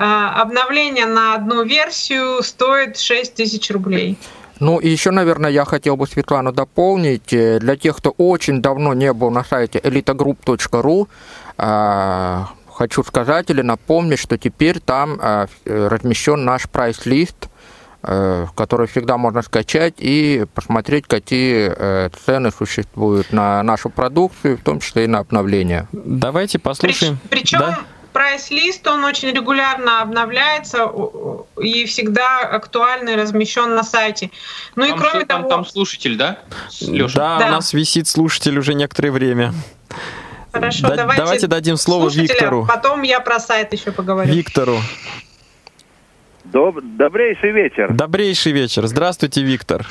обновление 0.04 1.06
на 1.06 1.36
одну 1.36 1.64
версию 1.64 2.42
стоит 2.44 2.98
6 2.98 3.36
тысяч 3.36 3.70
рублей. 3.72 4.18
Ну 4.62 4.78
и 4.78 4.90
еще, 4.90 5.10
наверное, 5.10 5.50
я 5.50 5.66
хотел 5.66 5.98
бы 5.98 6.06
Светлану 6.06 6.52
дополнить. 6.52 7.34
Э, 7.34 7.60
для 7.60 7.76
тех, 7.76 7.98
кто 7.98 8.12
очень 8.12 8.62
давно 8.62 8.94
не 8.94 9.12
был 9.12 9.32
на 9.32 9.44
сайте 9.44 9.80
elitagroup.ru, 9.80 11.08
а, 11.58 12.48
хочу 12.70 13.04
сказать 13.04 13.50
или 13.50 13.64
напомнить, 13.64 14.20
что 14.20 14.38
теперь 14.38 14.80
там 14.80 15.18
а, 15.20 15.48
размещен 15.66 16.46
наш 16.46 16.70
прайс-лист, 16.70 17.50
э, 18.04 18.46
который 18.56 18.86
всегда 18.86 19.18
можно 19.18 19.42
скачать 19.42 19.96
и 19.98 20.46
посмотреть, 20.54 21.08
какие 21.08 21.74
э, 21.76 22.10
цены 22.24 22.52
существуют 22.52 23.34
на 23.34 23.64
нашу 23.64 23.90
продукцию, 23.90 24.58
в 24.58 24.62
том 24.62 24.80
числе 24.80 25.06
и 25.06 25.08
на 25.08 25.20
обновление. 25.20 25.88
Давайте 25.92 26.60
послушаем. 26.60 27.18
Причем 27.30 27.60
да? 27.60 27.80
Прайс-лист, 28.12 28.88
он 28.88 29.04
очень 29.04 29.30
регулярно 29.30 30.02
обновляется 30.02 30.92
и 31.62 31.86
всегда 31.86 32.40
актуальный, 32.40 33.16
размещен 33.16 33.76
на 33.76 33.84
сайте. 33.84 34.32
Ну 34.76 34.88
там, 34.88 34.96
и 34.96 35.00
кроме 35.00 35.26
там, 35.26 35.42
того... 35.42 35.50
Там 35.50 35.66
слушатель, 35.66 36.18
да? 36.18 36.40
Леша? 36.82 37.16
Да, 37.16 37.40
да, 37.40 37.48
у 37.48 37.52
нас 37.52 37.74
висит 37.74 38.08
слушатель 38.08 38.58
уже 38.58 38.74
некоторое 38.74 39.12
время. 39.12 39.54
Хорошо, 40.52 40.90
да, 40.90 40.96
давайте, 40.96 41.22
давайте 41.22 41.48
дадим 41.48 41.78
слово 41.78 42.10
Виктору. 42.10 42.66
Потом 42.68 43.04
я 43.04 43.20
про 43.22 43.40
сайт 43.40 43.72
еще 43.74 43.92
поговорю. 43.92 44.32
Виктору. 44.34 44.78
Доб... 46.44 46.80
Добрейший 46.82 47.52
вечер. 47.52 47.94
Добрейший 47.94 48.52
вечер. 48.52 48.86
Здравствуйте, 48.88 49.42
Виктор. 49.44 49.86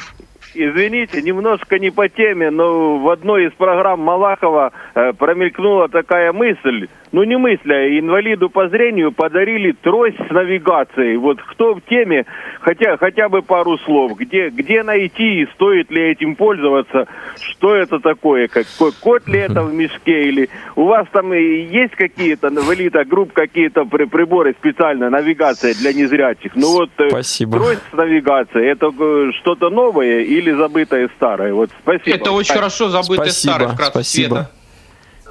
Извините, 0.53 1.23
немножко 1.23 1.79
не 1.79 1.91
по 1.91 2.09
теме, 2.09 2.51
но 2.51 2.99
в 2.99 3.09
одной 3.09 3.47
из 3.47 3.53
программ 3.53 4.01
Малахова 4.01 4.73
э, 4.95 5.12
промелькнула 5.12 5.89
такая 5.89 6.33
мысль, 6.33 6.89
ну 7.13 7.25
не 7.25 7.37
мысля, 7.37 7.99
инвалиду 7.99 8.51
по 8.51 8.69
зрению 8.69 9.13
подарили 9.13 9.73
трость 9.73 10.17
с 10.17 10.31
навигацией. 10.31 11.17
Вот 11.17 11.41
кто 11.43 11.75
в 11.75 11.81
теме, 11.83 12.25
хотя, 12.61 12.97
хотя 12.97 13.29
бы 13.29 13.43
пару 13.43 13.79
слов, 13.79 14.17
где, 14.17 14.51
где 14.51 14.83
найти 14.83 15.43
и 15.43 15.47
стоит 15.55 15.91
ли 15.91 16.13
этим 16.13 16.37
пользоваться, 16.37 17.07
что 17.41 17.75
это 17.75 17.99
такое, 17.99 18.49
какой 18.49 18.93
кот 19.01 19.27
ли 19.27 19.41
это 19.41 19.63
в 19.63 19.75
мешке, 19.75 20.29
или 20.29 20.51
у 20.77 20.85
вас 20.85 21.07
там 21.13 21.33
есть 21.33 21.95
какие-то 21.97 22.49
инвалида 22.49 23.05
групп, 23.05 23.33
какие-то 23.33 23.85
при, 23.85 24.05
приборы 24.05 24.55
специально, 24.59 25.11
навигация 25.11 25.75
для 25.75 25.93
незрячих? 25.93 26.55
Ну 26.55 26.73
вот 26.73 26.91
э, 26.99 27.09
спасибо. 27.09 27.59
трость 27.59 27.83
с 27.91 27.97
навигацией, 27.97 28.69
это 28.69 28.93
э, 28.97 29.33
что-то 29.41 29.71
новое 29.71 30.21
или 30.21 30.53
забытое 30.53 31.11
старое? 31.17 31.53
Вот 31.53 31.71
спасибо. 31.83 32.17
Это 32.17 32.31
очень 32.31 32.55
хорошо 32.55 32.89
забытое 32.89 33.27
спасибо, 33.27 33.53
старое, 33.53 33.69
вкратце, 33.69 33.91
спасибо. 33.91 34.35
Света. 34.37 34.60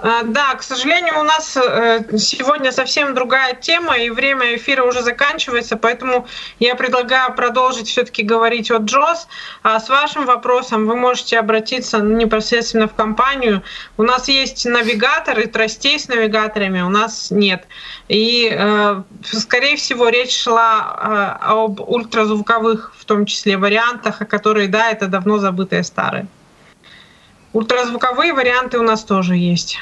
А, 0.02 0.24
да, 0.24 0.56
к 0.56 0.64
сожалению, 0.64 1.20
у 1.20 1.24
нас 1.24 1.58
э, 1.58 2.18
сегодня 2.18 2.72
совсем 2.72 3.14
другая 3.14 3.54
тема, 3.54 3.98
и 3.98 4.10
время 4.10 4.56
эфира 4.56 4.84
уже 4.84 5.02
заканчивается, 5.02 5.76
поэтому 5.76 6.26
я 6.60 6.76
предлагаю 6.76 7.34
продолжить 7.34 7.90
все-таки 7.90 8.24
говорить 8.24 8.72
о 8.72 8.78
Джос. 8.78 9.28
А 9.62 9.78
с 9.78 9.90
вашим 9.90 10.26
вопросом 10.26 10.88
вы 10.88 10.96
можете 10.96 11.38
обратиться 11.38 12.00
непосредственно 12.00 12.88
в 12.88 12.94
компанию. 12.94 13.62
У 13.98 14.04
нас 14.04 14.30
есть 14.30 14.66
навигаторы, 14.66 15.48
тростей 15.48 16.00
с 16.00 16.08
навигаторами 16.08 16.80
у 16.80 16.90
нас 16.90 17.30
нет. 17.30 17.68
И, 18.08 18.50
э, 18.50 19.02
скорее 19.24 19.76
всего, 19.76 20.08
речь 20.08 20.44
шла 20.44 21.38
э, 21.42 21.46
об 21.46 21.82
ультразвуковых, 21.82 22.94
в 22.98 23.04
том 23.04 23.26
числе, 23.26 23.58
вариантах, 23.58 24.22
о 24.22 24.26
которых, 24.26 24.72
да, 24.72 24.92
это 24.92 25.08
давно 25.08 25.40
забытые 25.40 25.84
старые. 25.84 26.28
Ультразвуковые 27.52 28.32
варианты 28.32 28.78
у 28.80 28.84
нас 28.84 29.04
тоже 29.04 29.36
есть. 29.36 29.80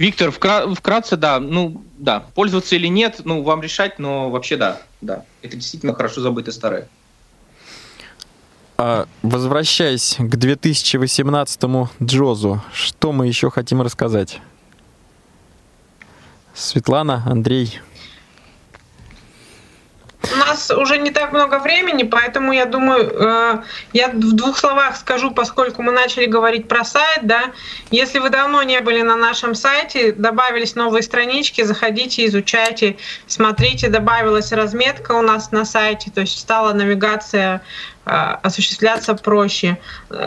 Виктор, 0.00 0.30
вкра- 0.30 0.74
вкратце, 0.74 1.18
да, 1.18 1.38
ну, 1.38 1.84
да, 1.98 2.20
пользоваться 2.34 2.74
или 2.74 2.86
нет, 2.86 3.20
ну, 3.24 3.42
вам 3.42 3.60
решать, 3.60 3.98
но 3.98 4.30
вообще 4.30 4.56
да, 4.56 4.80
да, 5.02 5.26
это 5.42 5.58
действительно 5.58 5.92
хорошо 5.92 6.22
забытое 6.22 6.54
старое. 6.54 6.88
А, 8.78 9.06
возвращаясь 9.20 10.16
к 10.18 10.36
2018 10.36 11.90
Джозу, 12.02 12.62
что 12.72 13.12
мы 13.12 13.26
еще 13.26 13.50
хотим 13.50 13.82
рассказать? 13.82 14.40
Светлана, 16.54 17.22
Андрей. 17.26 17.78
У 20.22 20.36
нас 20.36 20.70
уже 20.70 20.98
не 20.98 21.10
так 21.10 21.32
много 21.32 21.58
времени, 21.58 22.02
поэтому 22.02 22.52
я 22.52 22.66
думаю, 22.66 23.10
э, 23.10 23.62
я 23.94 24.08
в 24.08 24.18
двух 24.18 24.58
словах 24.58 24.96
скажу, 24.96 25.30
поскольку 25.30 25.82
мы 25.82 25.92
начали 25.92 26.26
говорить 26.26 26.68
про 26.68 26.84
сайт, 26.84 27.20
да, 27.22 27.52
если 27.90 28.18
вы 28.18 28.28
давно 28.28 28.62
не 28.62 28.80
были 28.80 29.00
на 29.00 29.16
нашем 29.16 29.54
сайте, 29.54 30.12
добавились 30.12 30.74
новые 30.74 31.02
странички, 31.02 31.62
заходите, 31.62 32.26
изучайте, 32.26 32.96
смотрите, 33.26 33.88
добавилась 33.88 34.52
разметка 34.52 35.12
у 35.12 35.22
нас 35.22 35.52
на 35.52 35.64
сайте, 35.64 36.10
то 36.10 36.20
есть 36.20 36.38
стала 36.38 36.74
навигация 36.74 37.62
осуществляться 38.04 39.14
проще. 39.14 39.78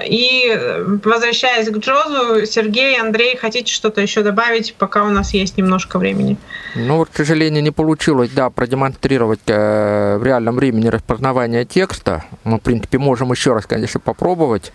И 0.05 0.47
э, 0.53 0.83
возвращаясь 1.03 1.69
к 1.69 1.77
Джозу, 1.77 2.45
Сергей, 2.45 2.99
Андрей, 2.99 3.35
хотите 3.35 3.73
что-то 3.73 4.01
еще 4.01 4.21
добавить, 4.21 4.75
пока 4.75 5.03
у 5.03 5.09
нас 5.09 5.33
есть 5.33 5.57
немножко 5.57 5.99
времени? 5.99 6.37
Ну, 6.75 6.97
вот, 6.97 7.09
к 7.09 7.17
сожалению, 7.17 7.63
не 7.63 7.71
получилось, 7.71 8.29
да, 8.29 8.49
продемонстрировать 8.49 9.41
э, 9.47 10.17
в 10.17 10.23
реальном 10.23 10.55
времени 10.55 10.87
распознавание 10.87 11.65
текста. 11.65 12.23
Мы, 12.43 12.57
в 12.57 12.61
принципе, 12.61 12.99
можем 12.99 13.31
еще 13.31 13.53
раз, 13.53 13.65
конечно, 13.65 13.99
попробовать. 13.99 14.71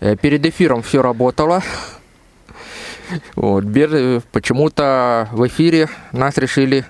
Э, 0.00 0.16
перед 0.16 0.44
эфиром 0.44 0.82
все 0.82 1.02
работало. 1.02 1.62
Вот, 3.36 3.64
почему-то 4.32 5.28
в 5.30 5.46
эфире 5.46 5.88
нас 6.10 6.36
решили 6.38 6.84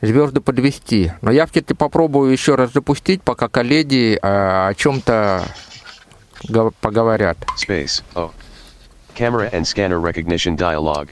звезды 0.00 0.40
подвести. 0.40 1.12
Но 1.22 1.30
я 1.30 1.46
все-таки 1.46 1.74
попробую 1.74 2.32
еще 2.32 2.54
раз 2.54 2.72
запустить, 2.72 3.22
пока 3.22 3.48
коллеги 3.48 4.14
э, 4.14 4.18
о 4.22 4.74
чем-то 4.74 5.44
поговорят. 6.80 7.38
Space. 7.56 8.02
Oh. 8.14 8.30
Camera 9.16 9.50
and 9.52 9.62
scanner 9.66 10.00
recognition 10.00 10.56
dialog. 10.56 11.08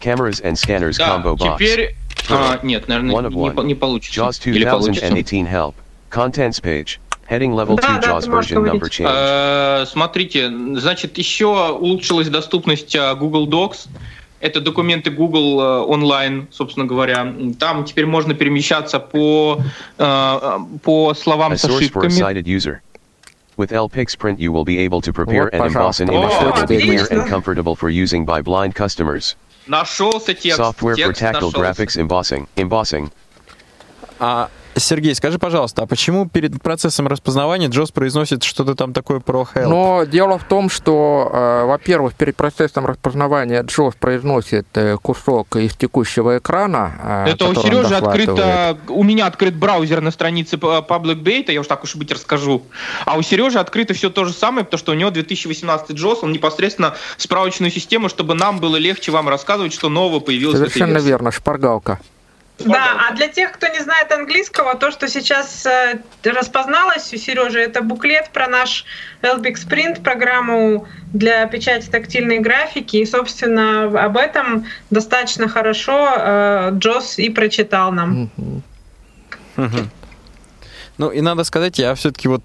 Cameras 0.00 0.40
and 0.42 0.52
scanners 0.56 0.96
да, 0.96 1.16
combo 1.16 1.34
box. 1.36 1.56
Теперь, 1.56 1.96
А, 2.30 2.60
нет, 2.62 2.86
наверное, 2.86 3.30
не, 3.30 3.64
не 3.64 3.74
получится. 3.74 4.20
JAWS 4.20 4.40
Или 4.44 4.64
получится. 4.64 5.08
2018 5.08 5.52
help. 5.52 5.74
Contents 6.10 6.62
page. 6.62 6.98
Heading 7.28 7.50
level 7.54 7.76
Да, 7.76 7.98
2 7.98 7.98
да, 7.98 8.08
JAWS 8.08 8.22
ты 8.22 8.30
можешь 8.30 8.50
version 8.52 8.56
number 8.58 8.78
говорить. 8.78 9.00
change. 9.00 9.82
Э, 9.82 9.86
Смотрите, 9.86 10.50
значит, 10.78 11.18
еще 11.18 11.72
улучшилась 11.72 12.28
доступность 12.28 12.94
а, 12.96 13.14
Google 13.14 13.48
Docs. 13.48 13.88
Это 14.40 14.60
документы 14.60 15.10
Google 15.10 15.60
э, 15.60 15.80
онлайн, 15.82 16.46
собственно 16.50 16.86
говоря. 16.86 17.34
Там 17.58 17.84
теперь 17.84 18.06
можно 18.06 18.34
перемещаться 18.34 19.00
по, 19.00 19.60
э, 19.98 20.58
по 20.82 21.14
словам 21.14 21.56
с 21.56 21.64
ошибками. 21.64 22.10
sighted 22.10 22.44
user. 22.44 22.80
With 23.56 23.72
LPix 23.72 24.16
print 24.16 24.38
you 24.38 24.52
will 24.52 24.64
be 24.64 24.78
able 24.78 25.00
to 25.00 25.12
prepare 25.12 25.52
and 25.52 25.66
emboss 25.66 25.98
an 25.98 26.08
image 26.08 26.30
that 26.30 26.56
О, 26.56 26.60
will 26.60 26.66
be 26.68 26.80
clear 26.80 27.06
and 27.10 27.28
comfortable 27.28 27.74
for 27.74 27.90
using 27.90 28.24
by 28.24 28.40
blind 28.40 28.76
customers. 28.76 29.34
Нашелся 29.66 30.34
текст. 30.34 30.58
Software 30.58 30.96
for 30.96 31.12
tactile 31.12 31.50
graphics 31.50 31.96
embossing. 31.96 32.46
Embossing. 32.56 33.10
А, 34.20 34.48
Сергей, 34.84 35.14
скажи, 35.14 35.38
пожалуйста, 35.38 35.82
а 35.82 35.86
почему 35.86 36.28
перед 36.28 36.62
процессом 36.62 37.06
распознавания 37.08 37.68
Джос 37.68 37.90
произносит 37.90 38.42
что-то 38.44 38.74
там 38.74 38.92
такое 38.92 39.20
про 39.20 39.46
help? 39.54 39.66
Но 39.68 40.04
дело 40.04 40.38
в 40.38 40.44
том, 40.44 40.68
что, 40.70 41.30
э, 41.32 41.64
во-первых, 41.66 42.14
перед 42.14 42.36
процессом 42.36 42.86
распознавания 42.86 43.62
Джос 43.62 43.94
произносит 43.98 44.66
э, 44.74 44.96
кусок 45.00 45.56
из 45.56 45.74
текущего 45.74 46.38
экрана. 46.38 47.24
э, 47.26 47.30
Это 47.32 47.46
у 47.46 47.54
Сережи 47.54 47.94
открыто, 47.94 48.78
у 48.88 49.02
меня 49.04 49.26
открыт 49.26 49.54
браузер 49.54 50.00
на 50.00 50.10
странице 50.10 50.58
п- 50.58 50.66
Public 50.88 51.22
Beta, 51.22 51.52
я 51.52 51.60
уж 51.60 51.66
так 51.66 51.84
уж 51.84 51.94
и 51.94 51.98
быть 51.98 52.12
расскажу. 52.12 52.62
А 53.04 53.16
у 53.18 53.22
Сережи 53.22 53.58
открыто 53.58 53.94
все 53.94 54.10
то 54.10 54.24
же 54.24 54.32
самое, 54.32 54.64
потому 54.64 54.78
что 54.78 54.92
у 54.92 54.94
него 54.94 55.10
2018 55.10 55.90
JOS, 55.90 56.18
он 56.22 56.32
непосредственно 56.32 56.94
справочную 57.16 57.70
систему, 57.70 58.08
чтобы 58.08 58.34
нам 58.34 58.58
было 58.58 58.76
легче 58.76 59.12
вам 59.12 59.28
рассказывать, 59.28 59.72
что 59.72 59.88
нового 59.88 60.20
появилось 60.20 60.58
Совершенно 60.58 60.98
верно, 60.98 61.30
шпаргалка. 61.30 62.00
Да, 62.58 63.06
а 63.08 63.14
для 63.14 63.28
тех, 63.28 63.52
кто 63.52 63.68
не 63.68 63.80
знает 63.80 64.10
английского, 64.10 64.74
то, 64.74 64.90
что 64.90 65.08
сейчас 65.08 65.64
э, 65.64 66.00
распозналось 66.24 67.12
у 67.12 67.16
Сережи, 67.16 67.60
это 67.60 67.82
буклет 67.82 68.30
про 68.32 68.48
наш 68.48 68.84
Elbix 69.22 69.66
Print, 69.68 70.02
программу 70.02 70.88
для 71.12 71.46
печати 71.46 71.88
тактильной 71.88 72.38
графики. 72.40 72.96
И, 72.96 73.06
собственно, 73.06 73.84
об 74.04 74.16
этом 74.16 74.66
достаточно 74.90 75.48
хорошо 75.48 76.12
э, 76.16 76.70
Джос 76.72 77.18
и 77.18 77.30
прочитал 77.30 77.92
нам. 77.92 78.30
Ну 80.98 81.10
и 81.10 81.20
надо 81.20 81.44
сказать, 81.44 81.78
я 81.78 81.94
все-таки 81.94 82.28
вот 82.28 82.44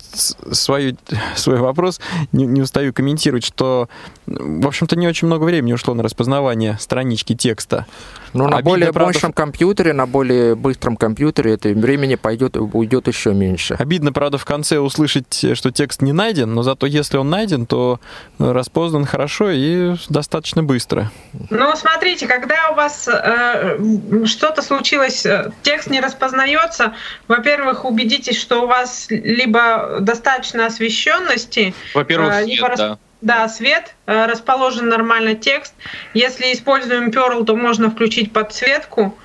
свою, 0.52 0.96
свой 1.36 1.58
вопрос 1.58 2.00
не, 2.32 2.46
не 2.46 2.62
устаю 2.62 2.94
комментировать, 2.94 3.46
что, 3.46 3.90
в 4.26 4.68
общем-то, 4.68 4.96
не 4.96 5.08
очень 5.08 5.28
много 5.28 5.44
времени 5.44 5.74
ушло 5.74 5.94
на 5.94 6.04
распознавание 6.04 6.78
странички 6.80 7.36
текста. 7.36 7.86
Но 8.34 8.48
на 8.48 8.58
Обидно, 8.58 8.70
более 8.72 8.94
правда, 8.94 9.14
мощном 9.14 9.34
компьютере, 9.34 9.94
на 9.94 10.08
более 10.08 10.56
быстром 10.56 10.98
компьютере 10.98 11.54
это 11.54 11.70
времени 11.70 12.16
пойдет, 12.16 12.58
уйдет 12.58 13.08
еще 13.08 13.34
меньше. 13.34 13.76
Обидно, 13.78 14.12
правда, 14.12 14.38
в 14.40 14.46
конце 14.46 14.80
услышать, 14.80 15.46
что 15.54 15.72
текст 15.72 16.02
не 16.02 16.14
найден, 16.14 16.54
но 16.54 16.64
зато 16.64 16.88
если 16.88 17.18
он 17.18 17.30
найден, 17.30 17.68
то 17.68 18.00
распознан 18.40 19.06
хорошо 19.06 19.52
и 19.52 19.96
достаточно 20.10 20.64
быстро. 20.64 21.12
Ну, 21.52 21.76
смотрите, 21.76 22.28
когда 22.28 22.72
у 22.72 22.76
вас 22.76 23.08
э, 23.08 23.78
что-то 24.26 24.64
случилось, 24.64 25.26
э, 25.26 25.52
текст 25.62 25.90
не 25.90 26.02
распознается, 26.02 26.94
во-первых, 27.28 27.86
убедитесь, 27.86 28.38
что 28.44 28.64
у 28.64 28.68
вас 28.68 29.08
либо 29.10 29.98
достаточно 30.02 30.68
освещенности, 30.68 31.74
Во-первых, 31.94 32.34
э, 32.34 32.44
свет, 32.44 32.48
либо 32.48 32.68
рас- 32.68 32.80
да. 32.80 32.98
Да, 33.22 33.48
свет, 33.48 33.96
э, 34.06 34.26
расположен 34.26 34.90
нормально 34.90 35.34
текст. 35.34 35.74
Если 36.14 36.52
используем 36.52 37.10
Perl, 37.10 37.46
то 37.46 37.56
можно 37.56 37.90
включить 37.90 38.34
подсветку. 38.34 39.16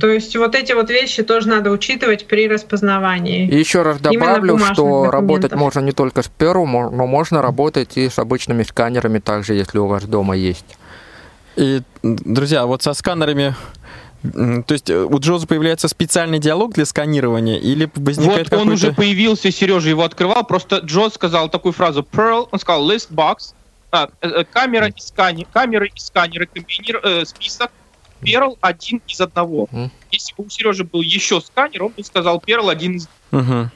То 0.00 0.08
есть 0.08 0.36
вот 0.36 0.54
эти 0.54 0.72
вот 0.74 0.90
вещи 0.90 1.24
тоже 1.24 1.48
надо 1.48 1.72
учитывать 1.72 2.28
при 2.28 2.48
распознавании. 2.48 3.48
И 3.48 3.58
еще 3.58 3.82
раз 3.82 3.98
добавлю, 3.98 4.58
что 4.58 4.74
документов. 4.74 5.12
работать 5.12 5.52
можно 5.54 5.80
не 5.80 5.90
только 5.90 6.22
с 6.22 6.30
Perl, 6.38 6.64
но 6.66 7.06
можно 7.08 7.42
работать 7.42 7.96
и 7.96 8.08
с 8.08 8.20
обычными 8.20 8.62
сканерами 8.62 9.18
также, 9.18 9.54
если 9.54 9.78
у 9.78 9.88
вас 9.88 10.04
дома 10.04 10.36
есть. 10.36 10.78
И, 11.56 11.80
друзья, 12.02 12.64
вот 12.66 12.84
со 12.84 12.94
сканерами... 12.94 13.56
То 14.22 14.72
есть 14.72 14.88
э, 14.88 15.02
у 15.04 15.18
Джоза 15.18 15.46
появляется 15.46 15.88
специальный 15.88 16.38
диалог 16.38 16.74
для 16.74 16.84
сканирования 16.84 17.58
или 17.58 17.90
возникает 17.96 18.50
Вот 18.50 18.60
он 18.60 18.68
уже 18.70 18.92
появился, 18.92 19.50
Сережа 19.50 19.88
его 19.88 20.04
открывал, 20.04 20.44
просто 20.44 20.78
Джо 20.78 21.10
сказал 21.10 21.48
такую 21.48 21.72
фразу 21.72 22.06
Pearl, 22.10 22.48
он 22.50 22.58
сказал 22.60 22.88
list 22.88 23.08
box, 23.10 23.54
а, 23.90 24.08
э, 24.20 24.28
э, 24.28 24.44
камера 24.44 24.86
и 24.86 25.00
сканер, 25.00 25.46
камеры 25.52 25.88
и 25.88 25.98
сканеры, 25.98 26.46
комбинир, 26.46 27.00
э, 27.02 27.24
список, 27.24 27.72
Perl 28.22 28.56
один 28.60 29.02
из 29.08 29.20
одного. 29.20 29.68
Если 30.12 30.34
бы 30.36 30.44
у 30.44 30.48
Сережи 30.48 30.84
был 30.84 31.02
еще 31.02 31.40
сканер, 31.40 31.84
он 31.84 31.92
бы 31.96 32.04
сказал 32.04 32.42
Perl 32.46 32.70
один 32.70 32.96
из 32.96 33.08
Мгм. 33.32 33.70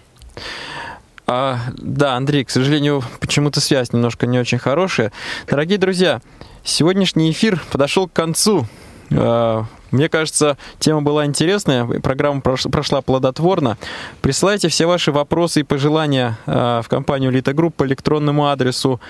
А, 1.27 1.59
да, 1.77 2.15
Андрей, 2.15 2.45
к 2.45 2.51
сожалению, 2.51 3.03
почему-то 3.21 3.61
связь 3.61 3.93
немножко 3.93 4.27
не 4.27 4.39
очень 4.39 4.59
хорошая. 4.59 5.13
Дорогие 5.49 5.79
друзья, 5.79 6.21
сегодняшний 6.63 7.33
эфир 7.33 7.61
подошел 7.73 8.07
к 8.07 8.13
концу. 8.13 8.67
А, 9.11 9.65
Мне 9.91 10.09
кажется, 10.09 10.57
тема 10.79 11.03
была 11.03 11.27
интересная, 11.27 11.87
программа 12.01 12.41
прош- 12.41 12.69
прошла 12.71 13.03
плодотворно. 13.03 13.77
Присылайте 14.21 14.69
все 14.69 14.87
ваши 14.87 15.13
вопросы 15.13 15.61
и 15.61 15.63
пожелания 15.63 16.39
а, 16.47 16.83
в 16.83 16.89
компанию 16.89 17.31
Элита 17.31 17.53
Групп 17.53 17.75
по 17.77 17.87
электронному 17.87 18.49
адресу 18.49 19.01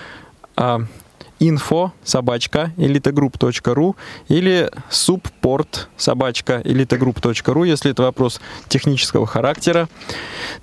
а, 0.55 0.81
info 1.39 1.91
собачка 2.03 2.71
elitagroup.ru 2.77 3.95
или 4.27 4.69
support 4.89 5.87
собачка 5.97 6.61
elitagroup.ru, 6.63 7.67
если 7.67 7.91
это 7.91 8.03
вопрос 8.03 8.41
технического 8.67 9.25
характера. 9.27 9.87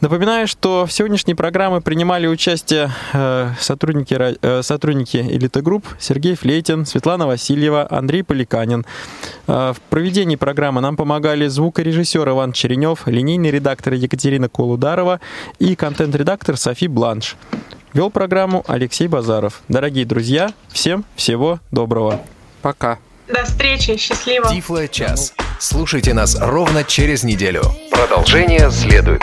Напоминаю, 0.00 0.46
что 0.48 0.86
в 0.86 0.92
сегодняшней 0.92 1.34
программе 1.34 1.80
принимали 1.80 2.26
участие 2.26 2.90
э, 3.12 3.50
сотрудники, 3.60 4.14
э, 4.14 4.62
сотрудники 4.62 5.16
Элита 5.16 5.62
Групп 5.62 5.86
Сергей 5.98 6.34
Флейтин, 6.34 6.86
Светлана 6.86 7.26
Васильева, 7.26 7.86
Андрей 7.90 8.22
Поликанин. 8.22 8.84
Э, 9.46 9.72
в 9.74 9.80
проведении 9.90 10.36
программы 10.36 10.80
нам 10.80 10.96
помогали 10.96 11.46
звукорежиссер 11.46 12.28
Иван 12.28 12.52
Черенев, 12.52 13.06
линейный 13.06 13.50
редактор 13.50 13.94
Екатерина 13.94 14.48
Колударова 14.48 15.20
и 15.58 15.76
контент-редактор 15.76 16.56
Софи 16.56 16.88
Бланш. 16.88 17.36
Вел 17.94 18.10
программу 18.10 18.64
Алексей 18.66 19.06
Базаров. 19.06 19.62
Дорогие 19.68 20.04
друзья, 20.04 20.52
всем 20.68 21.04
всего 21.14 21.60
доброго. 21.70 22.20
Пока. 22.60 22.98
До 23.28 23.44
встречи, 23.44 23.96
счастливо. 23.96 24.48
Тифло 24.48 24.88
час. 24.88 25.32
Слушайте 25.60 26.12
нас 26.12 26.36
ровно 26.40 26.82
через 26.82 27.22
неделю. 27.22 27.62
Продолжение 27.92 28.68
следует. 28.72 29.22